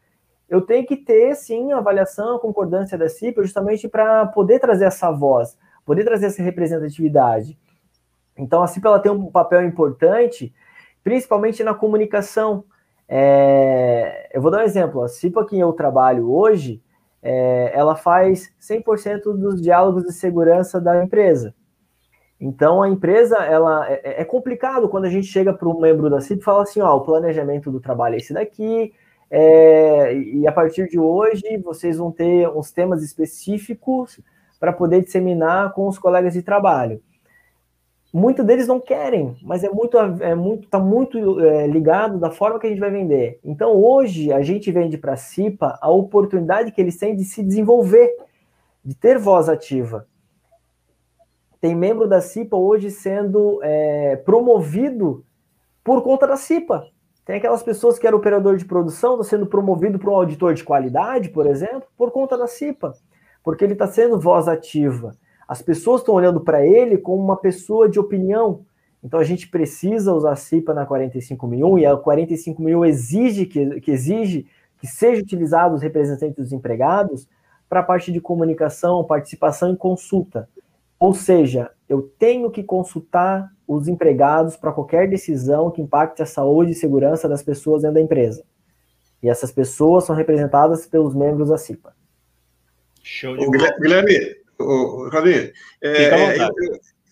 Eu 0.49 0.61
tenho 0.61 0.87
que 0.87 0.97
ter, 0.97 1.35
sim, 1.35 1.73
a 1.73 1.79
avaliação, 1.79 2.37
a 2.37 2.41
concordância 2.41 2.97
da 2.97 3.09
CIPA, 3.09 3.43
justamente 3.43 3.89
para 3.89 4.27
poder 4.27 4.61
trazer 4.61 4.85
essa 4.85 5.11
voz, 5.11 5.57
poder 5.85 6.05
trazer 6.05 6.27
essa 6.27 6.43
representatividade. 6.43 7.59
Então, 8.37 8.63
a 8.63 8.67
CIPA 8.67 8.89
ela 8.89 8.99
tem 8.99 9.13
um 9.13 9.31
papel 9.31 9.65
importante, 9.65 10.55
principalmente 11.03 11.63
na 11.63 11.75
comunicação. 11.75 12.65
É, 13.09 14.31
eu 14.33 14.41
vou 14.41 14.51
dar 14.51 14.59
um 14.59 14.65
exemplo. 14.65 15.03
A 15.03 15.09
CIPA 15.09 15.45
que 15.47 15.59
eu 15.59 15.73
trabalho 15.73 16.33
hoje, 16.33 16.83
é, 17.23 17.73
ela 17.75 17.95
faz 17.95 18.53
100% 18.61 19.37
dos 19.37 19.61
diálogos 19.61 20.05
de 20.05 20.13
segurança 20.13 20.81
da 20.81 21.03
empresa. 21.03 21.55
Então 22.41 22.83
a 22.83 22.89
empresa 22.89 23.37
ela 23.37 23.89
é, 23.89 24.01
é, 24.03 24.23
é 24.23 24.25
complicado 24.25 24.89
quando 24.89 25.05
a 25.05 25.11
gente 25.11 25.29
chega 25.29 25.53
para 25.53 25.69
um 25.69 25.79
membro 25.79 26.11
da 26.11 26.21
CIP 26.21 26.41
e 26.41 26.45
fala 26.45 26.65
assim, 26.65 26.81
ó, 26.81 26.97
o 26.97 27.03
planejamento 27.03 27.71
do 27.71 27.79
trabalho 27.79 28.15
é 28.15 28.19
esse 28.19 28.35
daqui, 28.35 28.93
é, 29.31 30.13
e 30.15 30.47
a 30.47 30.51
partir 30.51 30.89
de 30.89 30.99
hoje 30.99 31.57
vocês 31.59 31.99
vão 31.99 32.11
ter 32.11 32.49
uns 32.49 32.73
temas 32.73 33.03
específicos 33.03 34.21
para 34.63 34.73
poder 34.73 35.03
disseminar 35.03 35.73
com 35.73 35.89
os 35.89 35.99
colegas 35.99 36.35
de 36.35 36.43
trabalho. 36.43 37.03
Muitos 38.15 38.47
deles 38.47 38.69
não 38.69 38.79
querem, 38.79 39.37
mas 39.43 39.65
é 39.65 39.69
muito, 39.69 39.99
é 39.99 40.35
muito, 40.37 40.69
tá 40.69 40.79
muito 40.79 41.41
é, 41.41 41.67
ligado 41.67 42.17
da 42.17 42.31
forma 42.31 42.61
que 42.61 42.69
a 42.69 42.71
gente 42.71 42.79
vai 42.79 42.91
vender. 42.91 43.41
Então 43.43 43.75
hoje 43.75 44.33
a 44.33 44.41
gente 44.41 44.71
vende 44.71 44.97
para 44.97 45.15
a 45.15 45.17
CIPA 45.17 45.77
a 45.81 45.91
oportunidade 45.91 46.71
que 46.71 46.81
eles 46.81 46.97
têm 46.97 47.17
de 47.17 47.25
se 47.25 47.43
desenvolver, 47.43 48.15
de 48.85 48.95
ter 48.95 49.19
voz 49.19 49.49
ativa 49.49 50.07
tem 51.63 51.77
membro 51.77 52.09
da 52.09 52.21
CIPA 52.21 52.57
hoje 52.57 52.91
sendo 52.91 53.61
é, 53.63 54.17
promovido 54.17 55.25
por 55.85 56.03
conta 56.03 56.27
da 56.27 56.37
CIPA. 56.37 56.89
Tem 57.25 57.37
aquelas 57.37 57.63
pessoas 57.63 58.01
que 58.01 58.07
eram 58.07 58.19
operador 58.19 58.57
de 58.57 58.65
produção, 58.65 59.13
estão 59.13 59.23
sendo 59.23 59.47
promovido 59.47 59.97
para 59.97 60.11
um 60.11 60.15
auditor 60.17 60.55
de 60.55 60.65
qualidade, 60.65 61.29
por 61.29 61.47
exemplo, 61.47 61.85
por 61.97 62.11
conta 62.11 62.37
da 62.37 62.49
CIPA, 62.49 62.95
porque 63.43 63.65
ele 63.65 63.73
está 63.73 63.87
sendo 63.87 64.21
voz 64.21 64.49
ativa. 64.49 65.17
As 65.47 65.61
pessoas 65.61 66.01
estão 66.01 66.15
olhando 66.15 66.41
para 66.41 66.67
ele 66.67 66.97
como 66.97 67.23
uma 67.23 67.37
pessoa 67.37 67.89
de 67.89 67.99
opinião. 67.99 68.65
Então 69.03 69.19
a 69.19 69.25
gente 69.25 69.49
precisa 69.49 70.15
usar 70.15 70.33
a 70.33 70.37
CIPA 70.37 70.73
na 70.73 70.87
45001 70.87 71.79
e 71.79 71.87
a 71.87 71.97
45001 71.97 72.85
exige 72.85 73.47
que, 73.47 73.81
que 73.81 73.91
exige 73.91 74.47
que 74.79 74.87
seja 74.87 75.23
utilizado 75.23 75.75
os 75.75 75.83
representantes 75.83 76.37
dos 76.37 76.53
empregados 76.53 77.29
para 77.69 77.81
a 77.81 77.85
parte 77.85 78.11
de 78.11 78.21
comunicação, 78.21 79.05
participação 79.05 79.73
e 79.73 79.77
consulta. 79.77 80.49
Ou 80.99 81.15
seja, 81.15 81.71
eu 81.89 82.03
tenho 82.19 82.51
que 82.51 82.63
consultar 82.63 83.51
os 83.67 83.89
empregados 83.89 84.57
para 84.57 84.73
qualquer 84.73 85.09
decisão 85.09 85.71
que 85.71 85.81
impacte 85.81 86.23
a 86.23 86.27
saúde 86.27 86.73
e 86.73 86.75
segurança 86.75 87.29
das 87.29 87.43
pessoas 87.43 87.83
dentro 87.83 87.95
da 87.95 88.01
empresa. 88.01 88.45
E 89.23 89.29
essas 89.29 89.53
pessoas 89.53 90.05
são 90.05 90.15
representadas 90.15 90.87
pelos 90.87 91.15
membros 91.15 91.49
da 91.49 91.57
CIPA. 91.57 91.95
Show 93.03 93.37
de 93.37 93.47
bola. 93.47 93.77
Guilherme, 93.81 94.37
o, 94.59 95.09
é, 95.83 96.39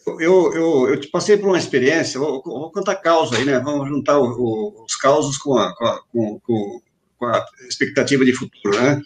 eu, 0.06 0.20
eu, 0.20 0.54
eu, 0.54 0.88
eu, 0.88 1.00
te 1.00 1.08
passei 1.08 1.36
por 1.36 1.48
uma 1.48 1.58
experiência, 1.58 2.20
vou, 2.20 2.42
vou 2.42 2.70
contar 2.70 2.96
causa 2.96 3.36
aí, 3.36 3.44
né? 3.44 3.58
Vamos 3.58 3.88
juntar 3.88 4.18
o, 4.18 4.24
o, 4.24 4.84
os 4.84 4.96
causos 4.96 5.36
com 5.38 5.56
a, 5.56 5.74
com, 6.12 6.40
com, 6.40 6.80
com 7.18 7.26
a 7.26 7.44
expectativa 7.68 8.24
de 8.24 8.32
futuro, 8.32 8.80
né? 8.80 9.00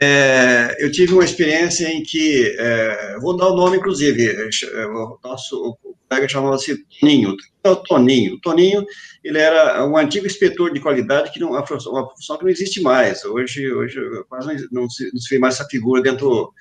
É, 0.00 0.76
eu 0.78 0.90
tive 0.90 1.12
uma 1.12 1.24
experiência 1.24 1.86
em 1.88 2.02
que, 2.02 2.54
é, 2.58 3.16
vou 3.20 3.36
dar 3.36 3.48
o 3.48 3.56
nome, 3.56 3.76
inclusive, 3.76 4.28
é, 4.28 4.86
o 4.86 5.18
nosso 5.22 5.76
colega 6.08 6.28
chamava-se 6.28 6.84
Toninho, 7.00 7.36
é 7.64 7.70
o 7.70 7.76
Toninho. 7.76 8.38
Toninho, 8.40 8.84
ele 9.24 9.38
era 9.38 9.86
um 9.86 9.96
antigo 9.96 10.26
inspetor 10.26 10.72
de 10.72 10.80
qualidade, 10.80 11.32
que 11.32 11.40
não, 11.40 11.50
uma 11.50 11.66
função 11.66 12.36
que 12.36 12.44
não 12.44 12.50
existe 12.50 12.80
mais. 12.80 13.24
Hoje, 13.24 13.72
hoje 13.72 14.00
quase 14.28 14.68
não 14.70 14.88
se, 14.88 15.10
não 15.12 15.20
se 15.20 15.30
vê 15.30 15.38
mais 15.38 15.54
essa 15.54 15.68
figura 15.68 16.02
dentro 16.02 16.52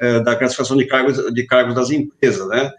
é, 0.00 0.20
da 0.20 0.36
classificação 0.36 0.76
de 0.76 0.86
cargos, 0.86 1.32
de 1.32 1.46
cargos 1.46 1.74
das 1.74 1.90
empresas, 1.90 2.46
né? 2.48 2.70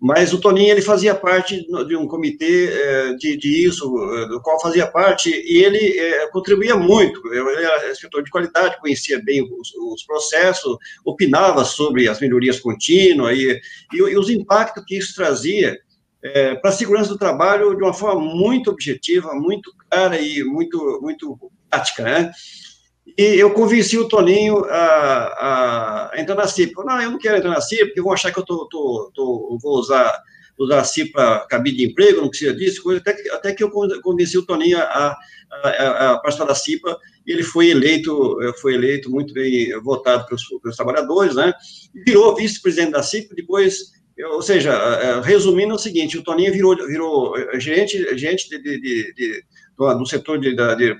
Mas 0.00 0.32
o 0.32 0.40
Toninho, 0.40 0.70
ele 0.70 0.80
fazia 0.80 1.14
parte 1.14 1.66
de 1.86 1.94
um 1.94 2.06
comitê 2.06 2.70
é, 2.72 3.12
de, 3.14 3.36
de 3.36 3.66
isso, 3.66 3.84
é, 4.14 4.28
do 4.28 4.40
qual 4.40 4.58
fazia 4.58 4.86
parte, 4.86 5.28
e 5.28 5.62
ele 5.62 5.98
é, 5.98 6.26
contribuía 6.28 6.74
muito. 6.74 7.20
Ele 7.32 7.62
era 7.62 7.90
escritor 7.90 8.22
de 8.22 8.30
qualidade, 8.30 8.80
conhecia 8.80 9.20
bem 9.22 9.42
os, 9.42 9.74
os 9.74 10.02
processos, 10.04 10.78
opinava 11.04 11.66
sobre 11.66 12.08
as 12.08 12.18
melhorias 12.18 12.58
contínuas 12.58 13.36
e, 13.36 13.60
e, 13.92 13.96
e 13.96 14.16
os 14.16 14.30
impactos 14.30 14.82
que 14.86 14.96
isso 14.96 15.14
trazia 15.14 15.78
é, 16.22 16.54
para 16.54 16.70
a 16.70 16.72
segurança 16.72 17.10
do 17.10 17.18
trabalho 17.18 17.76
de 17.76 17.82
uma 17.82 17.92
forma 17.92 18.22
muito 18.22 18.70
objetiva, 18.70 19.34
muito 19.34 19.70
clara 19.90 20.18
e 20.18 20.42
muito, 20.44 20.98
muito 21.02 21.38
prática, 21.68 22.02
né? 22.02 22.32
E 23.18 23.22
eu 23.22 23.52
convenci 23.52 23.98
o 23.98 24.08
Toninho 24.08 24.64
a, 24.66 26.10
a 26.12 26.20
entrar 26.20 26.36
na 26.36 26.46
CIP. 26.46 26.72
Não, 26.84 27.00
eu 27.00 27.10
não 27.10 27.18
quero 27.18 27.36
entrar 27.36 27.50
na 27.50 27.60
CIP, 27.60 27.86
porque 27.86 28.02
vão 28.02 28.12
achar 28.12 28.32
que 28.32 28.38
eu 28.38 28.44
tô, 28.44 28.66
tô, 28.68 29.10
tô, 29.14 29.58
vou 29.60 29.78
usar 29.78 30.22
usar 30.60 30.80
a 30.80 30.84
CIPA 30.84 31.46
cabide 31.48 31.78
de 31.78 31.84
emprego, 31.86 32.20
não 32.20 32.28
precisa 32.28 32.52
disso, 32.52 32.82
coisa, 32.82 33.00
até, 33.00 33.14
que, 33.14 33.30
até 33.30 33.54
que 33.54 33.64
eu 33.64 33.70
convenci 33.70 34.36
o 34.36 34.44
Toninho 34.44 34.78
a, 34.78 35.16
a, 35.50 36.10
a 36.10 36.18
participar 36.18 36.44
da 36.44 36.54
CIPA, 36.54 36.98
e 37.26 37.32
ele 37.32 37.42
foi 37.42 37.70
eleito, 37.70 38.36
foi 38.60 38.74
eleito 38.74 39.10
muito 39.10 39.32
bem 39.32 39.72
votado 39.80 40.26
pelos, 40.26 40.42
pelos 40.62 40.76
trabalhadores, 40.76 41.34
né, 41.34 41.52
virou 42.06 42.36
vice-presidente 42.36 42.92
da 42.92 43.02
CIPA, 43.02 43.34
depois 43.34 43.98
ou 44.32 44.42
seja, 44.42 45.20
resumindo 45.22 45.72
é 45.72 45.76
o 45.76 45.78
seguinte, 45.78 46.18
o 46.18 46.22
Toninho 46.22 46.52
virou, 46.52 46.76
virou 46.86 47.34
gerente, 47.58 48.18
gerente 48.18 48.50
de, 48.50 48.58
de, 48.58 49.14
de, 49.14 49.44
do, 49.78 50.06
setor 50.06 50.38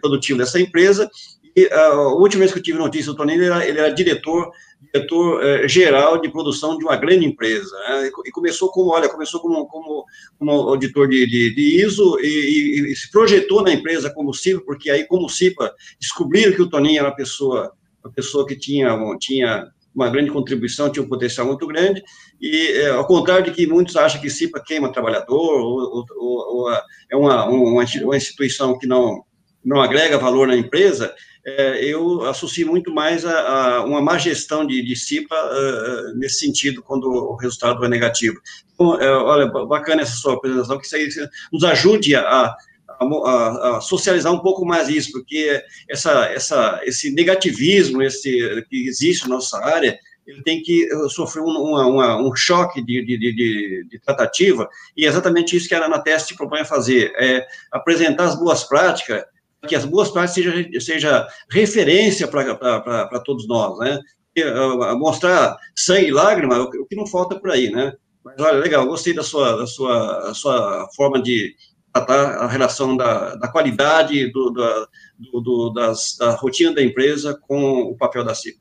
produtivo 0.00 0.38
dessa 0.38 0.58
empresa, 0.58 1.10
e 1.56 1.68
a 1.72 1.92
última 2.12 2.40
vez 2.40 2.52
que 2.52 2.58
eu 2.58 2.62
tive 2.62 2.78
notícia 2.78 3.12
do 3.12 3.16
Toninho, 3.16 3.38
ele 3.38 3.46
era, 3.46 3.66
ele 3.66 3.78
era 3.78 3.92
diretor 3.92 4.50
diretor 4.92 5.44
eh, 5.44 5.68
geral 5.68 6.20
de 6.20 6.30
produção 6.30 6.76
de 6.78 6.84
uma 6.84 6.96
grande 6.96 7.26
empresa. 7.26 7.76
Né? 7.88 8.10
E 8.24 8.30
começou 8.30 8.70
como, 8.70 8.90
olha, 8.90 9.08
começou 9.08 9.40
como, 9.40 9.66
como, 9.66 10.04
como 10.38 10.50
auditor 10.50 11.08
de, 11.08 11.26
de, 11.26 11.54
de 11.54 11.84
ISO 11.84 12.18
e, 12.20 12.26
e, 12.26 12.92
e, 12.92 12.96
se 12.96 13.10
projetou 13.10 13.62
na 13.62 13.72
empresa 13.72 14.10
como 14.10 14.32
CIPA, 14.32 14.62
porque 14.64 14.90
aí, 14.90 15.06
como 15.06 15.28
CIPA, 15.28 15.74
descobriram 16.00 16.52
que 16.52 16.62
o 16.62 16.68
Toninho 16.68 17.00
era 17.00 17.08
uma 17.08 17.16
pessoa, 17.16 17.72
uma 18.02 18.12
pessoa 18.12 18.46
que 18.46 18.56
tinha, 18.56 18.98
tinha 19.18 19.68
uma 19.94 20.08
grande 20.08 20.30
contribuição, 20.30 20.90
tinha 20.90 21.04
um 21.04 21.08
potencial 21.08 21.46
muito 21.46 21.66
grande, 21.66 22.02
e 22.40 22.68
é, 22.78 22.90
ao 22.90 23.06
contrário 23.06 23.44
de 23.44 23.50
que 23.50 23.66
muitos 23.66 23.96
acham 23.96 24.20
que 24.20 24.30
CIPA 24.30 24.62
queima 24.64 24.92
trabalhador, 24.92 25.60
ou, 25.60 26.06
ou, 26.16 26.56
ou 26.56 26.72
é 27.10 27.16
uma, 27.16 27.44
uma, 27.44 27.84
uma 27.84 28.16
instituição 28.16 28.78
que 28.78 28.86
não, 28.86 29.24
não 29.64 29.80
agrega 29.80 30.16
valor 30.16 30.48
na 30.48 30.56
empresa, 30.56 31.12
é, 31.44 31.84
eu 31.84 32.24
associo 32.26 32.66
muito 32.66 32.92
mais 32.92 33.24
a, 33.24 33.76
a 33.78 33.84
uma 33.84 34.00
má 34.00 34.18
gestão 34.18 34.66
de, 34.66 34.82
de 34.82 34.94
CIPA 34.94 35.34
uh, 35.34 36.18
nesse 36.18 36.40
sentido, 36.40 36.82
quando 36.82 37.04
o 37.04 37.36
resultado 37.36 37.84
é 37.84 37.88
negativo. 37.88 38.38
Então, 38.74 38.98
olha, 39.24 39.46
bacana 39.46 40.02
essa 40.02 40.16
sua 40.16 40.34
apresentação, 40.34 40.78
que 40.78 40.86
isso 40.86 40.96
aí 40.96 41.08
nos 41.52 41.64
ajude 41.64 42.14
a, 42.14 42.54
a, 43.00 43.76
a, 43.76 43.80
socializar 43.80 44.32
um 44.32 44.40
pouco 44.40 44.64
mais 44.64 44.88
isso, 44.88 45.12
porque 45.12 45.62
essa, 45.88 46.26
essa, 46.26 46.80
esse 46.84 47.10
negativismo 47.12 48.02
esse, 48.02 48.64
que 48.68 48.86
existe 48.86 49.28
na 49.28 49.36
nossa 49.36 49.58
área, 49.64 49.98
ele 50.26 50.42
tem 50.42 50.62
que 50.62 50.88
sofrer 51.08 51.42
um, 51.42 51.48
uma, 51.48 52.16
um 52.16 52.34
choque 52.36 52.82
de, 52.82 53.04
de, 53.04 53.18
de, 53.18 53.84
de, 53.88 53.98
tratativa, 54.00 54.68
e 54.96 55.04
é 55.04 55.08
exatamente 55.08 55.56
isso 55.56 55.68
que 55.68 55.74
a 55.74 55.84
Anateste 55.84 56.36
propõe 56.36 56.60
a 56.60 56.64
fazer, 56.64 57.12
é 57.16 57.46
apresentar 57.72 58.24
as 58.24 58.38
boas 58.38 58.64
práticas, 58.64 59.24
que 59.68 59.74
as 59.74 59.84
boas 59.84 60.10
práticas 60.10 60.34
seja, 60.34 60.80
seja 60.80 61.28
referência 61.50 62.26
para 62.28 63.20
todos 63.24 63.46
nós, 63.46 63.78
né? 63.78 64.00
E, 64.34 64.44
uh, 64.44 64.98
mostrar 64.98 65.56
sangue 65.74 66.06
e 66.06 66.12
lágrima, 66.12 66.58
o, 66.58 66.64
o, 66.64 66.86
que 66.86 66.96
não 66.96 67.06
falta 67.06 67.38
por 67.38 67.50
aí, 67.50 67.70
né? 67.70 67.92
Mas 68.24 68.40
olha, 68.40 68.58
legal, 68.58 68.86
gostei 68.86 69.12
da 69.12 69.22
sua, 69.22 69.56
da 69.56 69.66
sua, 69.66 70.32
sua 70.34 70.88
forma 70.94 71.20
de 71.20 71.54
tratar 71.92 72.36
a 72.36 72.46
relação 72.46 72.96
da, 72.96 73.34
da 73.34 73.48
qualidade 73.48 74.30
do, 74.30 74.50
da, 74.50 74.86
do, 75.32 75.70
das, 75.70 76.16
da 76.18 76.30
rotina 76.36 76.74
da 76.74 76.82
empresa 76.82 77.38
com 77.48 77.82
o 77.82 77.96
papel 77.96 78.24
da 78.24 78.34
CIP. 78.34 78.58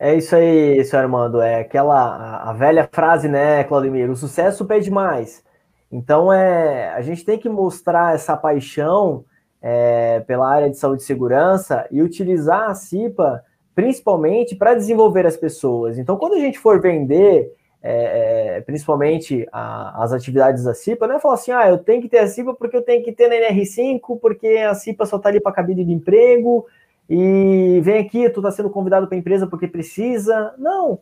É 0.00 0.14
isso 0.14 0.34
aí, 0.34 0.84
senhor 0.84 1.02
Armando. 1.02 1.40
É 1.40 1.60
aquela 1.60 2.42
a 2.42 2.52
velha 2.52 2.88
frase, 2.90 3.28
né, 3.28 3.64
Claudemir? 3.64 4.10
O 4.10 4.16
sucesso 4.16 4.64
pede 4.64 4.90
mais. 4.90 5.42
Então, 5.90 6.32
é, 6.32 6.92
a 6.94 7.00
gente 7.00 7.24
tem 7.24 7.38
que 7.38 7.48
mostrar 7.48 8.14
essa 8.14 8.36
paixão 8.36 9.24
é, 9.60 10.20
pela 10.20 10.48
área 10.48 10.70
de 10.70 10.76
saúde 10.76 11.02
e 11.02 11.06
segurança 11.06 11.86
e 11.90 12.02
utilizar 12.02 12.70
a 12.70 12.74
CIPA 12.74 13.44
principalmente 13.74 14.56
para 14.56 14.74
desenvolver 14.74 15.24
as 15.24 15.36
pessoas. 15.36 15.98
Então, 15.98 16.16
quando 16.16 16.34
a 16.34 16.40
gente 16.40 16.58
for 16.58 16.80
vender, 16.80 17.52
é, 17.80 18.56
é 18.56 18.60
principalmente 18.60 19.46
a, 19.52 20.02
as 20.02 20.12
atividades 20.12 20.64
da 20.64 20.74
CIPA, 20.74 21.06
não 21.06 21.14
é 21.14 21.20
falar 21.20 21.34
assim, 21.34 21.52
ah, 21.52 21.68
eu 21.68 21.78
tenho 21.78 22.02
que 22.02 22.08
ter 22.08 22.18
a 22.18 22.26
CIPA 22.26 22.54
porque 22.54 22.76
eu 22.76 22.82
tenho 22.82 23.04
que 23.04 23.12
ter 23.12 23.28
na 23.28 23.36
NR5, 23.36 24.18
porque 24.20 24.48
a 24.48 24.74
CIPA 24.74 25.06
só 25.06 25.16
está 25.16 25.28
ali 25.28 25.40
para 25.40 25.52
cabide 25.52 25.84
de 25.84 25.92
emprego, 25.92 26.66
e 27.08 27.80
vem 27.82 27.98
aqui, 27.98 28.28
tu 28.28 28.40
está 28.40 28.50
sendo 28.50 28.68
convidado 28.68 29.06
para 29.06 29.16
a 29.16 29.18
empresa 29.18 29.46
porque 29.46 29.66
precisa. 29.66 30.54
Não. 30.58 31.00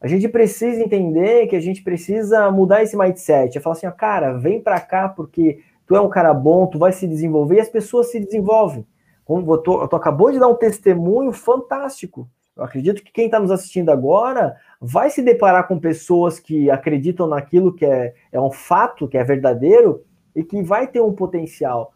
A 0.00 0.06
gente 0.06 0.28
precisa 0.28 0.82
entender 0.82 1.48
que 1.48 1.56
a 1.56 1.60
gente 1.60 1.82
precisa 1.82 2.50
mudar 2.50 2.82
esse 2.82 2.96
mindset. 2.96 3.58
É 3.58 3.60
falar 3.60 3.74
assim, 3.74 3.86
ó, 3.86 3.90
cara, 3.90 4.38
vem 4.38 4.60
para 4.60 4.80
cá 4.80 5.08
porque 5.08 5.60
tu 5.88 5.96
é 5.96 6.00
um 6.00 6.10
cara 6.10 6.34
bom, 6.34 6.66
tu 6.66 6.78
vai 6.78 6.92
se 6.92 7.08
desenvolver 7.08 7.56
e 7.56 7.60
as 7.60 7.70
pessoas 7.70 8.10
se 8.10 8.20
desenvolvem. 8.20 8.86
Como 9.24 9.58
tu, 9.58 9.88
tu 9.88 9.96
acabou 9.96 10.30
de 10.30 10.38
dar 10.38 10.48
um 10.48 10.54
testemunho 10.54 11.32
fantástico. 11.32 12.28
Eu 12.54 12.64
acredito 12.64 13.02
que 13.02 13.12
quem 13.12 13.26
está 13.26 13.40
nos 13.40 13.50
assistindo 13.50 13.90
agora 13.90 14.56
vai 14.80 15.10
se 15.10 15.22
deparar 15.22 15.66
com 15.66 15.78
pessoas 15.78 16.38
que 16.38 16.70
acreditam 16.70 17.26
naquilo 17.26 17.72
que 17.72 17.86
é, 17.86 18.14
é 18.30 18.40
um 18.40 18.50
fato, 18.50 19.08
que 19.08 19.16
é 19.16 19.24
verdadeiro 19.24 20.04
e 20.36 20.44
que 20.44 20.62
vai 20.62 20.86
ter 20.86 21.00
um 21.00 21.12
potencial. 21.12 21.92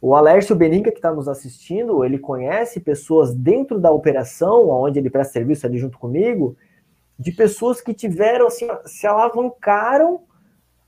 O 0.00 0.14
Alércio 0.14 0.56
Beninca, 0.56 0.90
que 0.90 0.98
está 0.98 1.12
nos 1.12 1.28
assistindo, 1.28 2.04
ele 2.04 2.18
conhece 2.18 2.80
pessoas 2.80 3.34
dentro 3.34 3.78
da 3.78 3.90
operação, 3.90 4.68
onde 4.70 4.98
ele 4.98 5.10
presta 5.10 5.34
serviço 5.34 5.66
ali 5.66 5.78
junto 5.78 5.98
comigo, 5.98 6.56
de 7.18 7.32
pessoas 7.32 7.80
que 7.80 7.94
tiveram, 7.94 8.46
assim, 8.46 8.68
se 8.84 9.06
alavancaram 9.06 10.20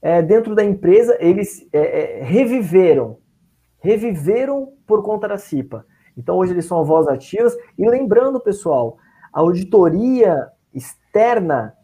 é, 0.00 0.22
dentro 0.22 0.54
da 0.54 0.64
empresa, 0.64 1.16
eles 1.20 1.66
é, 1.72 2.20
é, 2.20 2.22
reviveram, 2.22 3.18
reviveram 3.80 4.72
por 4.86 5.02
conta 5.02 5.28
da 5.28 5.38
CIPA. 5.38 5.84
Então 6.16 6.36
hoje 6.36 6.52
eles 6.52 6.66
são 6.66 6.84
voz 6.84 7.06
ativas. 7.08 7.56
E 7.76 7.88
lembrando, 7.88 8.40
pessoal, 8.40 8.96
a 9.32 9.40
auditoria 9.40 10.48
externa 10.72 11.74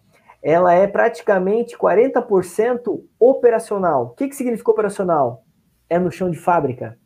ela 0.43 0.75
é 0.75 0.87
praticamente 0.87 1.77
40% 1.77 3.03
operacional. 3.19 4.05
O 4.05 4.11
que, 4.11 4.29
que 4.29 4.37
significa 4.37 4.71
operacional? 4.71 5.43
É 5.89 5.99
no 5.99 6.13
chão 6.13 6.31
de 6.31 6.37
fábrica. 6.37 6.99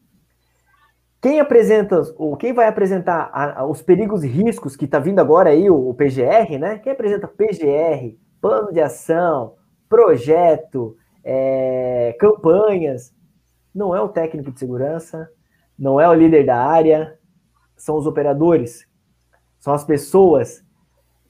Quem 1.20 1.38
apresenta, 1.38 2.00
ou 2.16 2.36
quem 2.36 2.52
vai 2.52 2.66
apresentar 2.66 3.30
a, 3.32 3.60
a, 3.60 3.66
os 3.66 3.80
perigos 3.80 4.24
e 4.24 4.28
riscos 4.28 4.74
que 4.74 4.86
está 4.86 4.98
vindo 4.98 5.20
agora 5.20 5.50
aí, 5.50 5.70
o, 5.70 5.88
o 5.88 5.94
PGR, 5.94 6.58
né? 6.58 6.78
Quem 6.78 6.92
apresenta 6.92 7.28
PGR, 7.28 8.16
plano 8.40 8.72
de 8.72 8.80
ação, 8.80 9.54
projeto, 9.88 10.96
é, 11.24 12.16
campanhas. 12.18 13.14
Não 13.74 13.94
é 13.94 14.00
o 14.00 14.08
técnico 14.08 14.52
de 14.52 14.58
segurança, 14.58 15.30
não 15.78 16.00
é 16.00 16.08
o 16.08 16.14
líder 16.14 16.44
da 16.44 16.56
área, 16.56 17.18
são 17.76 17.96
os 17.96 18.06
operadores, 18.06 18.86
são 19.58 19.72
as 19.72 19.84
pessoas 19.84 20.64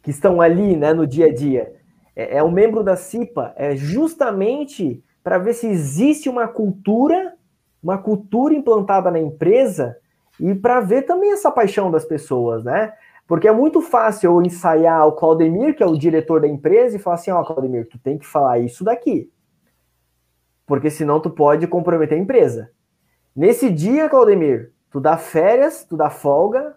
que 0.03 0.11
estão 0.11 0.41
ali 0.41 0.77
né, 0.77 0.95
no 0.95 1.07
dia 1.07 1.27
a 1.27 1.35
dia. 1.35 1.75
É, 2.17 2.39
é 2.39 2.43
um 2.43 2.51
membro 2.51 2.83
da 2.83 2.97
CIPA, 2.97 3.53
é 3.57 3.77
justamente 3.77 5.03
para 5.23 5.39
ver 5.39 5.53
se 5.53 5.67
existe 5.67 6.29
uma 6.29 6.49
cultura, 6.49 7.35
uma 7.83 7.99
cultura 7.99 8.55
implantada 8.55 9.11
na 9.11 9.19
empresa 9.19 9.97
e 10.41 10.55
para 10.55 10.81
ver 10.81 11.03
também 11.03 11.33
essa 11.33 11.51
paixão 11.51 11.91
das 11.91 12.05
pessoas, 12.05 12.65
né? 12.65 12.93
Porque 13.29 13.47
é 13.47 13.53
muito 13.53 13.83
fácil 13.83 14.33
eu 14.33 14.43
ensaiar 14.43 15.07
o 15.07 15.13
Claudemir, 15.13 15.77
que 15.77 15.83
é 15.83 15.87
o 15.87 15.99
diretor 15.99 16.41
da 16.41 16.49
empresa, 16.49 16.97
e 16.97 16.99
falar 16.99 17.17
assim: 17.17 17.31
ó, 17.31 17.43
oh, 17.43 17.45
Claudemir, 17.45 17.87
tu 17.87 17.99
tem 17.99 18.17
que 18.17 18.27
falar 18.27 18.59
isso 18.59 18.83
daqui. 18.83 19.31
Porque 20.67 20.89
senão 20.89 21.21
tu 21.21 21.29
pode 21.29 21.67
comprometer 21.67 22.17
a 22.17 22.21
empresa. 22.21 22.71
Nesse 23.37 23.71
dia, 23.71 24.09
Claudemir, 24.09 24.73
tu 24.91 24.99
dá 24.99 25.19
férias, 25.19 25.85
tu 25.85 25.95
dá 25.95 26.09
folga 26.09 26.75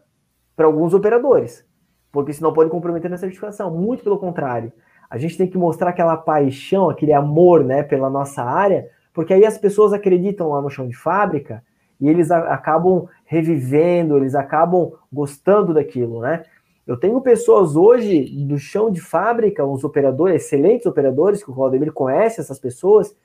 para 0.53 0.65
alguns 0.65 0.93
operadores. 0.93 1.65
Porque 2.11 2.33
senão 2.33 2.51
pode 2.51 2.69
comprometer 2.69 3.09
na 3.09 3.17
certificação. 3.17 3.71
Muito 3.71 4.03
pelo 4.03 4.19
contrário. 4.19 4.73
A 5.09 5.17
gente 5.17 5.37
tem 5.37 5.47
que 5.47 5.57
mostrar 5.57 5.91
aquela 5.91 6.17
paixão, 6.17 6.89
aquele 6.89 7.13
amor 7.13 7.63
né, 7.63 7.81
pela 7.81 8.09
nossa 8.09 8.43
área, 8.43 8.89
porque 9.13 9.33
aí 9.33 9.45
as 9.45 9.57
pessoas 9.57 9.93
acreditam 9.93 10.49
lá 10.49 10.61
no 10.61 10.69
chão 10.69 10.85
de 10.85 10.95
fábrica 10.95 11.63
e 12.01 12.09
eles 12.09 12.31
acabam 12.31 13.07
revivendo, 13.25 14.17
eles 14.17 14.33
acabam 14.33 14.91
gostando 15.13 15.73
daquilo, 15.73 16.19
né? 16.19 16.43
Eu 16.85 16.97
tenho 16.97 17.21
pessoas 17.21 17.75
hoje 17.75 18.25
do 18.43 18.57
chão 18.57 18.91
de 18.91 18.99
fábrica, 18.99 19.65
uns 19.65 19.83
operadores, 19.83 20.43
excelentes 20.43 20.87
operadores, 20.87 21.43
que 21.43 21.51
o 21.51 21.53
Valdemir 21.53 21.93
conhece 21.93 22.41
essas 22.41 22.59
pessoas, 22.59 23.15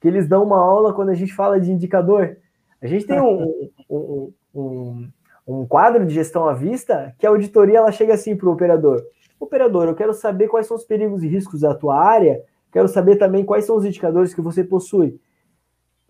que 0.00 0.08
eles 0.08 0.26
dão 0.26 0.42
uma 0.42 0.58
aula 0.58 0.94
quando 0.94 1.10
a 1.10 1.14
gente 1.14 1.34
fala 1.34 1.60
de 1.60 1.70
indicador. 1.70 2.38
A 2.80 2.86
gente 2.86 3.06
tem 3.06 3.20
um, 3.20 3.68
um, 3.88 4.32
um, 4.54 5.08
um 5.46 5.66
quadro 5.66 6.06
de 6.06 6.14
gestão 6.14 6.48
à 6.48 6.54
vista 6.54 7.14
que 7.18 7.26
a 7.26 7.30
auditoria 7.30 7.78
ela 7.78 7.92
chega 7.92 8.14
assim 8.14 8.34
para 8.34 8.48
o 8.48 8.52
operador. 8.52 9.02
Operador, 9.38 9.86
eu 9.86 9.94
quero 9.94 10.14
saber 10.14 10.48
quais 10.48 10.66
são 10.66 10.76
os 10.76 10.84
perigos 10.84 11.22
e 11.22 11.28
riscos 11.28 11.60
da 11.60 11.74
tua 11.74 12.02
área, 12.02 12.42
quero 12.72 12.88
saber 12.88 13.16
também 13.16 13.44
quais 13.44 13.66
são 13.66 13.76
os 13.76 13.84
indicadores 13.84 14.32
que 14.32 14.40
você 14.40 14.64
possui. 14.64 15.20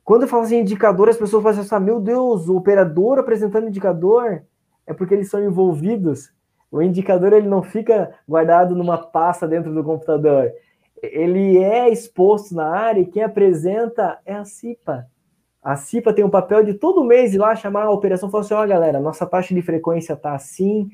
Quando 0.05 0.23
eu 0.23 0.29
falo 0.29 0.43
assim 0.43 0.61
indicador, 0.61 1.09
as 1.09 1.17
pessoas 1.17 1.43
falam 1.43 1.61
assim, 1.61 1.85
meu 1.85 2.01
Deus, 2.01 2.49
o 2.49 2.57
operador 2.57 3.19
apresentando 3.19 3.69
indicador 3.69 4.43
é 4.87 4.93
porque 4.93 5.15
eles 5.15 5.31
são 5.31 5.43
envolvidos. 5.43 6.33
O 6.71 6.83
indicador 6.83 7.33
ele 7.33 7.49
não 7.49 7.63
fica 7.63 8.13
guardado 8.27 8.75
numa 8.75 8.99
pasta 8.99 9.47
dentro 9.47 9.73
do 9.73 9.85
computador. 9.85 10.51
Ele 11.03 11.59
é 11.59 11.91
exposto 11.91 12.55
na 12.55 12.69
área 12.69 13.01
e 13.01 13.07
quem 13.07 13.23
apresenta 13.23 14.19
é 14.25 14.35
a 14.35 14.45
CIPA. 14.45 15.07
A 15.63 15.77
CIPA 15.77 16.13
tem 16.13 16.25
o 16.25 16.31
papel 16.31 16.65
de 16.65 16.75
todo 16.75 17.05
mês 17.05 17.35
ir 17.35 17.39
lá 17.39 17.55
chamar 17.55 17.85
a 17.85 17.91
operação 17.91 18.29
e 18.29 18.33
falar 18.33 18.45
assim: 18.45 18.55
ó, 18.55 18.65
oh, 18.65 18.69
galera, 18.69 18.99
nossa 18.99 19.27
taxa 19.27 19.55
de 19.55 19.63
frequência 19.63 20.17
tá 20.17 20.35
assim, 20.35 20.89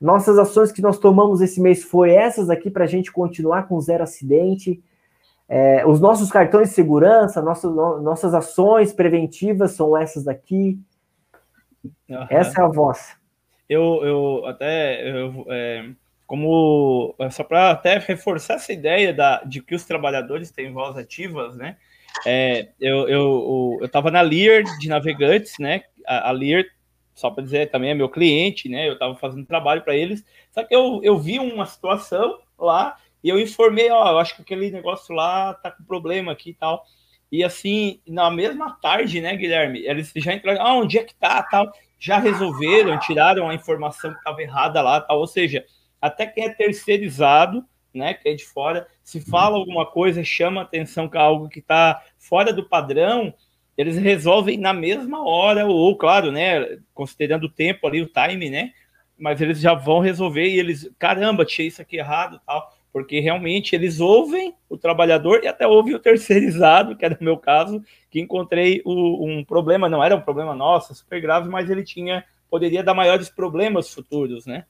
nossas 0.00 0.38
ações 0.38 0.72
que 0.72 0.80
nós 0.80 0.98
tomamos 0.98 1.40
esse 1.40 1.60
mês 1.60 1.82
foi 1.82 2.12
essas 2.12 2.48
aqui 2.48 2.70
para 2.70 2.84
a 2.84 2.86
gente 2.86 3.12
continuar 3.12 3.68
com 3.68 3.80
zero 3.80 4.02
acidente. 4.02 4.82
É, 5.48 5.86
os 5.86 6.00
nossos 6.00 6.30
cartões 6.30 6.70
de 6.70 6.74
segurança, 6.74 7.42
nossas, 7.42 7.74
nossas 7.74 8.34
ações 8.34 8.92
preventivas 8.92 9.72
são 9.72 9.96
essas 9.96 10.24
daqui. 10.24 10.78
Uhum. 12.08 12.26
Essa 12.30 12.62
é 12.62 12.64
a 12.64 12.68
voz. 12.68 13.16
Eu, 13.68 14.00
eu 14.04 14.46
até, 14.46 15.10
eu, 15.10 15.44
é, 15.48 15.90
como, 16.26 17.14
só 17.30 17.44
para 17.44 17.70
até 17.70 17.98
reforçar 17.98 18.54
essa 18.54 18.72
ideia 18.72 19.12
da, 19.12 19.42
de 19.44 19.62
que 19.62 19.74
os 19.74 19.84
trabalhadores 19.84 20.50
têm 20.50 20.72
voz 20.72 20.96
ativas, 20.96 21.56
né? 21.56 21.76
É, 22.26 22.68
eu, 22.80 23.08
eu, 23.08 23.78
eu 23.82 23.88
tava 23.88 24.10
na 24.10 24.20
Lear 24.20 24.62
de 24.78 24.88
navegantes, 24.88 25.58
né? 25.58 25.82
A, 26.06 26.28
a 26.28 26.32
Lear, 26.32 26.64
só 27.14 27.30
para 27.30 27.44
dizer, 27.44 27.70
também 27.70 27.90
é 27.90 27.94
meu 27.94 28.08
cliente, 28.08 28.68
né? 28.68 28.88
Eu 28.88 28.94
estava 28.94 29.14
fazendo 29.16 29.46
trabalho 29.46 29.82
para 29.82 29.96
eles, 29.96 30.24
só 30.50 30.62
que 30.62 30.74
eu, 30.74 31.00
eu 31.02 31.18
vi 31.18 31.38
uma 31.38 31.66
situação 31.66 32.38
lá 32.58 32.96
e 33.24 33.30
eu 33.30 33.40
informei, 33.40 33.90
ó, 33.90 34.10
eu 34.10 34.18
acho 34.18 34.36
que 34.36 34.42
aquele 34.42 34.70
negócio 34.70 35.14
lá 35.14 35.54
tá 35.54 35.70
com 35.70 35.82
problema 35.82 36.30
aqui 36.30 36.50
e 36.50 36.54
tal. 36.54 36.84
E 37.32 37.42
assim, 37.42 37.98
na 38.06 38.30
mesma 38.30 38.78
tarde, 38.82 39.18
né, 39.22 39.34
Guilherme, 39.34 39.80
eles 39.86 40.12
já 40.14 40.34
entraram, 40.34 40.60
ah, 40.60 40.74
onde 40.74 40.98
é 40.98 41.04
que 41.04 41.14
tá, 41.14 41.42
tal, 41.42 41.72
já 41.98 42.18
resolveram, 42.18 42.98
tiraram 42.98 43.48
a 43.48 43.54
informação 43.54 44.12
que 44.12 44.18
estava 44.18 44.42
errada 44.42 44.82
lá, 44.82 45.00
tal. 45.00 45.20
Ou 45.20 45.26
seja, 45.26 45.64
até 46.02 46.26
quem 46.26 46.44
é 46.44 46.50
terceirizado, 46.50 47.64
né, 47.94 48.12
que 48.12 48.28
é 48.28 48.34
de 48.34 48.44
fora, 48.44 48.86
se 49.02 49.22
fala 49.22 49.56
alguma 49.56 49.86
coisa, 49.86 50.22
chama 50.22 50.60
atenção 50.60 51.08
que 51.08 51.16
é 51.16 51.20
algo 51.20 51.48
que 51.48 51.60
está 51.60 52.02
fora 52.18 52.52
do 52.52 52.68
padrão, 52.68 53.32
eles 53.74 53.96
resolvem 53.96 54.58
na 54.58 54.74
mesma 54.74 55.26
hora, 55.26 55.64
ou, 55.64 55.96
claro, 55.96 56.30
né, 56.30 56.78
considerando 56.92 57.44
o 57.44 57.50
tempo 57.50 57.86
ali, 57.86 58.02
o 58.02 58.06
time, 58.06 58.50
né, 58.50 58.72
mas 59.18 59.40
eles 59.40 59.60
já 59.60 59.72
vão 59.72 60.00
resolver 60.00 60.46
e 60.46 60.58
eles, 60.58 60.90
caramba, 60.98 61.46
tinha 61.46 61.66
isso 61.66 61.80
aqui 61.80 61.96
errado 61.96 62.38
tal 62.44 62.70
porque 62.94 63.18
realmente 63.18 63.74
eles 63.74 63.98
ouvem 63.98 64.54
o 64.70 64.78
trabalhador 64.78 65.40
e 65.42 65.48
até 65.48 65.66
ouvem 65.66 65.96
o 65.96 65.98
terceirizado, 65.98 66.94
que 66.94 67.04
era 67.04 67.18
o 67.20 67.24
meu 67.24 67.36
caso, 67.36 67.82
que 68.08 68.20
encontrei 68.20 68.80
o, 68.84 69.26
um 69.26 69.44
problema, 69.44 69.88
não 69.88 70.02
era 70.02 70.14
um 70.14 70.20
problema 70.20 70.54
nosso, 70.54 70.94
super 70.94 71.20
grave, 71.20 71.48
mas 71.48 71.68
ele 71.68 71.82
tinha, 71.82 72.24
poderia 72.48 72.84
dar 72.84 72.94
maiores 72.94 73.28
problemas 73.28 73.92
futuros, 73.92 74.46
né? 74.46 74.64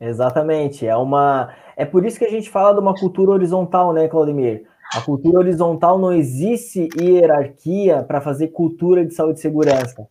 Exatamente, 0.00 0.86
é 0.86 0.96
uma, 0.96 1.54
é 1.76 1.84
por 1.84 2.06
isso 2.06 2.18
que 2.18 2.24
a 2.24 2.30
gente 2.30 2.48
fala 2.48 2.72
de 2.72 2.80
uma 2.80 2.94
cultura 2.94 3.32
horizontal, 3.32 3.92
né, 3.92 4.08
Claudemir? 4.08 4.66
A 4.94 5.02
cultura 5.02 5.40
horizontal 5.40 5.98
não 5.98 6.14
existe 6.14 6.88
hierarquia 6.98 8.02
para 8.02 8.22
fazer 8.22 8.48
cultura 8.48 9.04
de 9.04 9.12
saúde 9.12 9.38
e 9.38 9.42
segurança. 9.42 10.08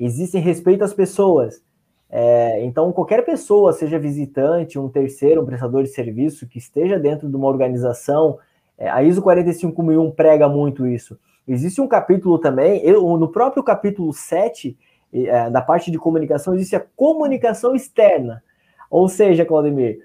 Existe 0.00 0.36
respeito 0.38 0.82
às 0.82 0.92
pessoas. 0.92 1.62
É, 2.10 2.64
então, 2.64 2.92
qualquer 2.92 3.24
pessoa, 3.24 3.72
seja 3.72 3.98
visitante, 3.98 4.78
um 4.78 4.88
terceiro, 4.88 5.42
um 5.42 5.46
prestador 5.46 5.82
de 5.82 5.88
serviço, 5.88 6.46
que 6.46 6.58
esteja 6.58 6.98
dentro 6.98 7.28
de 7.28 7.36
uma 7.36 7.48
organização, 7.48 8.38
é, 8.78 8.88
a 8.88 9.02
ISO 9.02 9.22
45001 9.22 10.10
prega 10.12 10.48
muito 10.48 10.86
isso. 10.86 11.18
Existe 11.46 11.80
um 11.80 11.88
capítulo 11.88 12.38
também, 12.38 12.80
eu, 12.84 13.02
no 13.16 13.28
próprio 13.28 13.62
capítulo 13.62 14.12
7, 14.12 14.76
é, 15.12 15.50
da 15.50 15.60
parte 15.60 15.90
de 15.90 15.98
comunicação, 15.98 16.54
existe 16.54 16.74
a 16.74 16.84
comunicação 16.96 17.74
externa. 17.74 18.42
Ou 18.90 19.08
seja, 19.08 19.44
Claudemir, 19.44 19.98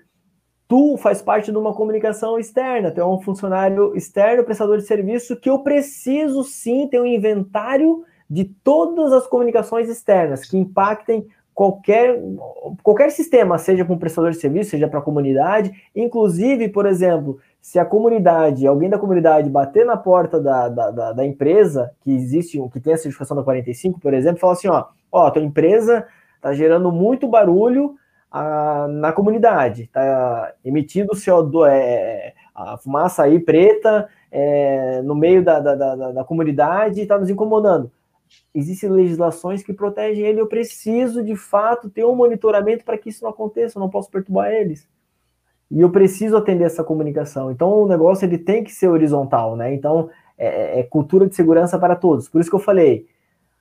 tu 0.67 0.97
faz 0.97 1.21
parte 1.21 1.51
de 1.51 1.57
uma 1.57 1.73
comunicação 1.73 2.37
externa, 2.37 2.91
tu 2.91 3.01
é 3.01 3.05
um 3.05 3.19
funcionário 3.19 3.95
externo, 3.95 4.43
prestador 4.43 4.77
de 4.77 4.83
serviço, 4.83 5.35
que 5.35 5.49
eu 5.49 5.59
preciso 5.59 6.43
sim 6.43 6.87
ter 6.87 6.99
um 7.01 7.05
inventário 7.05 8.03
de 8.29 8.45
todas 8.45 9.11
as 9.11 9.25
comunicações 9.25 9.89
externas 9.89 10.45
que 10.45 10.57
impactem 10.57 11.27
qualquer, 11.59 12.17
qualquer 12.81 13.11
sistema, 13.11 13.57
seja 13.57 13.83
para 13.83 13.93
um 13.93 13.97
prestador 13.97 14.31
de 14.31 14.37
serviço, 14.37 14.69
seja 14.69 14.87
para 14.87 14.99
a 14.99 15.01
comunidade, 15.01 15.73
inclusive, 15.93 16.69
por 16.69 16.85
exemplo, 16.85 17.37
se 17.59 17.77
a 17.77 17.83
comunidade, 17.83 18.65
alguém 18.65 18.89
da 18.89 18.97
comunidade 18.97 19.49
bater 19.49 19.85
na 19.85 19.97
porta 19.97 20.39
da, 20.39 20.69
da, 20.69 20.89
da, 20.89 21.11
da 21.11 21.25
empresa 21.25 21.91
que 21.99 22.15
existe, 22.15 22.57
que 22.71 22.79
tem 22.79 22.93
a 22.93 22.97
certificação 22.97 23.35
da 23.35 23.43
45, 23.43 23.99
por 23.99 24.13
exemplo, 24.13 24.39
falar 24.39 24.53
assim, 24.53 24.69
ó, 24.69 24.85
ó, 25.11 25.29
tua 25.29 25.41
empresa 25.43 26.07
está 26.37 26.53
gerando 26.53 26.93
muito 26.93 27.27
barulho 27.27 27.95
a, 28.31 28.87
na 28.87 29.11
comunidade, 29.11 29.83
está 29.83 30.53
emitindo 30.63 31.11
CO2, 31.11 31.67
é, 31.69 32.35
a 32.55 32.77
fumaça 32.77 33.23
aí 33.23 33.37
preta 33.37 34.07
é, 34.31 35.01
no 35.01 35.13
meio 35.13 35.43
da, 35.43 35.59
da, 35.59 35.75
da, 35.75 36.11
da 36.13 36.23
comunidade 36.23 37.01
e 37.01 37.03
está 37.03 37.17
nos 37.17 37.29
incomodando 37.29 37.91
existem 38.53 38.89
legislações 38.89 39.63
que 39.63 39.73
protegem 39.73 40.25
ele. 40.25 40.41
Eu 40.41 40.47
preciso, 40.47 41.23
de 41.23 41.35
fato, 41.35 41.89
ter 41.89 42.05
um 42.05 42.15
monitoramento 42.15 42.83
para 42.83 42.97
que 42.97 43.09
isso 43.09 43.23
não 43.23 43.31
aconteça. 43.31 43.77
Eu 43.77 43.81
não 43.81 43.89
posso 43.89 44.09
perturbar 44.09 44.51
eles. 44.51 44.87
E 45.71 45.81
eu 45.81 45.91
preciso 45.91 46.35
atender 46.35 46.65
essa 46.65 46.83
comunicação. 46.83 47.51
Então, 47.51 47.71
o 47.83 47.87
negócio 47.87 48.25
ele 48.25 48.37
tem 48.37 48.63
que 48.63 48.71
ser 48.71 48.87
horizontal, 48.87 49.55
né? 49.55 49.73
Então, 49.73 50.09
é, 50.37 50.47
é, 50.47 50.79
é 50.79 50.83
cultura 50.83 51.27
de 51.27 51.35
segurança 51.35 51.77
para 51.77 51.95
todos. 51.95 52.27
Por 52.27 52.41
isso 52.41 52.49
que 52.49 52.55
eu 52.55 52.61
falei, 52.61 53.07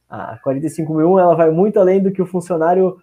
a 0.09 0.39
45001 0.39 1.19
ela 1.19 1.35
vai 1.35 1.51
muito 1.51 1.79
além 1.79 2.03
do 2.03 2.11
que 2.11 2.23
o 2.23 2.27
funcionário, 2.27 2.97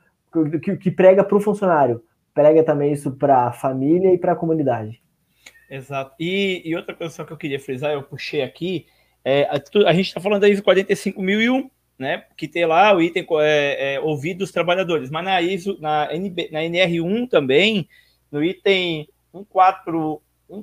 que, 0.62 0.78
que 0.78 0.92
prega 0.92 1.24
para 1.24 1.38
o 1.38 1.42
funcionário. 1.42 2.04
Prega 2.34 2.64
também 2.64 2.92
isso 2.92 3.12
para 3.12 3.48
a 3.48 3.52
família 3.52 4.14
e 4.14 4.18
para 4.18 4.32
a 4.32 4.36
comunidade. 4.36 5.02
Exato. 5.70 6.16
E, 6.20 6.62
e 6.66 6.76
outra 6.76 6.96
coisa 6.96 7.24
que 7.24 7.32
eu 7.34 7.38
queria 7.38 7.60
frisar, 7.60 7.94
eu 7.94 8.04
puxei 8.04 8.42
aqui, 8.42 8.88
é, 9.26 9.44
a, 9.46 9.90
a, 9.90 9.94
gente 9.94 10.08
está 10.08 10.22
falando 10.22 10.42
da 10.42 10.48
ISO 10.48 10.62
45001, 10.62 11.70
né, 11.98 12.26
que 12.38 12.48
tem 12.48 12.66
lá 12.66 12.94
o 12.94 13.02
item 13.02 13.26
é, 13.42 13.96
é, 13.96 14.00
ouvido 14.00 14.40
dos 14.40 14.52
trabalhadores, 14.52 15.10
mas 15.10 15.26
na 15.26 15.42
ISO, 15.42 15.78
na, 15.82 16.14
NB, 16.14 16.50
na 16.52 16.60
NR1 16.60 17.28
também, 17.28 17.90
no 18.32 18.44
item 18.44 19.08
14, 19.52 20.20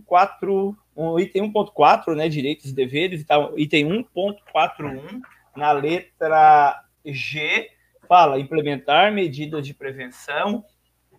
14 0.08 0.76
um 0.94 1.18
item 1.18 1.50
1.4, 1.50 2.14
né, 2.14 2.28
direitos 2.28 2.70
e 2.70 2.74
deveres, 2.74 3.20
então, 3.22 3.52
item 3.56 3.86
1.41, 4.14 5.20
na 5.56 5.72
letra 5.72 6.84
G, 7.04 7.68
fala 8.06 8.38
implementar 8.38 9.12
medidas 9.12 9.66
de 9.66 9.74
prevenção 9.74 10.64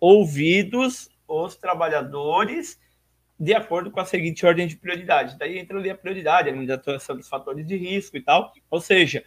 ouvidos 0.00 1.10
os 1.26 1.56
trabalhadores 1.56 2.78
de 3.38 3.52
acordo 3.54 3.90
com 3.90 4.00
a 4.00 4.04
seguinte 4.04 4.46
ordem 4.46 4.66
de 4.66 4.76
prioridade. 4.76 5.36
Daí 5.38 5.58
entra 5.58 5.78
ali 5.78 5.90
a 5.90 5.94
prioridade, 5.94 6.48
a 6.48 6.52
limitação 6.52 7.16
dos 7.16 7.28
fatores 7.28 7.66
de 7.66 7.76
risco 7.76 8.16
e 8.16 8.20
tal. 8.20 8.52
Ou 8.70 8.80
seja, 8.80 9.24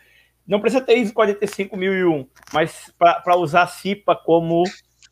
não 0.48 0.62
precisa 0.62 0.82
ter 0.82 0.98
ISO 0.98 1.14
45001, 1.14 2.28
mas 2.54 2.94
para 2.98 3.36
usar 3.36 3.64
a 3.64 3.68
CIPA 3.68 4.16
como 4.16 4.64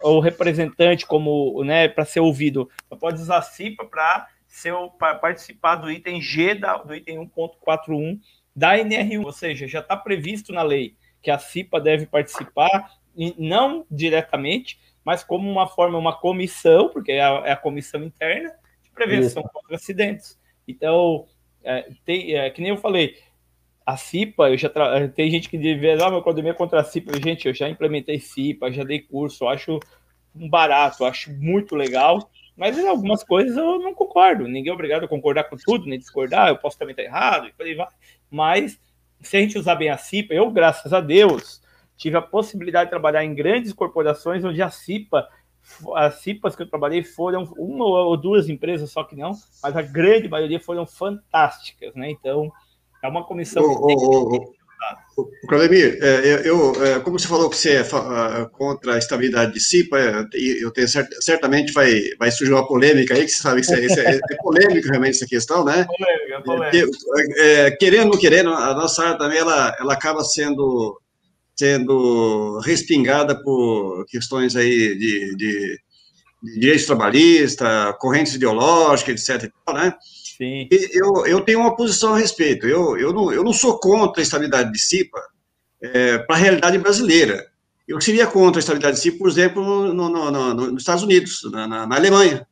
o 0.02 0.20
representante, 0.20 1.06
como 1.06 1.64
né, 1.64 1.88
para 1.88 2.06
ser 2.06 2.22
ouvido, 2.22 2.70
você 2.88 3.00
pode 3.00 3.22
usar 3.22 3.38
a 3.38 3.41
CIPA 3.41 3.86
para 3.86 5.16
participar 5.16 5.76
do 5.76 5.91
item 5.91 6.22
G 6.22 6.56
da, 6.56 6.78
do 6.78 6.96
item 6.96 7.30
1.41 7.36 8.20
da 8.56 8.78
NR1, 8.78 9.26
ou 9.26 9.32
seja, 9.34 9.68
já 9.68 9.80
está 9.80 9.98
previsto 9.98 10.54
na 10.54 10.64
lei 10.64 10.96
que 11.22 11.30
a 11.30 11.38
CIPA 11.38 11.82
deve 11.82 12.06
participar, 12.06 12.91
não 13.38 13.86
diretamente, 13.91 14.80
mas 15.04 15.24
como 15.24 15.50
uma 15.50 15.68
forma, 15.68 15.98
uma 15.98 16.16
comissão, 16.16 16.89
porque 16.89 17.12
é 17.12 17.22
a, 17.22 17.41
é 17.46 17.52
a 17.52 17.58
comissão 17.58 18.04
interna, 18.04 18.54
prevenção 18.96 19.43
Isso. 19.43 19.52
contra 19.52 19.76
acidentes. 19.76 20.39
Então, 20.68 21.28
é, 21.64 21.89
tem, 22.04 22.36
é, 22.36 22.50
que 22.50 22.62
nem 22.62 22.72
eu 22.72 22.78
falei, 22.78 23.16
a 23.86 23.96
CIPA, 23.98 24.50
eu 24.50 24.58
já 24.58 24.70
tra... 24.70 25.08
tem 25.10 25.30
gente 25.30 25.48
que 25.48 25.58
deve 25.58 25.91
ah, 26.02 26.10
meu 26.10 26.20
academia 26.20 26.54
contra 26.54 26.82
a 26.82 26.84
CIPA. 26.84 27.22
Gente, 27.22 27.48
eu 27.48 27.54
já 27.54 27.70
implementei 27.70 28.20
CIPA, 28.20 28.72
já 28.72 28.84
dei 28.84 29.00
curso, 29.00 29.48
acho 29.48 29.80
um 30.36 30.50
barato, 30.50 31.06
acho 31.06 31.32
muito 31.34 31.76
legal, 31.76 32.30
mas 32.58 32.78
em 32.78 32.88
algumas 32.88 33.24
coisas 33.24 33.56
eu 33.56 33.80
não 33.80 33.93
concordo. 33.93 34.48
Ninguém 34.48 34.72
é 34.72 34.74
obrigado 34.74 35.06
a 35.06 35.08
concordar 35.08 35.46
com 35.46 35.56
tudo, 35.56 35.86
nem 35.86 36.00
discordar, 36.00 36.50
eu 36.50 36.58
posso 36.58 36.78
também 36.78 36.91
estar 36.91 37.04
errado, 37.04 37.48
e 37.48 37.54
por 37.54 37.66
aí 37.66 37.76
vai. 37.76 37.88
Mas 38.30 38.80
se 39.22 39.38
a 39.38 39.39
gente 39.39 39.58
usar 39.58 39.76
bem 39.76 39.89
a 39.89 39.98
CIPA, 39.98 40.34
eu, 40.34 40.50
graças 40.52 40.91
a 40.91 41.00
Deus, 41.00 41.62
tive 41.96 42.18
a 42.18 42.22
possibilidade 42.22 42.86
de 42.86 42.91
trabalhar 42.91 43.24
em 43.24 43.34
grandes 43.34 43.72
corporações 43.72 44.43
onde 44.43 44.62
a 44.62 44.70
CIPA 44.70 45.28
as 45.95 46.22
CIPAs 46.22 46.55
que 46.55 46.61
eu 46.61 46.70
trabalhei 46.70 47.03
foram 47.03 47.43
uma 47.57 47.86
ou 47.86 48.18
duas 48.18 48.49
empresas 48.49 48.91
só 48.91 49.03
que 49.03 49.16
não, 49.16 49.32
mas 49.61 49.76
a 49.76 49.82
grande 49.82 50.28
maioria 50.28 50.59
foram 50.59 50.86
fantásticas, 50.86 51.93
né? 51.95 52.09
Então, 52.11 52.51
é 53.03 53.07
uma 53.07 53.26
comissão. 53.26 53.63
O, 53.63 54.53
Claudemir, 55.47 55.97
é, 56.01 56.47
eu, 56.47 56.74
é, 56.84 56.99
como 56.99 57.18
você 57.18 57.28
falou 57.28 57.49
que 57.49 57.57
você 57.57 57.78
é 57.78 57.84
contra 58.51 58.95
a 58.95 58.97
estabilidade 58.97 59.53
de 59.53 59.59
CIPA, 59.59 59.97
é, 59.97 60.28
eu 60.61 60.72
tenho 60.72 60.88
certamente 61.22 61.72
vai, 61.72 62.01
vai 62.20 62.30
surgir 62.30 62.53
uma 62.53 62.68
polêmica 62.68 63.13
aí, 63.13 63.26
que 63.26 63.32
você 63.32 63.41
sabe 63.41 63.61
que 63.61 63.74
isso 63.74 63.99
é, 63.99 64.16
é 64.16 64.36
polêmica 64.43 64.89
realmente 64.89 65.16
essa 65.16 65.26
questão, 65.26 65.63
né? 65.63 65.86
Polêmica, 65.86 66.41
polêmica. 66.43 66.97
É, 67.38 67.72
querendo 67.72 68.07
ou 68.07 68.11
não 68.11 68.20
querendo, 68.20 68.49
a 68.49 68.74
nossa 68.74 69.03
área 69.03 69.18
também 69.18 69.38
ela, 69.38 69.76
ela 69.80 69.93
acaba 69.93 70.24
sendo 70.24 70.99
sendo 71.56 72.60
respingada 72.60 73.41
por 73.41 74.06
questões 74.08 74.56
aí 74.56 74.97
de, 74.97 75.36
de, 75.36 75.80
de 76.43 76.60
direito 76.60 76.86
trabalhista, 76.86 77.95
correntes 77.99 78.36
ideológicas, 78.36 79.28
etc. 79.28 79.51
né? 79.74 79.93
Sim. 80.38 80.68
E 80.70 80.89
eu, 80.93 81.26
eu 81.26 81.41
tenho 81.41 81.60
uma 81.60 81.76
posição 81.76 82.14
a 82.14 82.18
respeito. 82.18 82.68
Eu, 82.68 82.97
eu, 82.97 83.14
não, 83.14 83.32
eu 83.32 83.43
não 83.43 83.53
sou 83.53 83.80
contra 83.80 84.22
a 84.22 84.24
estabilidade 84.24 84.72
de 84.72 84.80
CIPA 84.80 85.22
é, 85.82 86.18
para 86.20 86.36
a 86.36 86.39
realidade 86.39 86.78
brasileira. 86.78 87.45
Eu 87.88 88.01
seria 88.01 88.28
contra 88.28 88.60
a 88.60 88.62
estabilidade 88.62 88.97
de 88.97 89.03
CIPA, 89.03 89.18
por 89.18 89.30
exemplo, 89.30 89.64
no, 89.64 90.10
no, 90.10 90.32
no, 90.32 90.53
nos 90.53 90.82
Estados 90.82 91.03
Unidos, 91.03 91.39
na, 91.51 91.68
na, 91.68 91.88
na 91.88 91.95
Alemanha. 91.95 92.45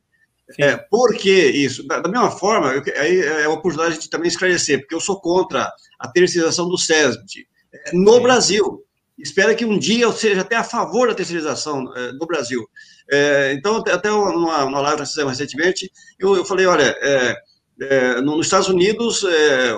É, 0.60 0.78
por 0.78 1.16
que 1.16 1.32
isso? 1.32 1.86
Da, 1.88 1.99
da 1.99 2.10
mesma 2.10 2.32
forma, 2.32 2.74
eu, 2.74 2.84
aí 2.97 3.20
é 3.22 3.47
uma 3.47 3.58
oportunidade 3.58 3.99
de 3.99 4.10
também 4.10 4.28
esclarecer, 4.28 4.80
porque 4.80 4.93
eu 4.93 5.01
sou 5.01 5.20
contra 5.20 5.72
a 5.99 6.08
terceirização 6.08 6.68
do 6.68 6.78
SESB 6.78 7.47
é, 7.74 7.91
no 7.93 8.16
Sim. 8.16 8.22
Brasil. 8.22 8.84
Espero 9.18 9.55
que 9.55 9.66
um 9.66 9.78
dia 9.78 10.03
eu 10.03 10.11
seja 10.11 10.41
até 10.41 10.55
a 10.55 10.64
favor 10.64 11.07
da 11.07 11.16
terceirização 11.16 11.93
é, 11.95 12.11
no 12.14 12.26
Brasil. 12.26 12.68
É, 13.11 13.53
então, 13.53 13.78
até 13.78 14.09
numa, 14.09 14.66
numa 14.66 14.82
live 14.82 14.95
que 14.95 15.01
nós 15.01 15.09
fizemos 15.09 15.38
recentemente, 15.38 15.91
eu, 16.20 16.36
eu 16.36 16.45
falei, 16.45 16.66
olha, 16.66 16.95
é, 17.01 17.36
é, 17.82 18.22
nos 18.22 18.45
Estados 18.45 18.70
Unidos, 18.70 19.24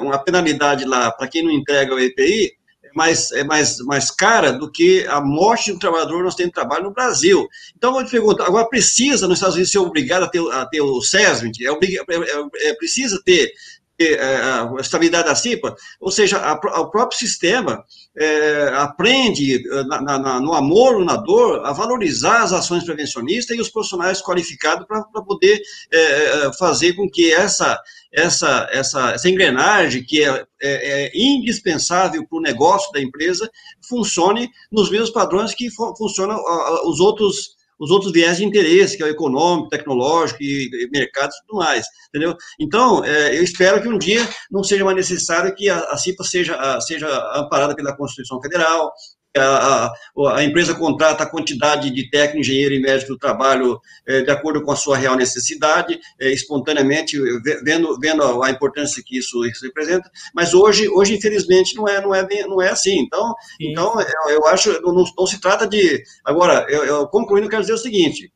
uma 0.02 0.18
penalidade 0.20 0.86
lá 0.86 1.12
para 1.12 1.28
quem 1.28 1.44
não 1.44 1.52
entrega 1.52 1.94
o 1.94 2.00
EPI 2.00 2.54
mais, 2.96 3.32
é 3.34 3.44
mais, 3.44 3.78
mais 3.80 4.10
cara 4.10 4.54
do 4.54 4.72
que 4.72 5.06
a 5.08 5.20
morte 5.20 5.74
do 5.74 5.80
trabalhador 5.80 6.24
nós 6.24 6.34
temos 6.34 6.54
trabalho 6.54 6.86
no 6.86 6.94
Brasil. 6.94 7.48
Então, 7.76 8.00
eu 8.00 8.06
te 8.06 8.12
pergunto, 8.12 8.42
agora 8.42 8.70
precisa 8.70 9.28
nos 9.28 9.38
Estados 9.38 9.56
Unidos 9.56 9.72
ser 9.72 9.80
obrigado 9.80 10.24
a 10.24 10.30
ter, 10.30 10.40
a 10.40 10.66
ter 10.66 10.82
o 10.82 11.02
SESMIT? 11.02 11.68
É, 11.68 11.72
é, 11.72 12.70
é, 12.70 12.74
precisa 12.76 13.22
ter 13.24 13.44
é, 13.44 13.52
a 14.00 14.82
estabilidade 14.82 15.28
da 15.28 15.36
CIPA, 15.36 15.76
ou 16.00 16.12
seja, 16.12 16.38
a, 16.38 16.54
o 16.82 16.90
próprio 16.90 17.18
sistema 17.18 17.84
é, 18.18 18.72
aprende 18.76 19.64
na, 19.88 20.20
na, 20.20 20.40
no 20.40 20.54
amor 20.54 20.96
ou 20.96 21.06
na 21.06 21.16
dor 21.16 21.66
a 21.66 21.72
valorizar 21.72 22.44
as 22.44 22.52
ações 22.52 22.84
prevencionistas 22.84 23.58
e 23.58 23.62
os 23.62 23.70
profissionais 23.70 24.22
qualificados 24.22 24.86
para 24.86 25.04
poder 25.22 25.62
é, 25.92 26.52
fazer 26.58 26.94
com 26.94 27.10
que 27.10 27.34
essa, 27.34 27.80
essa, 28.12 28.68
essa, 28.72 29.12
essa 29.12 29.30
engrenagem 29.30 30.04
que 30.04 30.24
é, 30.24 30.46
é, 30.62 31.08
é 31.08 31.12
indispensável 31.14 32.26
para 32.28 32.38
o 32.38 32.42
negócio 32.42 32.92
da 32.92 33.02
empresa 33.02 33.50
funcione 33.88 34.50
nos 34.72 34.90
mesmos 34.90 35.12
padrões 35.12 35.54
que 35.54 35.70
funcionam 35.98 36.38
os 36.86 37.00
outros 37.00 37.55
os 37.80 37.92
outros 37.92 38.12
viés 38.12 38.38
de 38.38 38.46
interesse, 38.46 38.98
que 38.98 39.04
é 39.04 39.06
o 39.06 39.10
econômico, 39.10 39.70
tecnológico 39.70 40.42
e, 40.42 40.90
mercado 40.92 41.32
e 41.32 41.48
tudo 41.48 41.60
mais, 41.60 41.86
entendeu? 42.10 42.36
Então, 42.60 43.04
é, 43.04 43.38
eu 43.38 43.44
espero 43.44 43.82
que 43.82 43.88
um 43.88 43.98
dia 43.98 44.28
não 44.50 44.64
seja 44.64 44.84
mais 44.84 44.96
necessário 44.96 45.54
que 45.56 45.70
a, 45.70 45.80
a 45.80 45.98
CIPA 45.98 46.24
seja, 46.24 46.56
a, 46.56 46.80
seja 46.82 47.08
amparada 47.36 47.76
pela 47.76 47.96
Constituição 47.96 48.42
Federal, 48.42 48.92
a, 49.38 49.92
a, 50.36 50.44
empresa 50.44 50.74
contrata 50.74 51.24
a 51.24 51.30
quantidade 51.30 51.90
de 51.92 52.10
técnico, 52.10 52.40
engenheiro 52.40 52.74
e 52.76 52.82
médico 52.82 53.14
do 53.14 53.18
trabalho 53.18 53.80
é, 54.06 54.22
de 54.22 54.32
acordo 54.32 54.62
com 54.64 54.72
a 54.72 54.76
sua 54.76 54.98
real 54.98 55.16
necessidade, 55.16 56.00
é, 56.20 56.32
espontaneamente, 56.32 57.18
vendo, 57.64 58.00
vendo 58.00 58.44
a, 58.44 58.50
importância 58.50 59.04
que 59.06 59.18
isso, 59.18 59.46
isso, 59.46 59.66
representa, 59.66 60.10
mas 60.34 60.54
hoje, 60.54 60.88
hoje 60.90 61.16
infelizmente, 61.16 61.76
não 61.76 61.88
é, 61.88 62.02
não 62.02 62.14
é, 62.14 62.26
bem, 62.26 62.48
não 62.48 62.62
é 62.62 62.70
assim. 62.70 63.00
Então, 63.00 63.34
então 63.60 64.00
eu, 64.00 64.36
eu 64.36 64.48
acho, 64.48 64.82
não, 64.82 64.94
não, 64.94 65.28
se 65.28 65.40
trata 65.40 65.68
de... 65.68 66.04
Agora, 66.24 66.66
eu, 66.70 66.84
eu 66.86 67.08
concluindo, 67.08 67.50
quero 67.50 67.62
dizer 67.62 67.74
o 67.74 67.78
seguinte, 67.78 68.32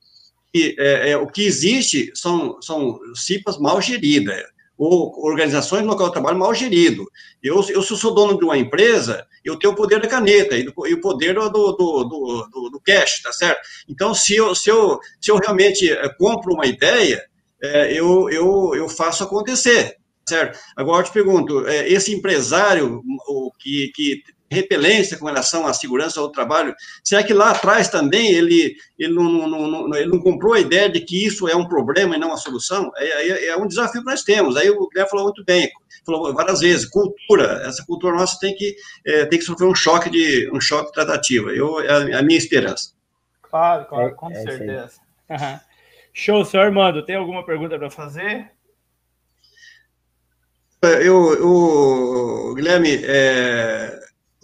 que 0.53 0.75
é, 0.79 1.11
é, 1.11 1.17
o 1.17 1.27
que 1.27 1.43
existe 1.43 2.11
são, 2.15 2.61
são 2.61 2.99
CIPAs 3.15 3.57
mal 3.57 3.81
geridas, 3.81 4.43
ou 4.79 5.13
organizações 5.25 5.83
no 5.83 5.89
local 5.89 6.07
de 6.07 6.13
trabalho 6.13 6.39
mal 6.39 6.53
gerido. 6.53 7.05
Eu, 7.43 7.55
eu, 7.55 7.83
se 7.83 7.91
eu 7.91 7.97
sou 7.97 8.13
dono 8.15 8.39
de 8.39 8.45
uma 8.45 8.57
empresa, 8.57 9.27
eu 9.43 9.59
tenho 9.59 9.73
o 9.73 9.75
poder 9.75 9.99
da 10.01 10.07
caneta 10.07 10.55
e, 10.55 10.63
do, 10.63 10.73
e 10.87 10.93
o 10.93 11.01
poder 11.01 11.33
do, 11.33 11.49
do, 11.49 11.73
do, 11.73 12.69
do, 12.69 12.79
cash, 12.79 13.21
tá 13.21 13.33
certo? 13.33 13.59
Então, 13.89 14.13
se 14.15 14.37
eu, 14.37 14.55
se 14.55 14.69
eu, 14.69 14.97
se 15.19 15.29
eu 15.29 15.35
realmente 15.35 15.91
eh, 15.91 16.09
compro 16.17 16.53
uma 16.53 16.65
ideia, 16.65 17.21
é, 17.61 17.91
eu, 17.91 18.29
eu, 18.29 18.71
eu 18.73 18.87
faço 18.87 19.21
acontecer, 19.21 19.97
certo? 20.25 20.57
Agora, 20.77 21.01
eu 21.01 21.05
te 21.05 21.11
pergunto, 21.11 21.67
é, 21.67 21.89
esse 21.89 22.13
empresário 22.13 23.03
que, 23.59 23.91
que 23.93 24.23
repelência 24.49 25.17
com 25.17 25.25
relação 25.25 25.67
à 25.67 25.73
segurança 25.73 26.19
do 26.19 26.31
trabalho? 26.31 26.75
Será 27.03 27.23
que 27.23 27.33
lá 27.33 27.51
atrás 27.51 27.87
também 27.87 28.31
ele, 28.31 28.75
ele, 28.97 29.13
não, 29.13 29.23
não, 29.23 29.67
não, 29.67 29.95
ele 29.95 30.09
não 30.09 30.19
comprou 30.19 30.53
a 30.53 30.59
ideia 30.59 30.89
de 30.89 31.01
que 31.01 31.25
isso 31.25 31.47
é 31.47 31.55
um 31.55 31.67
problema 31.67 32.15
e 32.15 32.19
não 32.19 32.29
uma 32.29 32.37
solução? 32.37 32.91
É, 32.97 33.29
é, 33.29 33.45
é 33.47 33.57
um 33.57 33.67
desafio 33.67 34.01
que 34.01 34.09
nós 34.09 34.23
temos. 34.23 34.55
Aí 34.55 34.69
o 34.69 34.87
Guilherme 34.87 35.09
falou 35.09 35.25
muito 35.25 35.43
bem, 35.43 35.69
falou 36.05 36.33
várias 36.33 36.59
vezes, 36.59 36.85
cultura, 36.85 37.63
essa 37.65 37.85
cultura 37.85 38.15
nossa 38.15 38.39
tem 38.39 38.55
que, 38.55 38.75
é, 39.05 39.25
tem 39.25 39.39
que 39.39 39.45
sofrer 39.45 39.67
um 39.67 39.75
choque 39.75 40.09
de 40.09 40.49
um 40.51 40.59
choque 40.59 40.87
de 40.87 40.93
tratativa. 40.93 41.51
Eu, 41.51 41.79
é 41.81 42.15
a 42.15 42.21
minha 42.21 42.37
esperança. 42.37 42.93
Claro, 43.41 43.85
claro, 43.85 44.15
com 44.15 44.31
é, 44.31 44.35
certeza. 44.35 44.99
Uhum. 45.29 45.59
Show, 46.13 46.45
senhor 46.45 46.65
Armando, 46.65 47.05
tem 47.05 47.15
alguma 47.15 47.45
pergunta 47.45 47.77
para 47.77 47.89
fazer? 47.89 48.51
Eu, 50.81 51.33
eu 51.33 52.53
Guilherme, 52.55 53.01
é, 53.03 53.98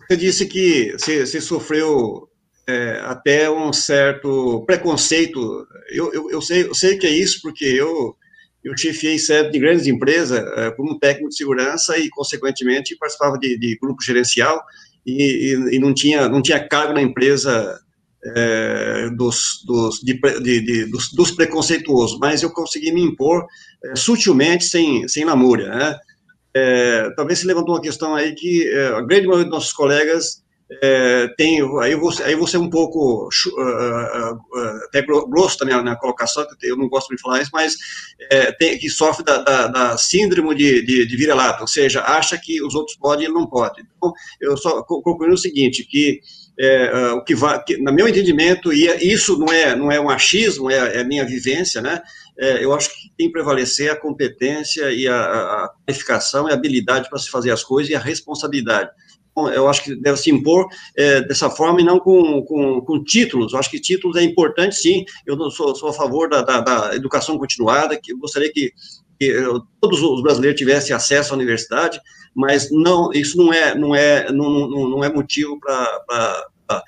você 0.08 0.18
disse 0.18 0.46
que 0.46 0.92
você, 0.98 1.26
você 1.26 1.42
sofreu 1.42 2.30
é, 2.68 3.00
até 3.04 3.50
um 3.50 3.72
certo 3.72 4.64
preconceito. 4.66 5.68
Eu, 5.90 6.14
eu, 6.14 6.32
eu, 6.32 6.42
sei, 6.42 6.64
eu 6.64 6.76
sei 6.76 6.98
que 6.98 7.08
é 7.08 7.12
isso, 7.12 7.40
porque 7.42 7.66
eu, 7.66 8.16
eu 8.64 8.78
chefiei 8.78 9.20
sede 9.20 9.52
de 9.52 9.60
grandes 9.60 9.88
empresas 9.88 10.40
é, 10.58 10.72
como 10.72 11.00
técnico 11.00 11.30
de 11.30 11.36
segurança 11.36 11.98
e, 11.98 12.10
consequentemente, 12.10 12.98
participava 12.98 13.38
de, 13.38 13.58
de 13.58 13.78
grupo 13.80 14.04
gerencial 14.04 14.62
e, 15.06 15.54
e, 15.54 15.76
e, 15.76 15.80
não, 15.80 15.94
tinha, 15.94 16.28
não 16.28 16.42
tinha 16.42 16.68
cargo 16.68 16.94
na 16.94 17.02
empresa 17.02 17.80
é, 18.26 19.10
dos, 19.12 19.64
dos, 19.66 20.00
de, 20.00 20.20
de, 20.42 20.86
dos, 20.86 21.12
dos, 21.14 21.32
preconceituosos, 21.32 22.18
mas 22.20 22.42
eu 22.42 22.50
consegui 22.50 22.92
me 22.92 23.02
impor 23.02 23.46
é, 23.84 23.96
sutilmente, 23.96 24.66
sem, 24.66 25.08
sem 25.08 25.24
né? 25.26 25.96
É, 26.56 27.10
talvez 27.16 27.40
se 27.40 27.48
levantou 27.48 27.76
uma 27.76 27.82
questão 27.82 28.16
aí 28.16 28.34
que 28.34 28.68
é, 28.68 28.88
a 28.88 29.02
grande 29.02 29.28
maioria 29.28 29.46
dos 29.46 29.54
nossos 29.54 29.74
colegas 29.74 30.44
é, 30.82 31.28
tem, 31.38 31.62
aí 31.82 31.96
você, 31.96 32.24
aí 32.24 32.36
você 32.36 32.58
é 32.58 32.60
um 32.60 32.70
pouco 32.70 33.30
uh, 33.30 34.34
uh, 34.34 34.86
até 34.86 35.04
grosso 35.04 35.64
na, 35.64 35.84
na 35.84 35.96
colocação, 35.96 36.44
eu 36.64 36.76
não 36.76 36.90
gosto 36.90 37.16
de 37.16 37.22
falar 37.22 37.42
isso, 37.42 37.52
mas 37.54 37.76
é, 38.32 38.52
tem, 38.54 38.78
que 38.80 38.90
sofre 38.90 39.24
da, 39.24 39.38
da, 39.44 39.68
da 39.68 39.98
síndrome 39.98 40.56
de, 40.56 40.82
de, 40.84 41.06
de 41.06 41.18
vira-lata, 41.18 41.62
ou 41.62 41.68
seja, 41.68 42.02
acha 42.02 42.36
que 42.38 42.64
os 42.64 42.74
outros 42.74 42.98
podem 42.98 43.28
e 43.28 43.32
não 43.32 43.46
pode. 43.46 43.82
Então, 43.82 44.12
eu 44.42 44.58
só 44.58 44.82
concluindo 44.82 45.36
o 45.36 45.38
seguinte, 45.38 45.84
que 45.84 46.20
é, 46.60 47.12
o 47.12 47.24
que 47.24 47.36
vai, 47.36 47.62
que, 47.64 47.78
no 47.78 47.94
meu 47.94 48.08
entendimento, 48.08 48.74
e 48.74 48.88
isso 49.02 49.38
não 49.38 49.54
é, 49.54 49.76
não 49.76 49.92
é 49.92 50.00
um 50.00 50.10
achismo, 50.10 50.72
é, 50.72 50.98
é 50.98 51.04
minha 51.04 51.26
vivência, 51.26 51.80
né, 51.82 52.02
é, 52.38 52.64
eu 52.64 52.74
acho 52.74 52.90
que 52.90 53.10
tem 53.18 53.28
que 53.28 53.34
prevalecer 53.34 53.92
a 53.92 53.96
competência 53.96 54.92
e 54.92 55.08
a, 55.08 55.70
qualificação 55.86 56.48
e 56.48 56.52
a 56.52 56.56
habilidade 56.56 57.10
para 57.10 57.20
se 57.20 57.30
fazer 57.30 57.52
as 57.52 57.64
coisas 57.64 57.90
e 57.92 57.96
a 57.96 58.00
responsabilidade. 58.00 58.90
Então, 59.32 59.50
eu 59.50 59.68
acho 59.68 59.84
que 59.84 59.96
deve 59.96 60.18
se 60.18 60.32
impor 60.32 60.68
é, 60.96 61.22
dessa 61.22 61.50
forma 61.50 61.82
e 61.82 61.84
não 61.84 62.00
com, 62.00 62.42
com, 62.44 62.82
com, 62.82 63.04
títulos. 63.04 63.52
Eu 63.52 63.60
acho 63.60 63.70
que 63.70 63.80
títulos 63.80 64.16
é 64.16 64.24
importante, 64.24 64.76
sim. 64.76 65.04
Eu 65.26 65.38
sou, 65.52 65.76
sou 65.76 65.90
a 65.90 65.94
favor 65.94 66.30
da, 66.30 66.42
da, 66.42 66.62
da, 66.62 66.96
educação 66.96 67.38
continuada, 67.38 68.00
que 68.02 68.14
gostaria 68.16 68.52
que, 68.52 68.72
que 69.20 69.44
todos 69.82 70.02
os 70.02 70.24
brasileiros 70.24 70.58
tivessem 70.58 70.96
acesso 70.96 71.34
à 71.34 71.36
universidade, 71.36 72.00
mas 72.34 72.70
não, 72.72 73.12
isso 73.14 73.38
não 73.38 73.52
é, 73.54 73.76
não 73.76 73.94
é, 73.94 74.32
não, 74.32 74.70
não, 74.70 74.90
não 74.90 75.04
é 75.04 75.12
motivo 75.12 75.60
para 75.60 76.84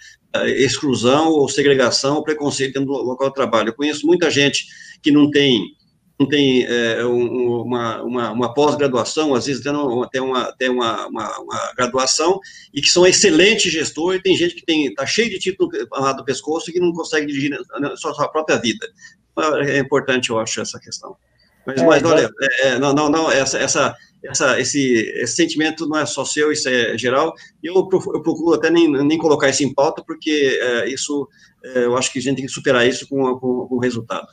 exclusão 0.45 1.29
ou 1.29 1.47
segregação 1.47 2.15
ou 2.15 2.23
preconceito 2.23 2.73
dentro 2.73 2.93
do 2.93 3.01
local 3.01 3.29
de 3.29 3.35
trabalho. 3.35 3.69
Eu 3.69 3.75
conheço 3.75 4.05
muita 4.05 4.29
gente 4.29 4.65
que 5.01 5.11
não 5.11 5.29
tem 5.31 5.75
não 6.19 6.27
tem 6.27 6.65
é, 6.65 7.05
uma, 7.05 8.01
uma, 8.01 8.31
uma 8.31 8.53
pós-graduação, 8.53 9.35
às 9.35 9.45
vezes 9.45 9.63
até, 9.67 10.19
uma, 10.19 10.43
até 10.45 10.69
uma, 10.69 11.07
uma, 11.07 11.39
uma, 11.39 11.73
graduação, 11.77 12.39
e 12.73 12.81
que 12.81 12.87
são 12.87 13.05
excelentes 13.05 13.71
gestores, 13.71 14.21
tem 14.23 14.35
gente 14.35 14.55
que 14.55 14.65
tem 14.65 14.87
está 14.87 15.05
cheio 15.05 15.29
de 15.29 15.37
título 15.37 15.69
do 15.69 16.25
pescoço 16.25 16.69
e 16.69 16.73
que 16.73 16.79
não 16.79 16.91
consegue 16.91 17.27
dirigir 17.27 17.53
a 17.53 17.95
sua, 17.95 18.15
sua 18.15 18.27
própria 18.29 18.57
vida. 18.57 18.87
É 19.67 19.77
importante, 19.77 20.31
eu 20.31 20.39
acho, 20.39 20.59
essa 20.59 20.79
questão. 20.79 21.15
Mas, 21.67 21.81
é, 21.81 21.85
mas 21.85 22.03
olha, 22.03 22.31
é, 22.41 22.67
é, 22.67 22.79
não, 22.79 22.93
não, 22.93 23.09
não, 23.09 23.31
essa, 23.31 23.59
essa, 23.59 23.95
essa, 24.23 24.59
esse, 24.59 24.93
esse, 25.21 25.35
sentimento 25.35 25.87
não 25.87 25.99
é 25.99 26.05
só 26.05 26.25
seu, 26.25 26.51
isso 26.51 26.67
é 26.67 26.97
geral, 26.97 27.33
eu, 27.63 27.73
eu 27.75 28.21
procuro 28.21 28.53
até 28.53 28.69
nem, 28.69 28.91
nem 28.91 29.17
colocar 29.17 29.49
isso 29.49 29.63
em 29.63 29.73
pauta, 29.73 30.03
porque 30.05 30.59
é, 30.61 30.89
isso, 30.89 31.27
é, 31.63 31.85
eu 31.85 31.95
acho 31.97 32.11
que 32.11 32.19
a 32.19 32.21
gente 32.21 32.37
tem 32.37 32.45
que 32.45 32.51
superar 32.51 32.87
isso 32.87 33.07
com, 33.07 33.23
com, 33.39 33.67
com 33.67 33.75
o 33.75 33.79
resultado. 33.79 34.27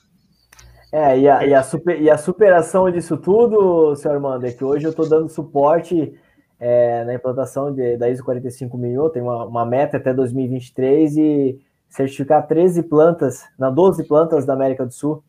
É, 0.92 1.18
e 1.18 1.28
a, 1.28 1.44
e, 1.44 1.52
a 1.52 1.62
super, 1.62 2.00
e 2.00 2.08
a 2.08 2.16
superação 2.16 2.90
disso 2.90 3.16
tudo, 3.16 3.96
senhor 3.96 4.14
Armando, 4.14 4.46
é 4.46 4.52
que 4.52 4.64
hoje 4.64 4.86
eu 4.86 4.90
estou 4.90 5.08
dando 5.08 5.28
suporte 5.28 6.14
é, 6.60 7.04
na 7.04 7.14
implantação 7.14 7.74
de, 7.74 7.96
da 7.96 8.08
ISO 8.08 8.24
45000, 8.24 9.10
tem 9.10 9.20
uma, 9.20 9.44
uma 9.44 9.66
meta 9.66 9.96
até 9.96 10.14
2023 10.14 11.16
e 11.16 11.58
certificar 11.88 12.46
13 12.46 12.84
plantas, 12.84 13.42
não, 13.58 13.74
12 13.74 14.04
plantas 14.04 14.46
da 14.46 14.52
América 14.54 14.86
do 14.86 14.92
Sul. 14.92 15.22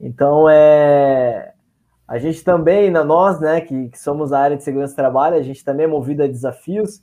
Então, 0.00 0.48
é, 0.48 1.52
a 2.14 2.18
gente 2.18 2.44
também, 2.44 2.90
na 2.90 3.04
nós, 3.04 3.40
né, 3.40 3.60
que, 3.60 3.88
que 3.88 3.98
somos 3.98 4.32
a 4.32 4.40
área 4.40 4.56
de 4.56 4.62
segurança 4.62 4.92
do 4.92 4.96
trabalho, 4.96 5.36
a 5.36 5.42
gente 5.42 5.64
também 5.64 5.84
é 5.84 5.88
movido 5.88 6.22
a 6.22 6.26
desafios, 6.26 7.02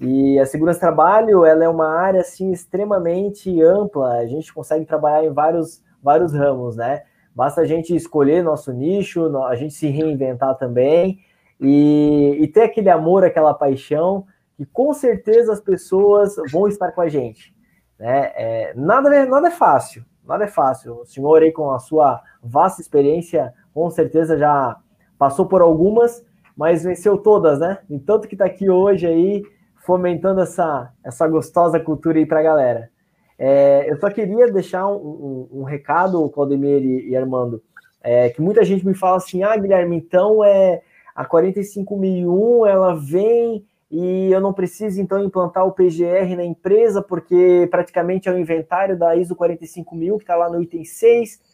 e 0.00 0.38
a 0.38 0.46
segurança 0.46 0.78
do 0.78 0.80
trabalho, 0.80 1.44
ela 1.44 1.64
é 1.64 1.68
uma 1.68 1.88
área, 1.88 2.20
assim, 2.20 2.50
extremamente 2.52 3.62
ampla, 3.62 4.14
a 4.14 4.26
gente 4.26 4.52
consegue 4.52 4.84
trabalhar 4.84 5.24
em 5.24 5.32
vários, 5.32 5.82
vários 6.02 6.32
ramos, 6.32 6.76
né, 6.76 7.02
Basta 7.36 7.60
a 7.60 7.66
gente 7.66 7.94
escolher 7.94 8.42
nosso 8.42 8.72
nicho, 8.72 9.36
a 9.44 9.54
gente 9.56 9.74
se 9.74 9.88
reinventar 9.88 10.56
também 10.56 11.18
e, 11.60 12.34
e 12.40 12.48
ter 12.48 12.62
aquele 12.62 12.88
amor, 12.88 13.24
aquela 13.24 13.52
paixão, 13.52 14.26
que 14.56 14.64
com 14.64 14.94
certeza 14.94 15.52
as 15.52 15.60
pessoas 15.60 16.34
vão 16.50 16.66
estar 16.66 16.92
com 16.92 17.02
a 17.02 17.10
gente. 17.10 17.54
Né? 17.98 18.32
É, 18.34 18.72
nada, 18.74 19.14
é, 19.14 19.26
nada 19.26 19.48
é 19.48 19.50
fácil, 19.50 20.02
nada 20.26 20.44
é 20.44 20.46
fácil. 20.46 21.02
O 21.02 21.04
senhor 21.04 21.42
aí 21.42 21.52
com 21.52 21.70
a 21.70 21.78
sua 21.78 22.22
vasta 22.42 22.80
experiência, 22.80 23.52
com 23.76 23.90
certeza 23.90 24.38
já 24.38 24.74
passou 25.18 25.44
por 25.44 25.60
algumas, 25.60 26.24
mas 26.56 26.82
venceu 26.82 27.18
todas, 27.18 27.60
né? 27.60 27.76
E 27.90 27.98
tanto 27.98 28.26
que 28.26 28.34
está 28.34 28.46
aqui 28.46 28.70
hoje 28.70 29.06
aí, 29.06 29.42
fomentando 29.84 30.40
essa, 30.40 30.90
essa 31.04 31.28
gostosa 31.28 31.78
cultura 31.78 32.16
aí 32.16 32.24
para 32.24 32.40
a 32.40 32.42
galera. 32.42 32.90
É, 33.38 33.84
eu 33.90 33.98
só 33.98 34.08
queria 34.08 34.50
deixar 34.50 34.88
um, 34.88 34.96
um, 34.96 35.60
um 35.60 35.62
recado, 35.62 36.26
Claudemir 36.30 36.82
e, 36.82 37.10
e 37.10 37.16
Armando, 37.16 37.62
é, 38.02 38.30
que 38.30 38.40
muita 38.40 38.64
gente 38.64 38.86
me 38.86 38.94
fala 38.94 39.18
assim, 39.18 39.42
ah, 39.42 39.54
Guilherme, 39.54 39.96
então 39.96 40.42
é 40.42 40.80
a 41.14 41.22
45001, 41.26 42.66
ela 42.66 42.94
vem 42.94 43.62
e 43.90 44.32
eu 44.32 44.40
não 44.40 44.54
preciso 44.54 45.02
então 45.02 45.22
implantar 45.22 45.66
o 45.66 45.72
PGR 45.72 46.34
na 46.34 46.44
empresa, 46.44 47.02
porque 47.02 47.68
praticamente 47.70 48.26
é 48.26 48.32
o 48.32 48.38
inventário 48.38 48.98
da 48.98 49.14
ISO 49.16 49.36
45000 49.36 50.16
que 50.16 50.24
está 50.24 50.34
lá 50.34 50.48
no 50.48 50.62
item 50.62 50.82
6. 50.82 51.45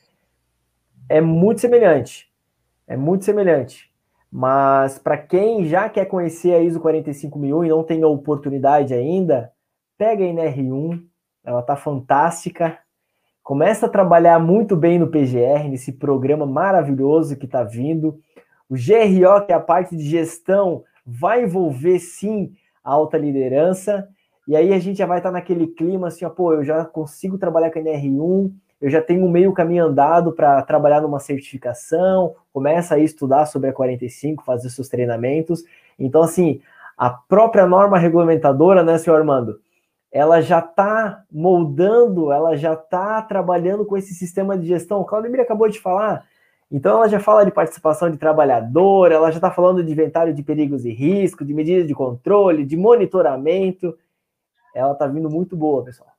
É 1.08 1.20
muito 1.20 1.60
semelhante. 1.60 2.30
É 2.86 2.96
muito 2.96 3.24
semelhante. 3.24 3.90
Mas 4.30 4.98
para 4.98 5.18
quem 5.18 5.66
já 5.66 5.88
quer 5.88 6.06
conhecer 6.06 6.54
a 6.54 6.60
ISO 6.60 6.80
45001 6.80 7.64
e 7.64 7.68
não 7.68 7.84
tem 7.84 8.02
a 8.02 8.08
oportunidade 8.08 8.94
ainda, 8.94 9.52
pega 9.98 10.24
a 10.24 10.26
NR1, 10.26 11.02
ela 11.44 11.60
está 11.60 11.76
fantástica. 11.76 12.78
Começa 13.42 13.86
a 13.86 13.90
trabalhar 13.90 14.38
muito 14.38 14.76
bem 14.76 14.98
no 14.98 15.08
PGR, 15.08 15.68
nesse 15.68 15.92
programa 15.92 16.46
maravilhoso 16.46 17.36
que 17.36 17.44
está 17.44 17.62
vindo. 17.62 18.18
O 18.70 18.74
GRO, 18.74 19.44
que 19.44 19.52
é 19.52 19.54
a 19.54 19.60
parte 19.60 19.94
de 19.94 20.04
gestão, 20.04 20.82
vai 21.04 21.44
envolver 21.44 21.98
sim 21.98 22.54
a 22.82 22.92
alta 22.92 23.18
liderança. 23.18 24.08
E 24.48 24.56
aí 24.56 24.72
a 24.72 24.78
gente 24.78 24.96
já 24.96 25.06
vai 25.06 25.18
estar 25.18 25.28
tá 25.28 25.34
naquele 25.34 25.66
clima 25.66 26.08
assim, 26.08 26.24
ó, 26.24 26.30
pô, 26.30 26.54
eu 26.54 26.64
já 26.64 26.84
consigo 26.84 27.36
trabalhar 27.36 27.70
com 27.70 27.78
a 27.78 27.82
NR1, 27.82 28.50
eu 28.82 28.90
já 28.90 29.00
tenho 29.00 29.28
meio 29.28 29.52
caminho 29.52 29.84
andado 29.84 30.32
para 30.32 30.60
trabalhar 30.62 31.00
numa 31.00 31.20
certificação, 31.20 32.34
começa 32.52 32.96
a 32.96 32.98
estudar 32.98 33.46
sobre 33.46 33.70
a 33.70 33.72
45, 33.72 34.44
fazer 34.44 34.70
seus 34.70 34.88
treinamentos. 34.88 35.62
Então, 35.96 36.20
assim, 36.20 36.60
a 36.98 37.08
própria 37.08 37.64
norma 37.64 37.96
regulamentadora, 37.96 38.82
né, 38.82 38.98
senhor 38.98 39.16
Armando, 39.16 39.60
ela 40.10 40.40
já 40.40 40.58
está 40.58 41.22
moldando, 41.30 42.32
ela 42.32 42.56
já 42.56 42.72
está 42.72 43.22
trabalhando 43.22 43.86
com 43.86 43.96
esse 43.96 44.14
sistema 44.14 44.58
de 44.58 44.66
gestão. 44.66 45.00
O 45.00 45.04
Claudemir 45.04 45.40
acabou 45.40 45.68
de 45.68 45.78
falar. 45.78 46.26
Então, 46.68 46.96
ela 46.96 47.08
já 47.08 47.20
fala 47.20 47.44
de 47.44 47.52
participação 47.52 48.10
de 48.10 48.18
trabalhador, 48.18 49.12
ela 49.12 49.30
já 49.30 49.38
está 49.38 49.50
falando 49.50 49.84
de 49.84 49.92
inventário 49.92 50.34
de 50.34 50.42
perigos 50.42 50.84
e 50.84 50.90
riscos, 50.92 51.46
de 51.46 51.54
medidas 51.54 51.86
de 51.86 51.94
controle, 51.94 52.64
de 52.64 52.76
monitoramento. 52.76 53.96
Ela 54.74 54.92
está 54.92 55.06
vindo 55.06 55.30
muito 55.30 55.56
boa, 55.56 55.84
pessoal. 55.84 56.11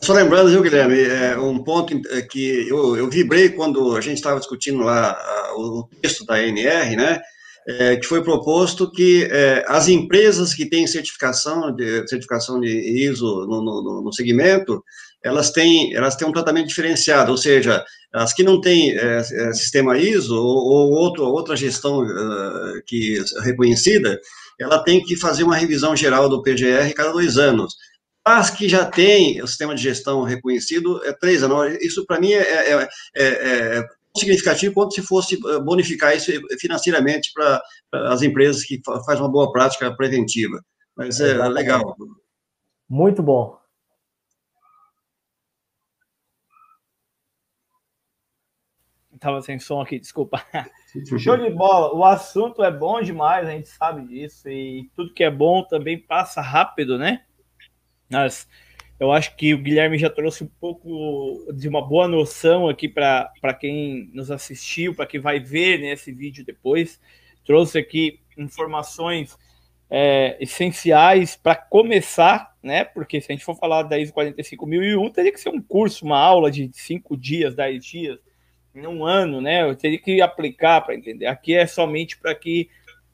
Só 0.00 0.12
lembrando, 0.12 0.50
viu, 0.50 0.62
Guilherme, 0.62 1.00
é 1.00 1.36
um 1.38 1.62
ponto 1.62 1.98
é, 2.10 2.22
que 2.22 2.68
eu, 2.68 2.96
eu 2.96 3.08
vibrei 3.08 3.48
quando 3.48 3.96
a 3.96 4.00
gente 4.00 4.16
estava 4.16 4.38
discutindo 4.38 4.82
lá 4.82 5.12
a, 5.12 5.54
o 5.56 5.88
texto 6.02 6.24
da 6.26 6.34
ANR, 6.34 6.96
né, 6.96 7.20
é, 7.66 7.96
que 7.96 8.06
foi 8.06 8.22
proposto 8.22 8.90
que 8.90 9.26
é, 9.30 9.64
as 9.66 9.88
empresas 9.88 10.52
que 10.52 10.66
têm 10.66 10.86
certificação 10.86 11.74
de, 11.74 12.06
certificação 12.06 12.60
de 12.60 12.68
ISO 13.08 13.46
no, 13.46 13.62
no, 13.62 14.02
no, 14.02 14.12
segmento, 14.12 14.84
elas 15.22 15.50
têm, 15.50 15.94
elas 15.94 16.16
têm 16.16 16.28
um 16.28 16.32
tratamento 16.32 16.68
diferenciado, 16.68 17.30
ou 17.30 17.38
seja, 17.38 17.82
as 18.12 18.34
que 18.34 18.42
não 18.42 18.60
têm 18.60 18.92
é, 18.92 19.16
é 19.18 19.52
sistema 19.54 19.96
ISO 19.96 20.36
ou, 20.36 20.44
ou 20.44 20.92
outro, 20.92 21.24
outra 21.24 21.56
gestão 21.56 22.02
uh, 22.02 22.82
que 22.86 23.18
reconhecida, 23.42 24.20
ela 24.60 24.78
tem 24.84 25.02
que 25.02 25.16
fazer 25.16 25.42
uma 25.44 25.56
revisão 25.56 25.96
geral 25.96 26.28
do 26.28 26.42
PGR 26.42 26.92
cada 26.94 27.12
dois 27.12 27.38
anos. 27.38 27.74
As 28.24 28.48
que 28.48 28.68
já 28.68 28.86
têm 28.86 29.42
o 29.42 29.46
sistema 29.46 29.74
de 29.74 29.82
gestão 29.82 30.22
reconhecido, 30.22 31.04
é 31.04 31.12
três 31.12 31.42
anos. 31.42 31.76
Isso, 31.82 32.06
para 32.06 32.18
mim, 32.18 32.32
é, 32.32 32.40
é, 32.40 32.88
é, 33.14 33.78
é 33.78 33.84
significativo 34.16 34.72
quanto 34.72 34.94
se 34.94 35.02
fosse 35.02 35.34
eh, 35.34 35.58
bonificar 35.60 36.16
isso 36.16 36.30
financeiramente 36.58 37.32
para 37.34 37.62
as 38.12 38.22
empresas 38.22 38.62
que 38.64 38.80
fazem 39.04 39.22
uma 39.22 39.30
boa 39.30 39.50
prática 39.52 39.94
preventiva. 39.94 40.64
Mas 40.96 41.20
é 41.20 41.32
Exatamente. 41.32 41.54
legal. 41.54 41.96
Muito 42.88 43.22
bom. 43.22 43.58
Estava 49.12 49.40
sem 49.42 49.58
som 49.58 49.80
aqui, 49.80 49.98
desculpa. 49.98 50.44
Show 51.18 51.36
de 51.36 51.50
bola. 51.50 51.94
O 51.94 52.04
assunto 52.04 52.62
é 52.62 52.70
bom 52.70 53.00
demais, 53.00 53.48
a 53.48 53.52
gente 53.52 53.68
sabe 53.68 54.06
disso. 54.06 54.48
E 54.48 54.90
tudo 54.94 55.14
que 55.14 55.24
é 55.24 55.30
bom 55.30 55.64
também 55.64 55.98
passa 55.98 56.40
rápido, 56.40 56.98
né? 56.98 57.24
Mas 58.08 58.48
eu 58.98 59.10
acho 59.10 59.36
que 59.36 59.52
o 59.52 59.58
Guilherme 59.58 59.98
já 59.98 60.08
trouxe 60.08 60.44
um 60.44 60.50
pouco 60.60 61.52
de 61.52 61.68
uma 61.68 61.86
boa 61.86 62.06
noção 62.06 62.68
aqui 62.68 62.88
para 62.88 63.54
quem 63.58 64.10
nos 64.12 64.30
assistiu, 64.30 64.94
para 64.94 65.06
quem 65.06 65.20
vai 65.20 65.40
ver 65.40 65.80
né, 65.80 65.94
vídeo 66.12 66.44
depois. 66.44 67.00
Trouxe 67.44 67.78
aqui 67.78 68.20
informações 68.38 69.36
é, 69.90 70.36
essenciais 70.40 71.36
para 71.36 71.54
começar, 71.54 72.56
né? 72.62 72.84
Porque 72.84 73.20
se 73.20 73.30
a 73.30 73.34
gente 73.34 73.44
for 73.44 73.56
falar 73.56 73.82
da 73.82 73.98
ISO 73.98 74.12
45001, 74.12 75.10
teria 75.10 75.32
que 75.32 75.40
ser 75.40 75.50
um 75.50 75.60
curso, 75.60 76.04
uma 76.04 76.18
aula 76.18 76.50
de 76.50 76.70
cinco 76.72 77.16
dias, 77.16 77.54
dez 77.54 77.84
dias, 77.84 78.18
um 78.74 79.04
ano, 79.04 79.40
né? 79.40 79.62
Eu 79.62 79.76
teria 79.76 79.98
que 79.98 80.20
aplicar 80.20 80.80
para 80.80 80.94
entender. 80.94 81.26
Aqui 81.26 81.54
é 81.54 81.66
somente 81.66 82.16
para 82.16 82.34
que 82.34 82.68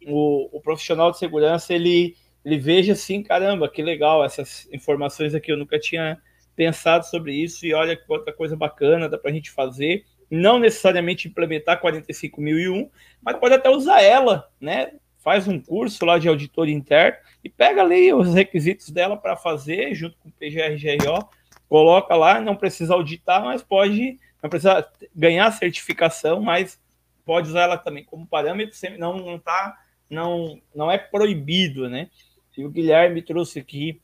o, 0.07 0.57
o 0.57 0.61
profissional 0.61 1.11
de 1.11 1.19
segurança 1.19 1.75
ele 1.75 2.17
ele 2.45 2.59
veja 2.59 2.93
assim, 2.93 3.23
caramba, 3.23 3.69
que 3.69 3.83
legal, 3.83 4.25
essas 4.25 4.69
informações 4.73 5.35
aqui 5.35 5.53
eu 5.53 5.57
nunca 5.57 5.79
tinha 5.79 6.21
pensado 6.57 7.07
sobre 7.07 7.35
isso 7.35 7.65
e 7.65 7.73
olha 7.73 7.97
que 7.97 8.05
outra 8.09 8.33
coisa 8.33 8.57
bacana 8.57 9.09
dá 9.09 9.17
para 9.17 9.31
a 9.31 9.35
gente 9.35 9.51
fazer. 9.51 10.05
Não 10.31 10.59
necessariamente 10.59 11.27
implementar 11.27 11.81
45.001, 11.81 12.89
mas 13.23 13.37
pode 13.39 13.55
até 13.55 13.69
usar 13.69 14.03
ela, 14.03 14.49
né? 14.61 14.93
Faz 15.19 15.49
um 15.49 15.61
curso 15.61 16.05
lá 16.05 16.19
de 16.19 16.29
auditor 16.29 16.69
interno 16.69 17.19
e 17.43 17.49
pega 17.49 17.83
ali 17.83 18.13
os 18.13 18.35
requisitos 18.35 18.91
dela 18.91 19.17
para 19.17 19.37
fazer 19.37 19.95
junto 19.95 20.17
com 20.19 20.29
o 20.29 20.33
PGRGO, 20.33 21.29
coloca 21.69 22.15
lá, 22.15 22.41
não 22.41 22.57
precisa 22.57 22.95
auditar, 22.95 23.43
mas 23.43 23.63
pode, 23.63 24.19
não 24.43 24.49
precisa 24.49 24.89
ganhar 25.15 25.51
certificação, 25.53 26.41
mas 26.41 26.81
pode 27.25 27.49
usar 27.49 27.63
ela 27.63 27.77
também 27.77 28.05
como 28.05 28.27
parâmetro, 28.27 28.77
não 28.99 29.19
não 29.19 29.39
tá 29.39 29.79
não 30.11 30.61
não 30.75 30.91
é 30.91 30.99
proibido, 30.99 31.89
né? 31.89 32.11
E 32.57 32.65
o 32.65 32.71
Guilherme 32.71 33.23
trouxe 33.23 33.61
aqui 33.61 34.01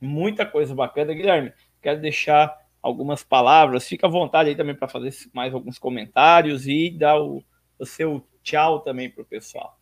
muita 0.00 0.44
coisa 0.44 0.74
bacana. 0.74 1.14
Guilherme, 1.14 1.52
quero 1.80 2.00
deixar 2.00 2.54
algumas 2.82 3.22
palavras. 3.22 3.86
Fica 3.86 4.06
à 4.06 4.10
vontade 4.10 4.48
aí 4.50 4.56
também 4.56 4.74
para 4.74 4.88
fazer 4.88 5.10
mais 5.32 5.54
alguns 5.54 5.78
comentários 5.78 6.66
e 6.66 6.90
dar 6.90 7.20
o, 7.20 7.42
o 7.78 7.86
seu 7.86 8.22
tchau 8.42 8.80
também 8.80 9.08
para 9.08 9.22
o 9.22 9.26
pessoal. 9.26 9.78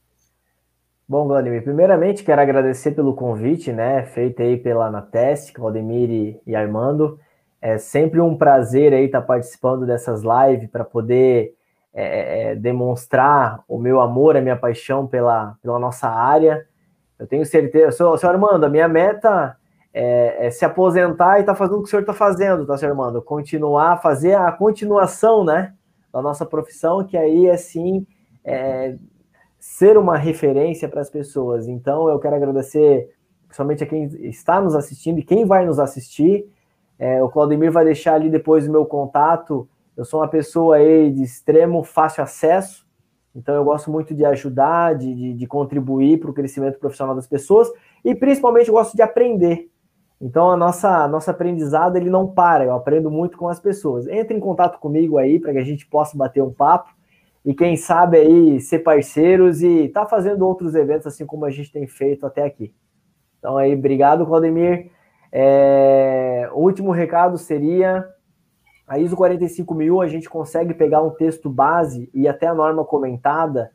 Bom, 1.08 1.26
Vladimir, 1.26 1.64
primeiramente 1.64 2.22
quero 2.22 2.40
agradecer 2.40 2.92
pelo 2.92 3.14
convite, 3.14 3.72
né, 3.72 4.04
feito 4.04 4.40
aí 4.42 4.56
pela 4.56 4.86
Anateste, 4.86 5.52
Valdemir 5.58 6.38
e, 6.46 6.54
Armando. 6.54 7.18
É 7.60 7.78
sempre 7.78 8.20
um 8.20 8.36
prazer 8.36 8.94
aí 8.94 9.06
estar 9.06 9.22
participando 9.22 9.84
dessas 9.84 10.22
lives 10.22 10.70
para 10.70 10.84
poder 10.84 11.52
é, 11.92 12.52
é, 12.52 12.54
demonstrar 12.54 13.64
o 13.66 13.76
meu 13.76 14.00
amor, 14.00 14.36
a 14.36 14.40
minha 14.40 14.56
paixão 14.56 15.04
pela, 15.04 15.56
pela 15.60 15.80
nossa 15.80 16.08
área. 16.08 16.64
Eu 17.20 17.26
tenho 17.26 17.44
certeza, 17.44 17.92
senhor, 17.92 18.16
senhor 18.16 18.32
Armando, 18.32 18.64
a 18.64 18.68
minha 18.70 18.88
meta 18.88 19.54
é, 19.92 20.46
é 20.46 20.50
se 20.50 20.64
aposentar 20.64 21.36
e 21.36 21.40
estar 21.40 21.52
tá 21.52 21.58
fazendo 21.58 21.78
o 21.78 21.82
que 21.82 21.88
o 21.88 21.90
senhor 21.90 22.00
está 22.00 22.14
fazendo, 22.14 22.66
tá, 22.66 22.78
senhor 22.78 22.92
Armando? 22.92 23.20
Continuar, 23.20 24.00
fazer 24.00 24.34
a 24.34 24.50
continuação, 24.50 25.44
né, 25.44 25.74
da 26.10 26.22
nossa 26.22 26.46
profissão, 26.46 27.04
que 27.04 27.18
aí 27.18 27.46
é 27.46 27.58
sim 27.58 28.06
é, 28.42 28.96
ser 29.58 29.98
uma 29.98 30.16
referência 30.16 30.88
para 30.88 31.02
as 31.02 31.10
pessoas. 31.10 31.68
Então, 31.68 32.08
eu 32.08 32.18
quero 32.18 32.36
agradecer 32.36 33.10
principalmente 33.46 33.84
a 33.84 33.86
quem 33.86 34.04
está 34.28 34.60
nos 34.60 34.74
assistindo 34.74 35.18
e 35.18 35.24
quem 35.24 35.44
vai 35.44 35.66
nos 35.66 35.78
assistir. 35.78 36.48
É, 36.98 37.22
o 37.22 37.28
Claudemir 37.28 37.70
vai 37.70 37.84
deixar 37.84 38.14
ali 38.14 38.30
depois 38.30 38.66
o 38.66 38.72
meu 38.72 38.86
contato. 38.86 39.68
Eu 39.96 40.04
sou 40.04 40.20
uma 40.20 40.28
pessoa 40.28 40.76
aí 40.76 41.10
de 41.10 41.22
extremo 41.22 41.82
fácil 41.82 42.22
acesso, 42.22 42.86
então, 43.34 43.54
eu 43.54 43.64
gosto 43.64 43.90
muito 43.90 44.14
de 44.14 44.24
ajudar, 44.24 44.96
de, 44.96 45.14
de, 45.14 45.34
de 45.34 45.46
contribuir 45.46 46.18
para 46.18 46.30
o 46.30 46.34
crescimento 46.34 46.78
profissional 46.78 47.14
das 47.14 47.28
pessoas 47.28 47.70
e, 48.04 48.14
principalmente, 48.14 48.68
eu 48.68 48.74
gosto 48.74 48.96
de 48.96 49.02
aprender. 49.02 49.70
Então, 50.20 50.50
a 50.50 50.56
nossa 50.56 51.08
nosso 51.08 51.30
aprendizado 51.30 51.96
ele 51.96 52.10
não 52.10 52.26
para, 52.26 52.64
eu 52.64 52.74
aprendo 52.74 53.10
muito 53.10 53.38
com 53.38 53.48
as 53.48 53.58
pessoas. 53.58 54.06
Entre 54.08 54.36
em 54.36 54.40
contato 54.40 54.78
comigo 54.78 55.16
aí 55.16 55.38
para 55.38 55.52
que 55.52 55.58
a 55.58 55.64
gente 55.64 55.86
possa 55.86 56.16
bater 56.16 56.42
um 56.42 56.52
papo 56.52 56.90
e, 57.44 57.54
quem 57.54 57.76
sabe, 57.76 58.18
aí 58.18 58.60
ser 58.60 58.80
parceiros 58.80 59.62
e 59.62 59.88
tá 59.88 60.04
fazendo 60.04 60.46
outros 60.46 60.74
eventos 60.74 61.06
assim 61.06 61.24
como 61.24 61.44
a 61.44 61.50
gente 61.50 61.72
tem 61.72 61.86
feito 61.86 62.26
até 62.26 62.44
aqui. 62.44 62.74
Então, 63.38 63.56
aí, 63.56 63.74
obrigado, 63.74 64.26
Claudemir. 64.26 64.90
É, 65.32 66.50
o 66.52 66.60
último 66.60 66.90
recado 66.90 67.38
seria 67.38 68.06
a 68.90 68.98
ISO 68.98 69.14
45000 69.14 70.00
a 70.00 70.08
gente 70.08 70.28
consegue 70.28 70.74
pegar 70.74 71.00
um 71.00 71.10
texto 71.10 71.48
base 71.48 72.10
e 72.12 72.26
até 72.26 72.48
a 72.48 72.54
norma 72.54 72.84
comentada, 72.84 73.70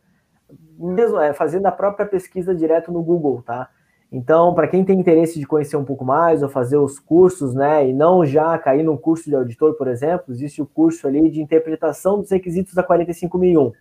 mesmo 0.77 1.17
é, 1.21 1.33
fazendo 1.33 1.67
a 1.67 1.71
própria 1.71 2.05
pesquisa 2.05 2.53
direto 2.53 2.91
no 2.91 3.01
Google, 3.01 3.41
tá? 3.41 3.69
Então, 4.11 4.53
para 4.53 4.67
quem 4.67 4.83
tem 4.83 4.99
interesse 4.99 5.39
de 5.39 5.47
conhecer 5.47 5.77
um 5.77 5.85
pouco 5.85 6.03
mais 6.03 6.43
ou 6.43 6.49
fazer 6.49 6.75
os 6.75 6.99
cursos, 6.99 7.55
né, 7.55 7.87
e 7.87 7.93
não 7.93 8.25
já 8.25 8.57
cair 8.57 8.83
no 8.83 8.97
curso 8.97 9.29
de 9.29 9.35
auditor, 9.37 9.75
por 9.75 9.87
exemplo, 9.87 10.33
existe 10.33 10.61
o 10.61 10.65
curso 10.65 11.07
ali 11.07 11.31
de 11.31 11.41
interpretação 11.41 12.19
dos 12.19 12.29
requisitos 12.29 12.73
da 12.73 12.83
45001. 12.83 13.71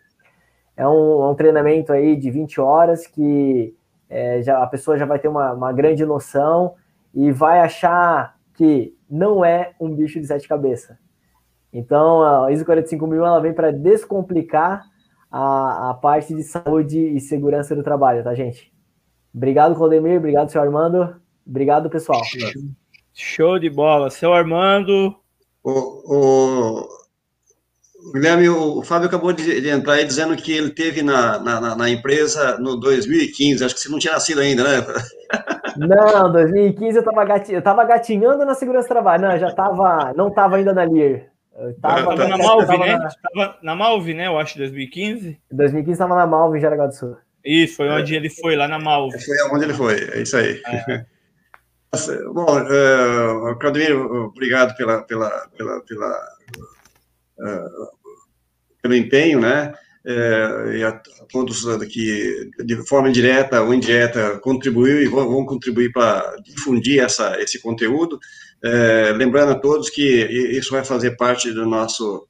É 0.76 0.87
um, 0.87 1.20
é 1.20 1.30
um 1.30 1.35
treinamento 1.35 1.93
aí 1.93 2.14
de 2.14 2.30
20 2.30 2.61
horas 2.61 3.09
que 3.09 3.74
é, 4.09 4.41
já, 4.41 4.62
a 4.62 4.68
pessoa 4.68 4.97
já 4.97 5.05
vai 5.05 5.18
ter 5.18 5.26
uma, 5.26 5.53
uma 5.53 5.72
grande 5.72 6.07
noção 6.07 6.74
e 7.12 7.32
vai 7.32 7.59
achar 7.59 8.37
que 8.55 8.97
não 9.11 9.45
é 9.45 9.72
um 9.80 9.93
bicho 9.93 10.20
de 10.20 10.28
sete 10.28 10.47
cabeças. 10.47 11.03
Então, 11.74 12.22
a 12.22 12.52
ISO 12.52 12.64
45000 12.64 13.26
ela 13.26 13.40
vem 13.40 13.52
para 13.52 13.72
descomplicar 13.72 14.84
a, 15.30 15.90
a 15.90 15.94
parte 15.94 16.32
de 16.32 16.44
saúde 16.44 16.98
e 16.98 17.20
segurança 17.20 17.74
do 17.74 17.82
trabalho, 17.82 18.22
tá, 18.22 18.32
gente? 18.32 18.72
Obrigado, 19.34 19.74
Claudemir. 19.74 20.18
Obrigado, 20.18 20.50
seu 20.50 20.62
Armando. 20.62 21.16
Obrigado, 21.44 21.90
pessoal. 21.90 22.22
Show 23.12 23.58
de 23.58 23.68
bola. 23.68 24.08
Seu 24.08 24.32
Armando. 24.32 25.16
O, 25.64 25.70
o, 25.70 26.88
Guilherme, 28.12 28.48
o 28.48 28.80
Fábio 28.82 29.08
acabou 29.08 29.32
de, 29.32 29.60
de, 29.60 29.68
entrar 29.68 29.94
aí 29.94 30.04
dizendo 30.04 30.36
que 30.36 30.52
ele 30.52 30.70
teve 30.70 31.02
na, 31.02 31.40
na, 31.40 31.74
na, 31.74 31.90
empresa 31.90 32.56
no 32.58 32.76
2015. 32.76 33.64
Acho 33.64 33.74
que 33.74 33.80
você 33.80 33.88
não 33.88 33.98
tinha 33.98 34.12
nascido 34.12 34.40
ainda, 34.40 34.62
né? 34.62 34.86
Não, 35.76 36.30
2015 36.30 36.98
eu 36.98 37.00
estava 37.00 37.24
gatinhando, 37.24 37.68
eu 37.68 37.86
gatinhando 37.86 38.44
na 38.44 38.54
segurança 38.54 38.86
do 38.86 38.92
trabalho. 38.92 39.22
Não, 39.22 39.38
já 39.38 39.48
estava, 39.48 40.12
não 40.14 40.28
estava 40.28 40.56
ainda 40.56 40.72
na 40.72 40.84
Lear. 40.84 41.34
Tava, 41.80 42.16
na 42.16 42.36
Malve, 42.36 42.78
né? 42.78 42.96
Na... 42.96 43.09
Tava 43.11 43.59
na 43.62 43.74
Malve, 43.74 44.14
né? 44.14 44.26
Eu 44.26 44.38
acho, 44.38 44.59
2015. 44.59 45.38
2015 45.52 45.92
estava 45.92 46.16
na 46.16 46.26
Malve, 46.26 46.59
em 46.59 46.61
Jaraguá 46.61 46.86
do 46.86 46.94
Sul. 46.94 47.16
Isso, 47.44 47.76
foi 47.76 47.88
onde 47.90 48.14
é. 48.14 48.16
ele 48.16 48.30
foi, 48.30 48.57
lá 48.57 48.66
na 48.66 48.78
Malve. 48.78 49.18
Foi 49.22 49.36
onde 49.52 49.64
ele 49.64 49.74
foi, 49.74 49.94
é 49.94 50.22
isso 50.22 50.36
aí. 50.36 50.61
É. 50.66 51.05
Bom, 52.32 52.61
uh, 52.61 53.57
Claudemiro, 53.61 54.26
obrigado 54.26 54.74
pela, 54.76 55.02
pela, 55.02 55.30
pela, 55.57 55.80
pela 55.82 56.28
uh, 57.38 58.05
pelo 58.82 58.94
empenho, 58.94 59.40
né? 59.40 59.72
Uh, 60.05 60.72
e 60.72 60.84
a, 60.84 60.88
a 60.88 61.24
todos 61.30 61.64
que, 61.86 62.50
de 62.64 62.76
forma 62.86 63.09
indireta 63.09 63.62
ou 63.62 63.72
indireta, 63.72 64.38
contribuiu 64.40 65.00
e 65.00 65.07
vão, 65.07 65.26
vão 65.28 65.46
contribuir 65.46 65.92
para 65.92 66.36
difundir 66.42 67.02
essa, 67.02 67.40
esse 67.40 67.61
conteúdo. 67.62 68.18
Uh, 68.64 69.12
lembrando 69.16 69.52
a 69.52 69.58
todos 69.58 69.90
que 69.90 70.02
isso 70.02 70.70
vai 70.70 70.84
fazer 70.84 71.16
parte 71.16 71.52
do 71.52 71.66
nosso, 71.66 72.26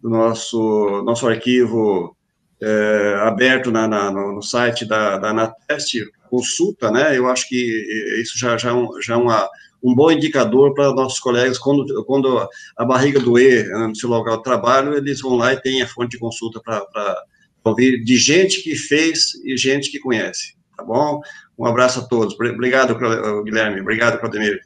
do 0.00 0.10
nosso, 0.10 1.02
nosso 1.04 1.28
arquivo 1.28 2.16
é, 2.60 3.14
aberto 3.22 3.70
na, 3.70 3.86
na, 3.86 4.10
no 4.10 4.42
site 4.42 4.84
da, 4.84 5.16
da 5.18 5.30
Anateste, 5.30 6.04
consulta, 6.28 6.90
né? 6.90 7.16
Eu 7.16 7.28
acho 7.28 7.48
que 7.48 8.20
isso 8.20 8.36
já, 8.36 8.56
já, 8.56 8.70
é 8.70 9.02
já 9.02 9.14
é 9.14 9.16
uma, 9.16 9.48
um 9.82 9.94
bom 9.94 10.10
indicador 10.10 10.74
para 10.74 10.92
nossos 10.92 11.20
colegas, 11.20 11.58
quando, 11.58 12.04
quando 12.04 12.48
a 12.76 12.84
barriga 12.84 13.20
doer 13.20 13.68
né, 13.68 13.86
no 13.86 13.96
seu 13.96 14.08
local 14.08 14.38
de 14.38 14.42
trabalho, 14.42 14.94
eles 14.94 15.20
vão 15.20 15.36
lá 15.36 15.52
e 15.52 15.60
têm 15.60 15.82
a 15.82 15.88
fonte 15.88 16.10
de 16.10 16.18
consulta 16.18 16.60
para 16.60 17.22
ouvir 17.64 18.02
de 18.02 18.16
gente 18.16 18.62
que 18.62 18.74
fez 18.74 19.34
e 19.44 19.56
gente 19.56 19.90
que 19.90 20.00
conhece, 20.00 20.54
tá 20.76 20.82
bom? 20.82 21.20
Um 21.58 21.64
abraço 21.64 22.00
a 22.00 22.04
todos. 22.04 22.34
Obrigado, 22.34 22.96
Guilherme. 23.44 23.80
Obrigado, 23.80 24.18
Claudemir. 24.18 24.60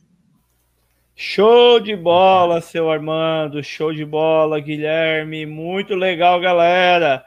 Show 1.14 1.78
de 1.78 1.94
bola, 1.94 2.60
seu 2.62 2.90
Armando. 2.90 3.62
Show 3.62 3.92
de 3.92 4.04
bola, 4.04 4.58
Guilherme. 4.58 5.44
Muito 5.44 5.94
legal, 5.94 6.40
galera. 6.40 7.24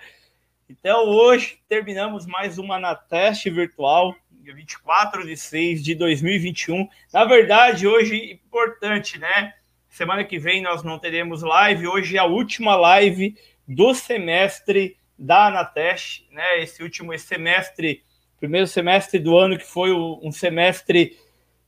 Então, 0.68 1.06
hoje 1.08 1.60
terminamos 1.70 2.26
mais 2.26 2.58
uma 2.58 2.80
na 2.80 2.96
teste 2.96 3.50
virtual, 3.50 4.16
dia 4.32 4.56
24 4.56 5.26
de 5.26 5.38
6 5.38 5.84
de 5.84 5.94
2021. 5.94 6.90
Na 7.14 7.26
verdade, 7.26 7.88
hoje, 7.88 8.34
importante, 8.34 9.20
né? 9.20 9.54
Semana 9.88 10.24
que 10.24 10.40
vem 10.40 10.64
nós 10.64 10.84
não 10.84 10.98
teremos 10.98 11.44
live. 11.44 11.88
Hoje 11.88 12.18
é 12.18 12.20
a 12.20 12.26
última 12.26 12.76
live 12.76 13.38
do 13.68 13.94
semestre 13.94 14.98
da 15.18 15.46
Anateste, 15.46 16.28
né? 16.32 16.60
Esse 16.60 16.82
último 16.82 17.18
semestre, 17.20 18.04
primeiro 18.40 18.66
semestre 18.66 19.20
do 19.20 19.38
ano, 19.38 19.58
que 19.60 19.66
foi 19.66 19.94
um 19.94 20.32
semestre 20.32 21.18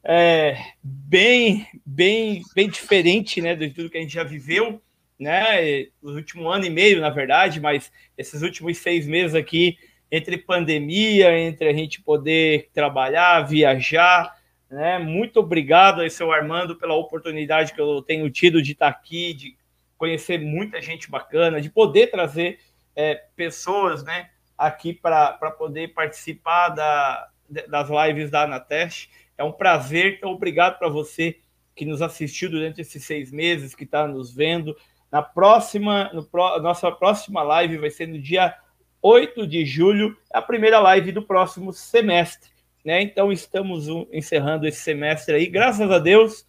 é, 0.04 0.58
bem, 0.82 1.68
bem, 1.86 2.42
bem 2.56 2.70
diferente, 2.70 3.42
né? 3.42 3.56
De 3.56 3.70
tudo 3.70 3.90
que 3.90 3.98
a 3.98 4.02
gente 4.02 4.14
já 4.14 4.24
viveu 4.24 4.82
né? 5.20 5.88
O 6.02 6.12
último 6.12 6.48
ano 6.48 6.66
e 6.66 6.70
meio, 6.70 7.02
na 7.02 7.10
verdade, 7.10 7.60
mas 7.60 7.92
esses 8.18 8.42
últimos 8.42 8.78
seis 8.78 9.08
meses 9.08 9.36
aqui, 9.36 9.78
entre 10.12 10.38
pandemia, 10.38 11.38
entre 11.38 11.68
a 11.68 11.74
gente 11.74 12.02
poder 12.02 12.70
trabalhar, 12.74 13.42
viajar, 13.42 14.36
né? 14.70 15.00
Muito 15.00 15.40
obrigado 15.40 16.02
aí, 16.02 16.10
seu 16.10 16.32
Armando, 16.32 16.76
pela 16.76 16.94
oportunidade 16.94 17.74
que 17.74 17.82
eu 17.82 18.02
tenho 18.02 18.30
tido 18.30 18.62
de 18.62 18.74
estar 18.74 18.88
aqui, 18.88 19.34
de 19.34 19.58
conhecer 19.98 20.40
muita 20.40 20.82
gente 20.82 21.10
bacana, 21.10 21.60
de 21.60 21.70
poder 21.70 22.08
trazer 22.08 22.60
é, 22.96 23.16
pessoas, 23.36 24.04
né? 24.04 24.30
Aqui 24.58 24.94
para 24.94 25.34
poder 25.58 25.90
participar 25.90 26.70
da, 26.70 27.30
das 27.68 27.90
lives 27.90 28.30
da 28.30 28.44
Anateste. 28.44 29.10
É 29.38 29.44
um 29.44 29.52
prazer, 29.52 30.16
então 30.18 30.32
obrigado 30.32 30.80
para 30.80 30.90
você 30.90 31.40
que 31.76 31.86
nos 31.86 32.02
assistiu 32.02 32.50
durante 32.50 32.82
esses 32.82 33.04
seis 33.04 33.32
meses, 33.32 33.76
que 33.76 33.84
está 33.84 34.08
nos 34.08 34.34
vendo. 34.34 34.76
Na 35.12 35.22
próxima, 35.22 36.12
no 36.14 36.26
pro, 36.26 36.60
nossa 36.60 36.92
próxima 36.92 37.44
live 37.44 37.78
vai 37.78 37.90
ser 37.90 38.08
no 38.08 38.20
dia 38.20 38.58
8 39.02 39.46
de 39.46 39.66
julho, 39.66 40.18
a 40.34 40.42
primeira 40.42 40.80
live 40.80 41.12
do 41.12 41.22
próximo 41.22 41.72
semestre. 41.72 42.50
Né? 42.84 43.02
Então 43.02 43.32
estamos 43.32 43.88
encerrando 44.12 44.68
esse 44.68 44.82
semestre 44.82 45.36
aí, 45.36 45.46
graças 45.46 45.90
a 45.92 46.00
Deus, 46.00 46.48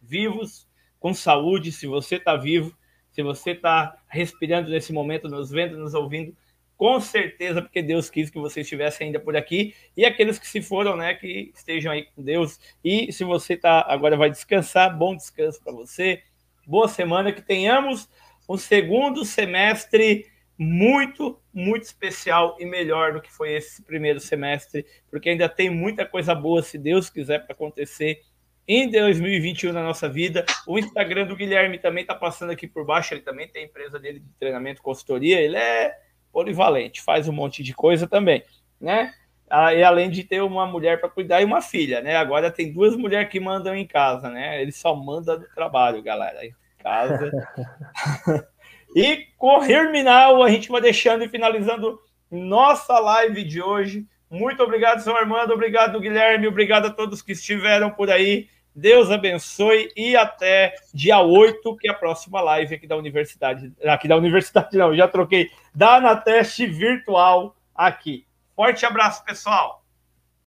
vivos, 0.00 0.66
com 0.98 1.14
saúde. 1.14 1.70
Se 1.70 1.86
você 1.86 2.16
está 2.16 2.34
vivo, 2.34 2.76
se 3.12 3.22
você 3.22 3.52
está 3.52 3.96
respirando 4.08 4.70
nesse 4.70 4.92
momento, 4.92 5.28
nos 5.28 5.50
vendo, 5.50 5.78
nos 5.78 5.94
ouvindo, 5.94 6.36
com 6.84 7.00
certeza, 7.00 7.62
porque 7.62 7.80
Deus 7.80 8.10
quis 8.10 8.28
que 8.28 8.38
você 8.38 8.60
estivesse 8.60 9.02
ainda 9.02 9.18
por 9.18 9.34
aqui, 9.34 9.74
e 9.96 10.04
aqueles 10.04 10.38
que 10.38 10.46
se 10.46 10.60
foram, 10.60 10.94
né, 10.94 11.14
que 11.14 11.50
estejam 11.54 11.90
aí 11.90 12.04
com 12.14 12.22
Deus. 12.22 12.60
E 12.84 13.10
se 13.10 13.24
você 13.24 13.56
tá 13.56 13.86
agora 13.88 14.18
vai 14.18 14.28
descansar, 14.28 14.94
bom 14.94 15.16
descanso 15.16 15.58
para 15.64 15.72
você 15.72 16.22
boa 16.66 16.86
semana, 16.86 17.32
que 17.32 17.40
tenhamos 17.40 18.06
um 18.46 18.58
segundo 18.58 19.24
semestre 19.24 20.26
muito, 20.58 21.40
muito 21.54 21.84
especial 21.84 22.54
e 22.60 22.66
melhor 22.66 23.14
do 23.14 23.22
que 23.22 23.32
foi 23.32 23.54
esse 23.54 23.82
primeiro 23.82 24.20
semestre, 24.20 24.84
porque 25.10 25.30
ainda 25.30 25.48
tem 25.48 25.70
muita 25.70 26.04
coisa 26.04 26.34
boa, 26.34 26.62
se 26.62 26.76
Deus 26.76 27.08
quiser, 27.08 27.46
para 27.46 27.54
acontecer 27.54 28.20
em 28.68 28.90
2021 28.90 29.72
na 29.72 29.82
nossa 29.82 30.06
vida. 30.06 30.44
O 30.66 30.78
Instagram 30.78 31.24
do 31.24 31.34
Guilherme 31.34 31.78
também 31.78 32.02
está 32.02 32.14
passando 32.14 32.50
aqui 32.52 32.66
por 32.66 32.84
baixo, 32.84 33.14
ele 33.14 33.22
também 33.22 33.48
tem 33.48 33.62
a 33.62 33.64
empresa 33.64 33.98
dele 33.98 34.20
de 34.20 34.28
treinamento, 34.38 34.82
consultoria, 34.82 35.40
ele 35.40 35.56
é 35.56 36.04
polivalente, 36.34 37.00
faz 37.00 37.28
um 37.28 37.32
monte 37.32 37.62
de 37.62 37.72
coisa 37.72 38.08
também, 38.08 38.42
né? 38.80 39.14
Ah, 39.48 39.72
e 39.72 39.84
além 39.84 40.10
de 40.10 40.24
ter 40.24 40.42
uma 40.42 40.66
mulher 40.66 40.98
para 40.98 41.08
cuidar 41.08 41.40
e 41.40 41.44
uma 41.44 41.62
filha, 41.62 42.00
né? 42.00 42.16
Agora 42.16 42.50
tem 42.50 42.72
duas 42.72 42.96
mulheres 42.96 43.30
que 43.30 43.38
mandam 43.38 43.76
em 43.76 43.86
casa, 43.86 44.28
né? 44.28 44.60
Ele 44.60 44.72
só 44.72 44.96
manda 44.96 45.38
do 45.38 45.46
trabalho, 45.54 46.02
galera. 46.02 46.44
Em 46.44 46.52
casa. 46.82 47.30
e 48.96 49.28
correr 49.38 49.92
Minal, 49.92 50.42
a 50.42 50.50
gente 50.50 50.68
vai 50.68 50.80
deixando 50.80 51.22
e 51.22 51.28
finalizando 51.28 52.00
nossa 52.28 52.98
live 52.98 53.44
de 53.44 53.62
hoje. 53.62 54.04
Muito 54.28 54.60
obrigado, 54.60 55.00
senhor 55.00 55.16
Armando. 55.16 55.52
Obrigado, 55.52 56.00
Guilherme. 56.00 56.48
Obrigado 56.48 56.86
a 56.86 56.90
todos 56.90 57.22
que 57.22 57.32
estiveram 57.32 57.90
por 57.90 58.10
aí. 58.10 58.48
Deus 58.74 59.10
abençoe 59.10 59.88
e 59.96 60.16
até 60.16 60.74
dia 60.92 61.20
8, 61.20 61.76
que 61.76 61.88
é 61.88 61.92
a 61.92 61.94
próxima 61.94 62.40
live 62.40 62.74
aqui 62.74 62.86
da 62.86 62.96
universidade. 62.96 63.72
Aqui 63.84 64.08
da 64.08 64.16
universidade, 64.16 64.76
não, 64.76 64.94
já 64.94 65.06
troquei. 65.06 65.50
Da 65.74 65.96
Anateste 65.96 66.66
Virtual 66.66 67.54
aqui. 67.74 68.26
Forte 68.56 68.84
abraço, 68.84 69.24
pessoal! 69.24 69.83